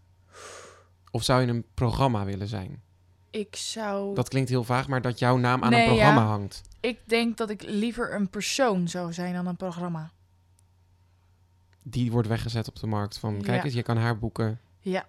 Of 1.10 1.22
zou 1.22 1.40
je 1.40 1.46
een 1.46 1.64
programma 1.74 2.24
willen 2.24 2.48
zijn? 2.48 2.82
Ik 3.30 3.56
zou... 3.56 4.14
Dat 4.14 4.28
klinkt 4.28 4.48
heel 4.48 4.64
vaag, 4.64 4.88
maar 4.88 5.02
dat 5.02 5.18
jouw 5.18 5.36
naam 5.36 5.62
aan 5.62 5.70
Nee, 5.70 5.80
een 5.80 5.86
programma 5.86 6.20
ja. 6.20 6.26
hangt. 6.26 6.62
Ik 6.80 6.98
denk 7.04 7.36
dat 7.36 7.50
ik 7.50 7.62
liever 7.62 8.14
een 8.14 8.30
persoon 8.30 8.88
zou 8.88 9.12
zijn 9.12 9.34
dan 9.34 9.46
een 9.46 9.56
programma. 9.56 10.10
Die 11.82 12.10
wordt 12.10 12.28
weggezet 12.28 12.68
op 12.68 12.78
de 12.78 12.86
markt. 12.86 13.18
Van, 13.18 13.42
kijk 13.42 13.64
eens, 13.64 13.74
je 13.74 13.82
kan 13.82 13.96
haar 13.96 14.18
boeken. 14.18 14.60
Ja, 14.80 15.06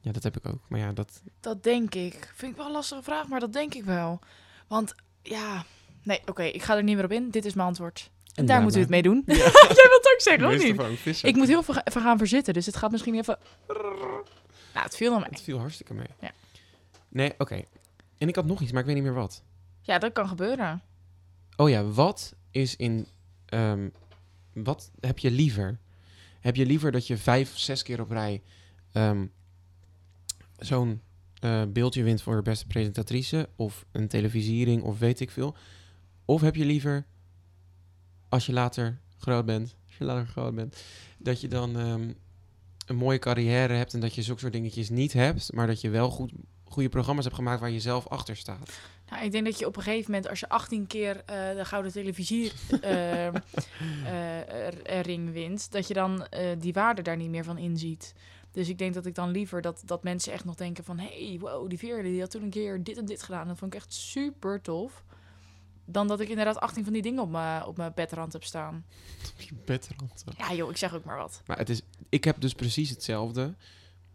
Ja, 0.00 0.12
dat 0.12 0.22
heb 0.22 0.36
ik 0.36 0.46
ook. 0.46 0.60
Maar 0.68 0.80
ja, 0.80 0.92
dat... 0.92 1.22
dat 1.40 1.62
denk 1.62 1.94
ik. 1.94 2.32
Vind 2.34 2.50
ik 2.52 2.56
wel 2.56 2.66
een 2.66 2.72
lastige 2.72 3.02
vraag, 3.02 3.28
maar 3.28 3.40
dat 3.40 3.52
denk 3.52 3.74
ik 3.74 3.84
wel. 3.84 4.18
Want 4.68 4.94
ja, 5.22 5.64
nee, 6.02 6.20
oké, 6.26 6.42
ik 6.42 6.62
ga 6.62 6.76
er 6.76 6.82
niet 6.82 6.96
meer 6.96 7.04
op 7.04 7.12
in. 7.12 7.30
Dit 7.30 7.44
is 7.44 7.54
mijn 7.54 7.68
antwoord. 7.68 8.10
En 8.34 8.46
daar 8.46 8.62
moeten 8.62 8.76
we 8.80 8.86
het 8.86 8.90
mee 8.94 9.02
doen. 9.02 9.22
Jij 9.26 9.88
wilt 9.88 10.10
ook 10.14 10.20
zeggen, 10.20 10.46
of 10.46 11.04
niet? 11.04 11.22
Ik 11.22 11.36
moet 11.36 11.46
heel 11.48 11.62
veel 11.62 11.76
even 11.84 12.00
gaan 12.02 12.18
verzitten, 12.18 12.54
dus 12.54 12.66
het 12.66 12.76
gaat 12.76 12.90
misschien 12.90 13.14
even... 13.14 13.38
Nou, 13.66 14.84
het 14.88 14.96
viel 14.96 15.10
naar 15.10 15.20
mij. 15.20 15.28
Het 15.30 15.40
viel 15.40 15.58
hartstikke 15.58 15.94
mee. 15.94 16.06
Ja. 16.20 16.30
Nee, 17.08 17.34
oké. 17.38 17.62
En 18.18 18.28
ik 18.28 18.34
had 18.34 18.44
nog 18.44 18.60
iets, 18.60 18.72
maar 18.72 18.80
ik 18.80 18.86
weet 18.86 18.94
niet 18.94 19.04
meer 19.04 19.14
wat. 19.14 19.42
Ja, 19.80 19.98
dat 19.98 20.12
kan 20.12 20.28
gebeuren. 20.28 20.82
Oh 21.56 21.68
ja, 21.68 21.84
wat 21.84 22.34
is 22.50 22.76
in... 22.76 23.06
ehm, 23.46 23.88
wat 24.64 24.90
heb 25.00 25.18
je 25.18 25.30
liever? 25.30 25.78
Heb 26.40 26.56
je 26.56 26.66
liever 26.66 26.92
dat 26.92 27.06
je 27.06 27.16
vijf, 27.16 27.58
zes 27.58 27.82
keer 27.82 28.00
op 28.00 28.10
rij... 28.10 28.42
ehm, 28.92 29.26
zo'n 30.58 31.00
eh, 31.40 31.62
beeldje 31.68 32.02
wint 32.02 32.22
voor 32.22 32.42
beste 32.42 32.66
presentatrice... 32.66 33.48
of 33.56 33.86
een 33.92 34.08
televisiering 34.08 34.82
of 34.82 34.98
weet 34.98 35.20
ik 35.20 35.30
veel? 35.30 35.56
Of 36.24 36.40
heb 36.40 36.54
je 36.54 36.64
liever, 36.64 37.06
als 38.28 38.46
je 38.46 38.52
later 38.52 39.00
groot 39.18 39.46
bent... 39.46 39.76
als 39.86 39.96
je 39.96 40.04
later 40.04 40.26
groot 40.26 40.54
bent... 40.54 40.82
dat 41.18 41.40
je 41.40 41.48
dan 41.48 41.78
ehm, 41.78 42.12
een 42.86 42.96
mooie 42.96 43.18
carrière 43.18 43.72
hebt... 43.72 43.94
en 43.94 44.00
dat 44.00 44.14
je 44.14 44.22
zulke 44.22 44.40
soort 44.40 44.52
dingetjes 44.52 44.88
niet 44.88 45.12
hebt... 45.12 45.52
maar 45.52 45.66
dat 45.66 45.80
je 45.80 45.90
wel 45.90 46.10
goed, 46.10 46.32
goede 46.64 46.88
programma's 46.88 47.24
hebt 47.24 47.36
gemaakt... 47.36 47.60
waar 47.60 47.70
je 47.70 47.80
zelf 47.80 48.06
achter 48.06 48.36
staat. 48.36 48.70
Nou, 49.08 49.24
ik 49.24 49.32
denk 49.32 49.44
dat 49.44 49.58
je 49.58 49.66
op 49.66 49.76
een 49.76 49.82
gegeven 49.82 50.10
moment, 50.10 50.28
als 50.30 50.40
je 50.40 50.48
18 50.48 50.86
keer 50.86 51.22
eh, 51.24 51.56
de 51.56 51.64
gouden 51.64 51.92
televisie 51.92 52.52
eh, 52.80 53.26
eh, 53.26 55.00
ring 55.02 55.32
wint, 55.32 55.72
dat 55.72 55.88
je 55.88 55.94
dan 55.94 56.26
eh, 56.26 56.50
die 56.58 56.72
waarde 56.72 57.02
daar 57.02 57.16
niet 57.16 57.30
meer 57.30 57.44
van 57.44 57.58
inziet. 57.58 58.14
Dus 58.50 58.68
ik 58.68 58.78
denk 58.78 58.94
dat 58.94 59.06
ik 59.06 59.14
dan 59.14 59.30
liever 59.30 59.60
dat, 59.62 59.82
dat 59.84 60.02
mensen 60.02 60.32
echt 60.32 60.44
nog 60.44 60.54
denken 60.54 60.84
van... 60.84 60.98
hey, 60.98 61.36
wow, 61.40 61.68
die 61.68 61.78
Veerle 61.78 62.02
die 62.02 62.20
had 62.20 62.30
toen 62.30 62.42
een 62.42 62.50
keer 62.50 62.84
dit 62.84 62.96
en 62.96 63.04
dit 63.04 63.22
gedaan. 63.22 63.48
Dat 63.48 63.58
vond 63.58 63.74
ik 63.74 63.80
echt 63.80 63.92
super 63.92 64.60
tof. 64.60 65.04
Dan 65.84 66.08
dat 66.08 66.20
ik 66.20 66.28
inderdaad 66.28 66.60
18 66.60 66.84
van 66.84 66.92
die 66.92 67.02
dingen 67.02 67.22
op 67.22 67.30
mijn 67.30 67.64
op 67.64 67.76
mijn 67.76 67.92
bedrand 67.94 68.32
heb 68.32 68.44
staan. 68.44 68.84
Op 69.32 69.40
je 69.40 69.54
bedrand. 69.64 70.24
Ja 70.38 70.54
joh, 70.54 70.70
ik 70.70 70.76
zeg 70.76 70.94
ook 70.94 71.04
maar 71.04 71.16
wat. 71.16 71.42
Maar 71.46 71.58
het 71.58 71.68
is, 71.68 71.82
ik 72.08 72.24
heb 72.24 72.40
dus 72.40 72.54
precies 72.54 72.90
hetzelfde. 72.90 73.54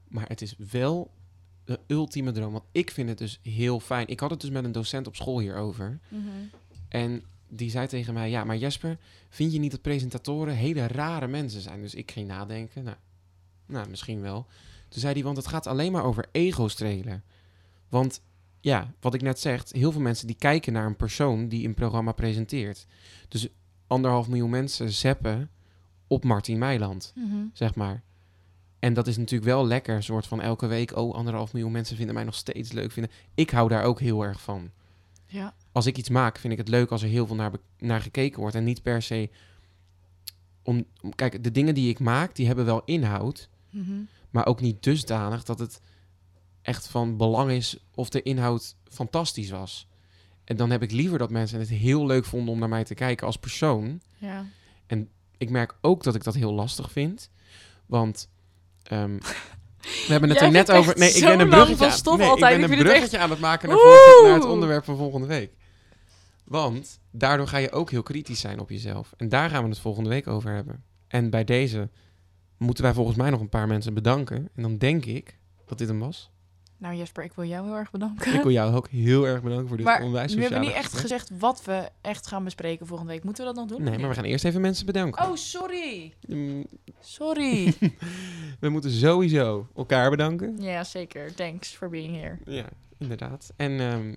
Maar 0.07 0.27
het 0.27 0.41
is 0.41 0.55
wel 0.57 1.11
de 1.71 1.79
ultieme 1.87 2.31
droom. 2.31 2.51
Want 2.51 2.63
ik 2.71 2.91
vind 2.91 3.09
het 3.09 3.17
dus 3.17 3.39
heel 3.43 3.79
fijn. 3.79 4.07
Ik 4.07 4.19
had 4.19 4.29
het 4.29 4.41
dus 4.41 4.49
met 4.49 4.63
een 4.63 4.71
docent 4.71 5.07
op 5.07 5.15
school 5.15 5.39
hierover. 5.39 5.99
En 6.87 7.23
die 7.47 7.69
zei 7.69 7.87
tegen 7.87 8.13
mij: 8.13 8.29
Ja, 8.29 8.43
maar 8.43 8.57
Jesper, 8.57 8.97
vind 9.29 9.53
je 9.53 9.59
niet 9.59 9.71
dat 9.71 9.81
presentatoren 9.81 10.55
hele 10.55 10.87
rare 10.87 11.27
mensen 11.27 11.61
zijn? 11.61 11.81
Dus 11.81 11.95
ik 11.95 12.11
ging 12.11 12.27
nadenken. 12.27 12.83
Nou, 12.83 12.97
nou 13.65 13.89
misschien 13.89 14.21
wel. 14.21 14.45
Toen 14.89 15.01
zei 15.01 15.13
hij: 15.13 15.23
Want 15.23 15.37
het 15.37 15.47
gaat 15.47 15.67
alleen 15.67 15.91
maar 15.91 16.03
over 16.03 16.25
ego 16.31 16.67
strelen. 16.67 17.23
Want 17.89 18.21
ja, 18.59 18.93
wat 18.99 19.13
ik 19.13 19.21
net 19.21 19.39
zeg, 19.39 19.63
heel 19.71 19.91
veel 19.91 20.01
mensen 20.01 20.27
die 20.27 20.35
kijken 20.35 20.73
naar 20.73 20.85
een 20.85 20.95
persoon 20.95 21.47
die 21.47 21.67
een 21.67 21.73
programma 21.73 22.11
presenteert. 22.11 22.85
Dus 23.27 23.47
anderhalf 23.87 24.27
miljoen 24.27 24.49
mensen 24.49 24.91
zeppen 24.91 25.49
op 26.07 26.23
Martin 26.23 26.57
Meiland 26.57 27.13
Mhm. 27.15 27.35
zeg 27.53 27.75
maar. 27.75 28.03
En 28.81 28.93
dat 28.93 29.07
is 29.07 29.17
natuurlijk 29.17 29.51
wel 29.51 29.67
lekker, 29.67 30.03
soort 30.03 30.27
van 30.27 30.41
elke 30.41 30.67
week, 30.67 30.95
oh, 30.95 31.13
anderhalf 31.15 31.53
miljoen 31.53 31.71
mensen 31.71 31.95
vinden 31.95 32.15
mij 32.15 32.23
nog 32.23 32.35
steeds 32.35 32.71
leuk 32.71 32.91
vinden. 32.91 33.11
Ik 33.35 33.49
hou 33.49 33.69
daar 33.69 33.83
ook 33.83 33.99
heel 33.99 34.21
erg 34.23 34.41
van. 34.41 34.69
Ja. 35.25 35.53
Als 35.71 35.85
ik 35.85 35.97
iets 35.97 36.09
maak, 36.09 36.37
vind 36.37 36.53
ik 36.53 36.59
het 36.59 36.67
leuk 36.67 36.89
als 36.91 37.01
er 37.01 37.09
heel 37.09 37.27
veel 37.27 37.35
naar, 37.35 37.51
naar 37.77 38.01
gekeken 38.01 38.39
wordt. 38.39 38.55
En 38.55 38.63
niet 38.63 38.81
per 38.81 39.01
se 39.01 39.29
om, 40.63 40.85
om- 41.01 41.15
Kijk, 41.15 41.43
de 41.43 41.51
dingen 41.51 41.73
die 41.73 41.89
ik 41.89 41.99
maak, 41.99 42.35
die 42.35 42.47
hebben 42.47 42.65
wel 42.65 42.81
inhoud. 42.85 43.49
Mhm. 43.69 43.91
Maar 44.29 44.45
ook 44.45 44.61
niet 44.61 44.83
dusdanig 44.83 45.43
dat 45.43 45.59
het 45.59 45.81
echt 46.61 46.87
van 46.87 47.17
belang 47.17 47.51
is 47.51 47.77
of 47.95 48.09
de 48.09 48.21
inhoud 48.21 48.75
fantastisch 48.87 49.49
was. 49.49 49.87
En 50.43 50.55
dan 50.57 50.69
heb 50.69 50.81
ik 50.83 50.91
liever 50.91 51.17
dat 51.17 51.29
mensen 51.29 51.59
het 51.59 51.69
heel 51.69 52.05
leuk 52.05 52.25
vonden 52.25 52.53
om 52.53 52.59
naar 52.59 52.69
mij 52.69 52.83
te 52.83 52.93
kijken 52.93 53.25
als 53.27 53.37
persoon. 53.37 54.01
Ja. 54.17 54.45
ik 55.37 55.49
merk 55.49 55.75
ook 55.81 56.03
dat 56.03 56.15
ik 56.15 56.23
dat 56.23 56.33
heel 56.35 56.53
lastig 56.53 56.91
vind. 56.91 57.29
Want 57.85 58.29
ehm, 58.83 59.17
We 59.81 60.11
hebben 60.11 60.29
het 60.29 60.37
Jij 60.37 60.47
er 60.47 60.53
net 60.53 60.71
over... 60.71 60.97
Nee, 60.97 61.11
ik 61.11 61.23
ben 61.23 61.39
een 61.39 61.49
bruggetje, 61.49 61.75
van 61.75 61.87
aan, 61.87 61.91
stof 61.91 62.17
nee, 62.17 62.27
altijd. 62.27 62.53
ik 62.53 62.59
ben 62.61 62.71
Ik 62.71 62.77
een 62.77 62.83
bruggetje 62.85 63.17
aan 63.17 63.29
het 63.29 63.39
maken 63.39 63.69
naar, 63.69 63.77
volgende- 63.77 64.27
naar 64.27 64.39
het 64.39 64.49
onderwerp 64.49 64.83
van 64.83 64.97
volgende 64.97 65.27
week. 65.27 65.51
Want 66.43 66.99
daardoor 67.11 67.47
ga 67.47 67.57
je 67.57 67.71
ook 67.71 67.91
heel 67.91 68.03
kritisch 68.03 68.39
zijn 68.39 68.59
op 68.59 68.69
jezelf. 68.69 69.13
En 69.17 69.29
daar 69.29 69.49
gaan 69.49 69.63
we 69.63 69.69
het 69.69 69.79
volgende 69.79 70.09
week 70.09 70.27
over 70.27 70.51
hebben. 70.51 70.83
En 71.07 71.29
bij 71.29 71.43
deze 71.43 71.89
moeten 72.57 72.83
wij 72.83 72.93
volgens 72.93 73.17
mij 73.17 73.29
nog 73.29 73.39
een 73.39 73.49
paar 73.49 73.67
mensen 73.67 73.93
bedanken. 73.93 74.49
En 74.55 74.61
dan 74.61 74.77
denk 74.77 75.05
ik 75.05 75.39
dat 75.65 75.77
dit 75.77 75.87
hem 75.87 75.99
was. 75.99 76.31
Nou 76.81 76.95
Jesper, 76.95 77.23
ik 77.23 77.33
wil 77.33 77.45
jou 77.45 77.65
heel 77.65 77.75
erg 77.75 77.91
bedanken. 77.91 78.33
Ik 78.33 78.41
wil 78.41 78.51
jou 78.51 78.75
ook 78.75 78.87
heel 78.89 79.27
erg 79.27 79.41
bedanken 79.41 79.67
voor 79.67 79.77
dit 79.77 79.85
maar 79.85 80.01
onwijs 80.01 80.33
we 80.33 80.41
hebben 80.41 80.59
niet 80.61 80.71
echt 80.71 80.81
gesprek. 80.83 81.01
gezegd 81.01 81.31
wat 81.39 81.63
we 81.63 81.89
echt 82.01 82.27
gaan 82.27 82.43
bespreken 82.43 82.87
volgende 82.87 83.11
week. 83.11 83.23
Moeten 83.23 83.45
we 83.45 83.53
dat 83.53 83.59
nog 83.59 83.77
doen? 83.77 83.83
Nee, 83.89 83.97
maar 83.99 84.09
we 84.09 84.15
gaan 84.15 84.23
eerst 84.23 84.45
even 84.45 84.61
mensen 84.61 84.85
bedanken. 84.85 85.25
Oh, 85.29 85.35
sorry. 85.35 86.13
Mm, 86.27 86.65
Sorry. 86.99 87.73
We 88.59 88.69
moeten 88.69 88.91
sowieso 88.91 89.67
elkaar 89.75 90.09
bedanken. 90.09 90.55
ja, 90.59 90.83
zeker. 90.83 91.33
Thanks 91.35 91.75
for 91.75 91.89
being 91.89 92.15
here. 92.15 92.37
Ja, 92.45 92.65
inderdaad. 92.97 93.53
En 93.55 93.79
ehm, 93.79 94.13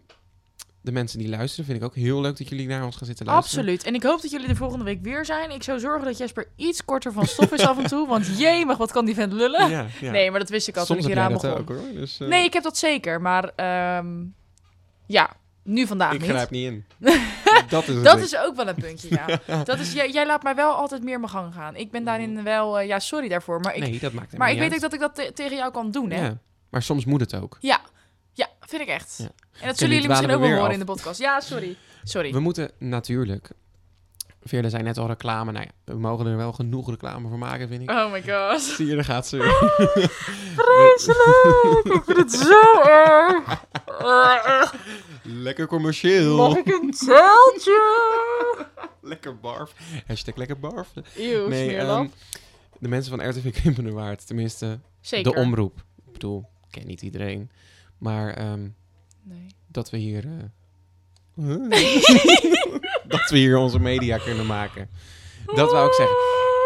de 0.84 0.92
mensen 0.92 1.18
die 1.18 1.28
luisteren, 1.28 1.64
vind 1.64 1.78
ik 1.78 1.84
ook 1.84 1.94
heel 1.94 2.20
leuk 2.20 2.36
dat 2.38 2.48
jullie 2.48 2.66
naar 2.66 2.84
ons 2.84 2.96
gaan 2.96 3.06
zitten 3.06 3.26
luisteren. 3.26 3.60
Absoluut. 3.60 3.84
En 3.84 3.94
ik 3.94 4.02
hoop 4.02 4.22
dat 4.22 4.30
jullie 4.30 4.48
er 4.48 4.56
volgende 4.56 4.84
week 4.84 5.02
weer 5.02 5.24
zijn. 5.24 5.50
Ik 5.50 5.62
zou 5.62 5.78
zorgen 5.78 6.04
dat 6.04 6.18
Jesper 6.18 6.46
iets 6.56 6.84
korter 6.84 7.12
van 7.12 7.26
stof 7.26 7.52
is 7.52 7.66
af 7.66 7.78
en 7.78 7.86
toe. 7.86 8.08
Want 8.08 8.38
jemig, 8.38 8.76
wat 8.76 8.92
kan 8.92 9.04
die 9.04 9.14
vent 9.14 9.32
lullen? 9.32 9.70
Ja, 9.70 9.86
ja. 10.00 10.10
Nee, 10.10 10.30
maar 10.30 10.40
dat 10.40 10.48
wist 10.48 10.68
ik 10.68 10.76
al 10.76 10.84
Soms 10.84 11.00
toen 11.00 11.08
ik 11.10 11.14
hier 11.16 11.24
aan 11.24 11.32
begon. 11.32 11.50
ook 11.50 11.68
hoor. 11.68 11.80
Dus, 11.94 12.20
eh, 12.20 12.28
Nee, 12.28 12.44
ik 12.44 12.52
heb 12.52 12.62
dat 12.62 12.76
zeker. 12.76 13.20
Maar 13.20 13.50
ehm, 13.56 14.06
ja, 15.06 15.30
nu 15.62 15.86
vandaag 15.86 16.12
ik 16.12 16.20
niet. 16.20 16.30
grijp 16.30 16.50
niet 16.50 16.66
in. 16.66 16.84
dat 17.68 17.88
is 17.88 18.02
Dat 18.02 18.18
is 18.18 18.36
ook 18.36 18.56
wel 18.56 18.68
een 18.68 18.74
puntje, 18.74 19.08
ja. 19.10 19.40
Dat 19.64 19.78
is, 19.78 19.92
jij, 19.92 20.10
jij 20.10 20.26
laat 20.26 20.42
mij 20.42 20.54
wel 20.54 20.72
altijd 20.74 21.02
meer 21.02 21.18
mijn 21.20 21.30
gang 21.32 21.54
gaan. 21.54 21.76
Ik 21.76 21.90
ben 21.90 22.04
daarin 22.04 22.42
wel... 22.42 22.78
eh, 22.78 22.86
ja, 22.86 22.98
sorry 22.98 23.28
daarvoor. 23.28 23.60
Maar 23.60 23.74
ik, 23.74 23.82
nee, 23.82 23.98
dat 23.98 24.12
maakt 24.12 24.36
maar 24.36 24.50
ik 24.52 24.58
weet 24.58 24.74
ook 24.74 24.80
dat 24.80 24.92
ik 24.92 25.00
dat 25.00 25.14
te- 25.14 25.30
tegen 25.34 25.56
jou 25.56 25.72
kan 25.72 25.90
doen, 25.90 26.10
hè? 26.10 26.24
Ja, 26.26 26.38
maar 26.70 26.82
soms 26.82 27.04
moet 27.04 27.20
het 27.20 27.34
ook. 27.34 27.56
Ja, 27.60 27.80
ja 28.34 28.48
vind 28.60 28.82
ik 28.82 28.88
echt. 28.88 29.14
Ja. 29.18 29.24
En 29.60 29.66
dat 29.66 29.78
zullen 29.78 29.94
jullie 29.94 30.08
misschien 30.08 30.30
ook 30.30 30.36
we 30.36 30.40
wel 30.42 30.50
horen 30.50 30.66
af. 30.66 30.72
in 30.72 30.78
de 30.78 30.84
podcast. 30.84 31.20
Ja, 31.20 31.40
sorry. 31.40 31.76
Sorry. 32.02 32.32
We 32.32 32.40
moeten 32.40 32.70
natuurlijk... 32.78 33.50
Veerle 34.46 34.68
zei 34.70 34.82
net 34.82 34.98
al 34.98 35.06
reclame. 35.06 35.52
Nou 35.52 35.64
ja, 35.64 35.70
we 35.92 35.98
mogen 35.98 36.26
er 36.26 36.36
wel 36.36 36.52
genoeg 36.52 36.90
reclame 36.90 37.28
voor 37.28 37.38
maken, 37.38 37.68
vind 37.68 37.82
ik. 37.82 37.90
Oh 37.90 38.12
my 38.12 38.22
god. 38.22 38.60
Zie 38.76 38.86
je, 38.86 38.94
daar 38.94 39.04
gaat 39.04 39.26
ze 39.26 39.36
weer. 39.36 39.52
Vreselijk. 40.56 41.80
ik 41.84 42.02
vind 42.04 42.16
het 42.16 42.32
zo 42.32 42.80
erg. 42.82 43.64
Lekker 45.22 45.66
commercieel. 45.66 46.36
Mag 46.36 46.56
ik 46.56 46.66
een 46.66 46.90
teltje? 46.90 47.80
Lekker 49.00 49.38
barf. 49.38 49.72
Hashtag 50.06 50.36
lekker 50.36 50.58
barf. 50.58 50.88
Eeuw, 51.16 51.48
Nee, 51.48 51.76
ehm, 51.76 52.06
de 52.78 52.88
mensen 52.88 53.18
van 53.18 53.28
RTV 53.28 53.52
Krimpenerwaard, 53.52 54.26
tenminste 54.26 54.80
Zeker. 55.00 55.32
de 55.32 55.38
omroep. 55.38 55.84
Ik 56.06 56.12
bedoel, 56.12 56.38
ik 56.64 56.70
ken 56.70 56.86
niet 56.86 57.02
iedereen. 57.02 57.50
Maar 58.04 58.34
ehm, 58.34 58.68
Nee. 59.22 59.46
dat 59.66 59.90
we 59.90 59.96
hier... 59.96 60.24
eh, 60.24 61.44
dat 63.08 63.30
we 63.30 63.36
hier 63.38 63.56
onze 63.56 63.78
media 63.78 64.18
kunnen 64.18 64.46
maken. 64.46 64.88
Dat 65.54 65.70
wou 65.72 65.86
ik 65.86 65.92
zeggen. 65.92 66.16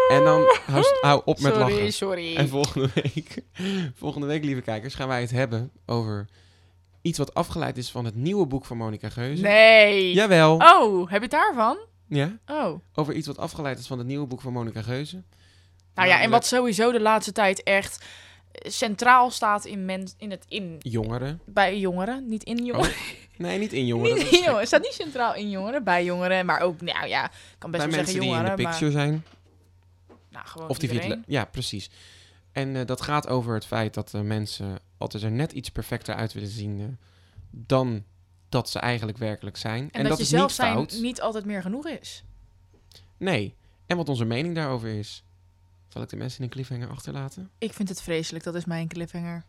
En 0.09 0.23
dan 0.23 0.41
hou, 0.65 0.85
hou 1.01 1.21
op 1.25 1.39
met 1.39 1.53
sorry, 1.53 1.73
lachen. 1.73 1.93
sorry. 1.93 2.35
En 2.35 2.47
volgende 2.49 2.89
week, 2.93 3.41
volgende 3.95 4.27
week, 4.27 4.43
lieve 4.43 4.61
kijkers, 4.61 4.95
gaan 4.95 5.07
wij 5.07 5.21
het 5.21 5.31
hebben 5.31 5.71
over 5.85 6.25
iets 7.01 7.17
wat 7.17 7.33
afgeleid 7.33 7.77
is 7.77 7.89
van 7.91 8.05
het 8.05 8.15
nieuwe 8.15 8.45
boek 8.45 8.65
van 8.65 8.77
Monica 8.77 9.09
Geuze. 9.09 9.41
Nee. 9.41 10.13
Jawel. 10.13 10.55
Oh, 10.55 10.99
heb 11.09 11.17
je 11.17 11.21
het 11.21 11.31
daarvan? 11.31 11.77
Ja, 12.07 12.37
Oh. 12.47 12.79
over 12.93 13.13
iets 13.13 13.27
wat 13.27 13.37
afgeleid 13.37 13.79
is 13.79 13.87
van 13.87 13.97
het 13.97 14.07
nieuwe 14.07 14.27
boek 14.27 14.41
van 14.41 14.53
Monica 14.53 14.81
Geuze. 14.81 15.23
Nou 15.95 16.07
ja, 16.07 16.21
en 16.21 16.29
wat 16.29 16.45
sowieso 16.45 16.91
de 16.91 17.01
laatste 17.01 17.31
tijd 17.31 17.63
echt 17.63 18.05
centraal 18.67 19.31
staat 19.31 19.65
in, 19.65 20.07
in 20.17 20.31
het 20.31 20.45
in 20.47 20.75
Jongeren. 20.79 21.41
bij 21.45 21.79
jongeren, 21.79 22.27
niet 22.27 22.43
in 22.43 22.65
jongeren. 22.65 22.93
Nee, 23.37 23.59
niet 23.59 23.73
in 23.73 23.85
jongeren. 23.91 24.17
niet 24.17 24.27
in 24.31 24.43
jongeren. 24.43 24.67
Staat 24.67 24.81
niet 24.81 24.93
centraal 24.93 25.35
in 25.35 25.49
jongeren, 25.49 25.83
bij 25.83 26.03
jongeren, 26.03 26.45
maar 26.45 26.59
ook, 26.61 26.81
nou 26.81 27.07
ja, 27.07 27.25
ik 27.25 27.31
kan 27.57 27.71
best 27.71 27.83
Bij 27.83 27.91
wel 27.91 27.97
mensen 28.03 28.05
zeggen 28.05 28.19
die 28.19 28.21
in 28.21 28.27
jongeren, 28.35 28.57
de 28.57 28.63
maar 28.63 28.71
picture 28.71 28.91
zijn. 28.91 29.23
nou, 30.29 30.47
gewoon 30.47 30.69
Of 30.69 30.77
die 30.77 30.89
iedereen. 30.89 31.11
vindt... 31.11 31.25
Ja, 31.27 31.45
precies. 31.45 31.89
En 32.51 32.75
eh, 32.75 32.85
dat 32.85 33.01
gaat 33.01 33.27
over 33.27 33.53
het 33.53 33.65
feit 33.65 33.93
dat 33.93 34.13
eh, 34.13 34.21
mensen 34.21 34.79
altijd 34.97 35.23
er 35.23 35.31
net 35.31 35.51
iets 35.51 35.69
perfecter 35.69 36.15
uit 36.15 36.33
willen 36.33 36.49
zien... 36.49 36.79
eh, 36.79 36.85
dan 37.49 38.03
dat 38.49 38.69
ze 38.69 38.79
eigenlijk 38.79 39.17
werkelijk 39.17 39.57
zijn. 39.57 39.89
En, 39.91 40.03
dat, 40.03 40.17
je 40.17 40.23
is 40.23 40.29
zelf 40.29 40.43
niet 40.47 40.55
zijn 40.55 40.73
fout. 40.73 40.97
niet 41.01 41.21
altijd 41.21 41.45
meer 41.45 41.61
genoeg 41.61 41.87
is. 41.87 42.23
Nee. 43.17 43.55
En 43.85 43.97
wat 43.97 44.09
onze 44.09 44.25
mening 44.25 44.55
daarover 44.55 44.89
is. 44.89 45.23
Zal 45.89 46.01
ik 46.01 46.09
de 46.09 46.15
mensen 46.15 46.37
in 46.39 46.43
een 46.43 46.49
cliffhanger 46.49 46.89
achterlaten? 46.89 47.49
Ik 47.57 47.73
vind 47.73 47.89
het 47.89 48.01
vreselijk, 48.01 48.43
dat 48.43 48.55
is 48.55 48.65
mijn 48.65 48.87
cliffhanger. 48.87 49.43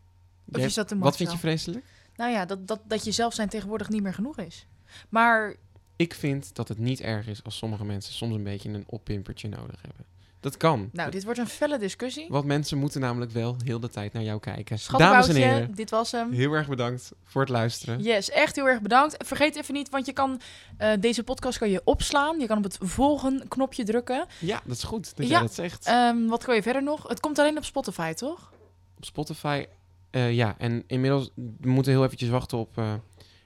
Of 0.49 0.57
Jij- 0.57 0.67
is 0.67 0.75
dat 0.75 0.91
wat 0.91 1.17
vind 1.17 1.33
je 1.33 1.39
vreselijk? 1.39 1.85
Nou 2.17 2.33
ja, 2.33 2.45
dat, 2.45 2.67
dat, 2.67 2.81
dat 2.87 3.05
je 3.05 3.13
zelf 3.13 3.35
zijn 3.35 3.49
tegenwoordig 3.49 3.89
niet 3.89 4.03
meer 4.03 4.15
genoeg 4.15 4.39
is. 4.39 4.67
Maar 5.09 5.57
Ik 5.97 6.15
vind 6.15 6.55
dat 6.55 6.69
het 6.69 6.79
niet 6.79 7.01
erg 7.01 7.27
is 7.27 7.45
als 7.45 7.57
sommige 7.57 7.85
mensen 7.85 8.13
soms 8.13 8.35
een 8.35 8.43
beetje 8.43 8.69
een 8.69 8.85
oppimpertje 8.87 9.49
nodig 9.49 9.83
hebben. 9.83 10.05
Dat 10.41 10.57
kan. 10.57 10.89
nou, 10.93 11.11
dit 11.11 11.25
wordt 11.25 11.39
een 11.39 11.49
felle 11.49 11.79
discussie. 11.79 12.27
Want 12.29 12.45
mensen 12.45 12.79
moeten 12.79 13.01
namelijk 13.01 13.31
wel 13.31 13.57
heel 13.65 13.81
de 13.81 13.89
tijd 13.89 14.13
naar 14.13 14.23
jou 14.23 14.41
kijken. 14.41 14.79
Dames 14.97 15.29
en 15.29 15.35
heren, 15.35 15.75
dit 15.75 15.91
was 15.91 16.13
hem. 16.13 16.33
heel 16.33 16.53
erg 16.53 16.69
bedankt 16.69 17.13
voor 17.25 17.41
het 17.41 17.51
luisteren. 17.51 18.03
Yes, 18.03 18.31
echt 18.31 18.57
heel 18.57 18.69
erg 18.69 18.81
bedankt. 18.81 19.17
Vergeet 19.27 19.57
even 19.57 19.75
niet, 19.75 19.89
want 19.91 20.07
je 20.07 20.13
kan 20.13 20.41
eh, 20.77 20.93
deze 21.01 21.23
podcast 21.23 21.59
kan 21.59 21.71
je 21.71 21.81
opslaan. 21.85 22.41
Je 22.41 22.47
kan 22.47 22.57
op 22.57 22.65
het 22.65 22.79
volgen 22.81 23.49
knopje 23.49 23.85
drukken. 23.85 24.27
Ja, 24.39 24.61
dat 24.65 24.77
is 24.77 24.83
goed 24.83 25.17
dat 25.17 25.29
Ja, 25.29 25.41
dat 25.41 25.55
zegt. 25.55 25.87
Ehm, 25.87 26.27
wat 26.27 26.45
kan 26.45 26.55
je 26.55 26.63
verder 26.63 26.83
nog? 26.83 27.09
Het 27.09 27.21
komt 27.21 27.39
alleen 27.39 27.57
op 27.57 27.65
Spotify, 27.65 28.13
toch? 28.13 28.53
op 28.97 29.05
Spotify, 29.07 29.67
eh, 30.11 30.33
ja. 30.33 30.55
En 30.59 30.85
inmiddels, 30.87 31.31
we 31.35 31.71
moeten 31.71 31.93
heel 31.93 32.05
eventjes 32.05 32.29
wachten 32.29 32.59
op 32.59 32.79
eh, 32.79 32.95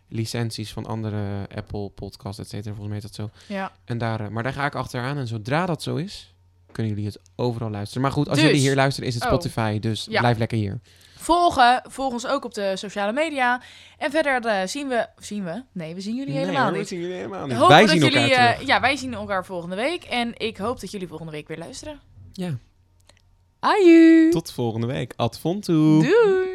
licenties 0.09 0.73
van 0.73 0.87
andere 0.87 1.49
Apple 1.55 1.89
podcasts, 1.89 2.39
et 2.39 2.49
cetera. 2.49 2.75
Volgens 2.75 2.89
mij 2.89 2.97
is 2.97 3.03
dat 3.03 3.15
zo. 3.15 3.31
Ja. 3.55 3.73
En 3.85 3.99
daar, 3.99 4.33
maar 4.33 4.43
daar 4.43 4.53
ga 4.53 4.67
ik 4.67 4.75
achteraan. 4.75 5.17
En 5.17 5.27
zodra 5.27 5.67
dat 5.67 5.83
zo 5.83 5.97
is, 5.97 6.34
kunnen 6.75 6.93
jullie 6.95 7.09
het 7.09 7.21
overal 7.37 7.71
luisteren. 7.71 8.03
Maar 8.03 8.13
goed, 8.13 8.29
als 8.29 8.39
Dus- 8.39 8.47
jullie 8.47 8.61
hier 8.61 8.75
luisteren, 8.75 9.09
is 9.09 9.15
het 9.15 9.23
Oh. 9.25 9.29
Spotify. 9.29 9.79
Dus 9.79 10.07
Ja. 10.11 10.21
blijf 10.21 10.39
lekker 10.39 10.59
hier. 10.59 10.81
Volgen, 11.17 11.83
volg 11.89 12.13
ons 12.13 12.27
ook 12.27 12.45
op 12.45 12.55
de 12.55 12.77
sociale 12.77 13.13
media. 13.13 13.63
En 13.99 14.11
verder 14.11 14.45
eh, 14.45 14.67
zien 14.67 14.89
we, 14.89 15.07
zien 15.19 15.45
we? 15.45 15.63
Nee, 15.73 15.95
we 15.95 16.01
zien 16.01 16.17
jullie 16.17 16.33
helemaal 16.35 16.53
nee, 16.55 16.63
hoor, 16.63 16.73
niet. 16.73 16.81
we 16.81 16.87
zien 16.87 17.01
jullie 17.01 17.15
helemaal 17.17 17.47
niet. 17.47 17.53
Hopen 17.57 17.69
Wij 17.69 17.81
dat 17.81 17.91
zien 17.91 18.03
elkaar 18.03 18.21
jullie, 18.21 18.35
eh, 18.37 18.51
terug. 18.53 18.67
ja, 18.67 18.81
wij 18.81 18.97
zien 18.97 19.15
elkaar 19.15 19.45
volgende 19.45 19.77
week. 19.77 20.05
En 20.05 20.33
ik 20.37 20.57
hoop 20.57 20.81
dat 20.81 20.91
jullie 20.91 21.09
volgende 21.09 21.33
week 21.33 21.49
weer 21.49 21.59
luisteren. 21.59 22.01
Ja, 22.33 22.59
Aju! 23.61 24.31
tot 24.31 24.53
volgende 24.53 24.87
week. 24.87 25.13
Ad. 25.17 25.41
Doei! 25.43 26.54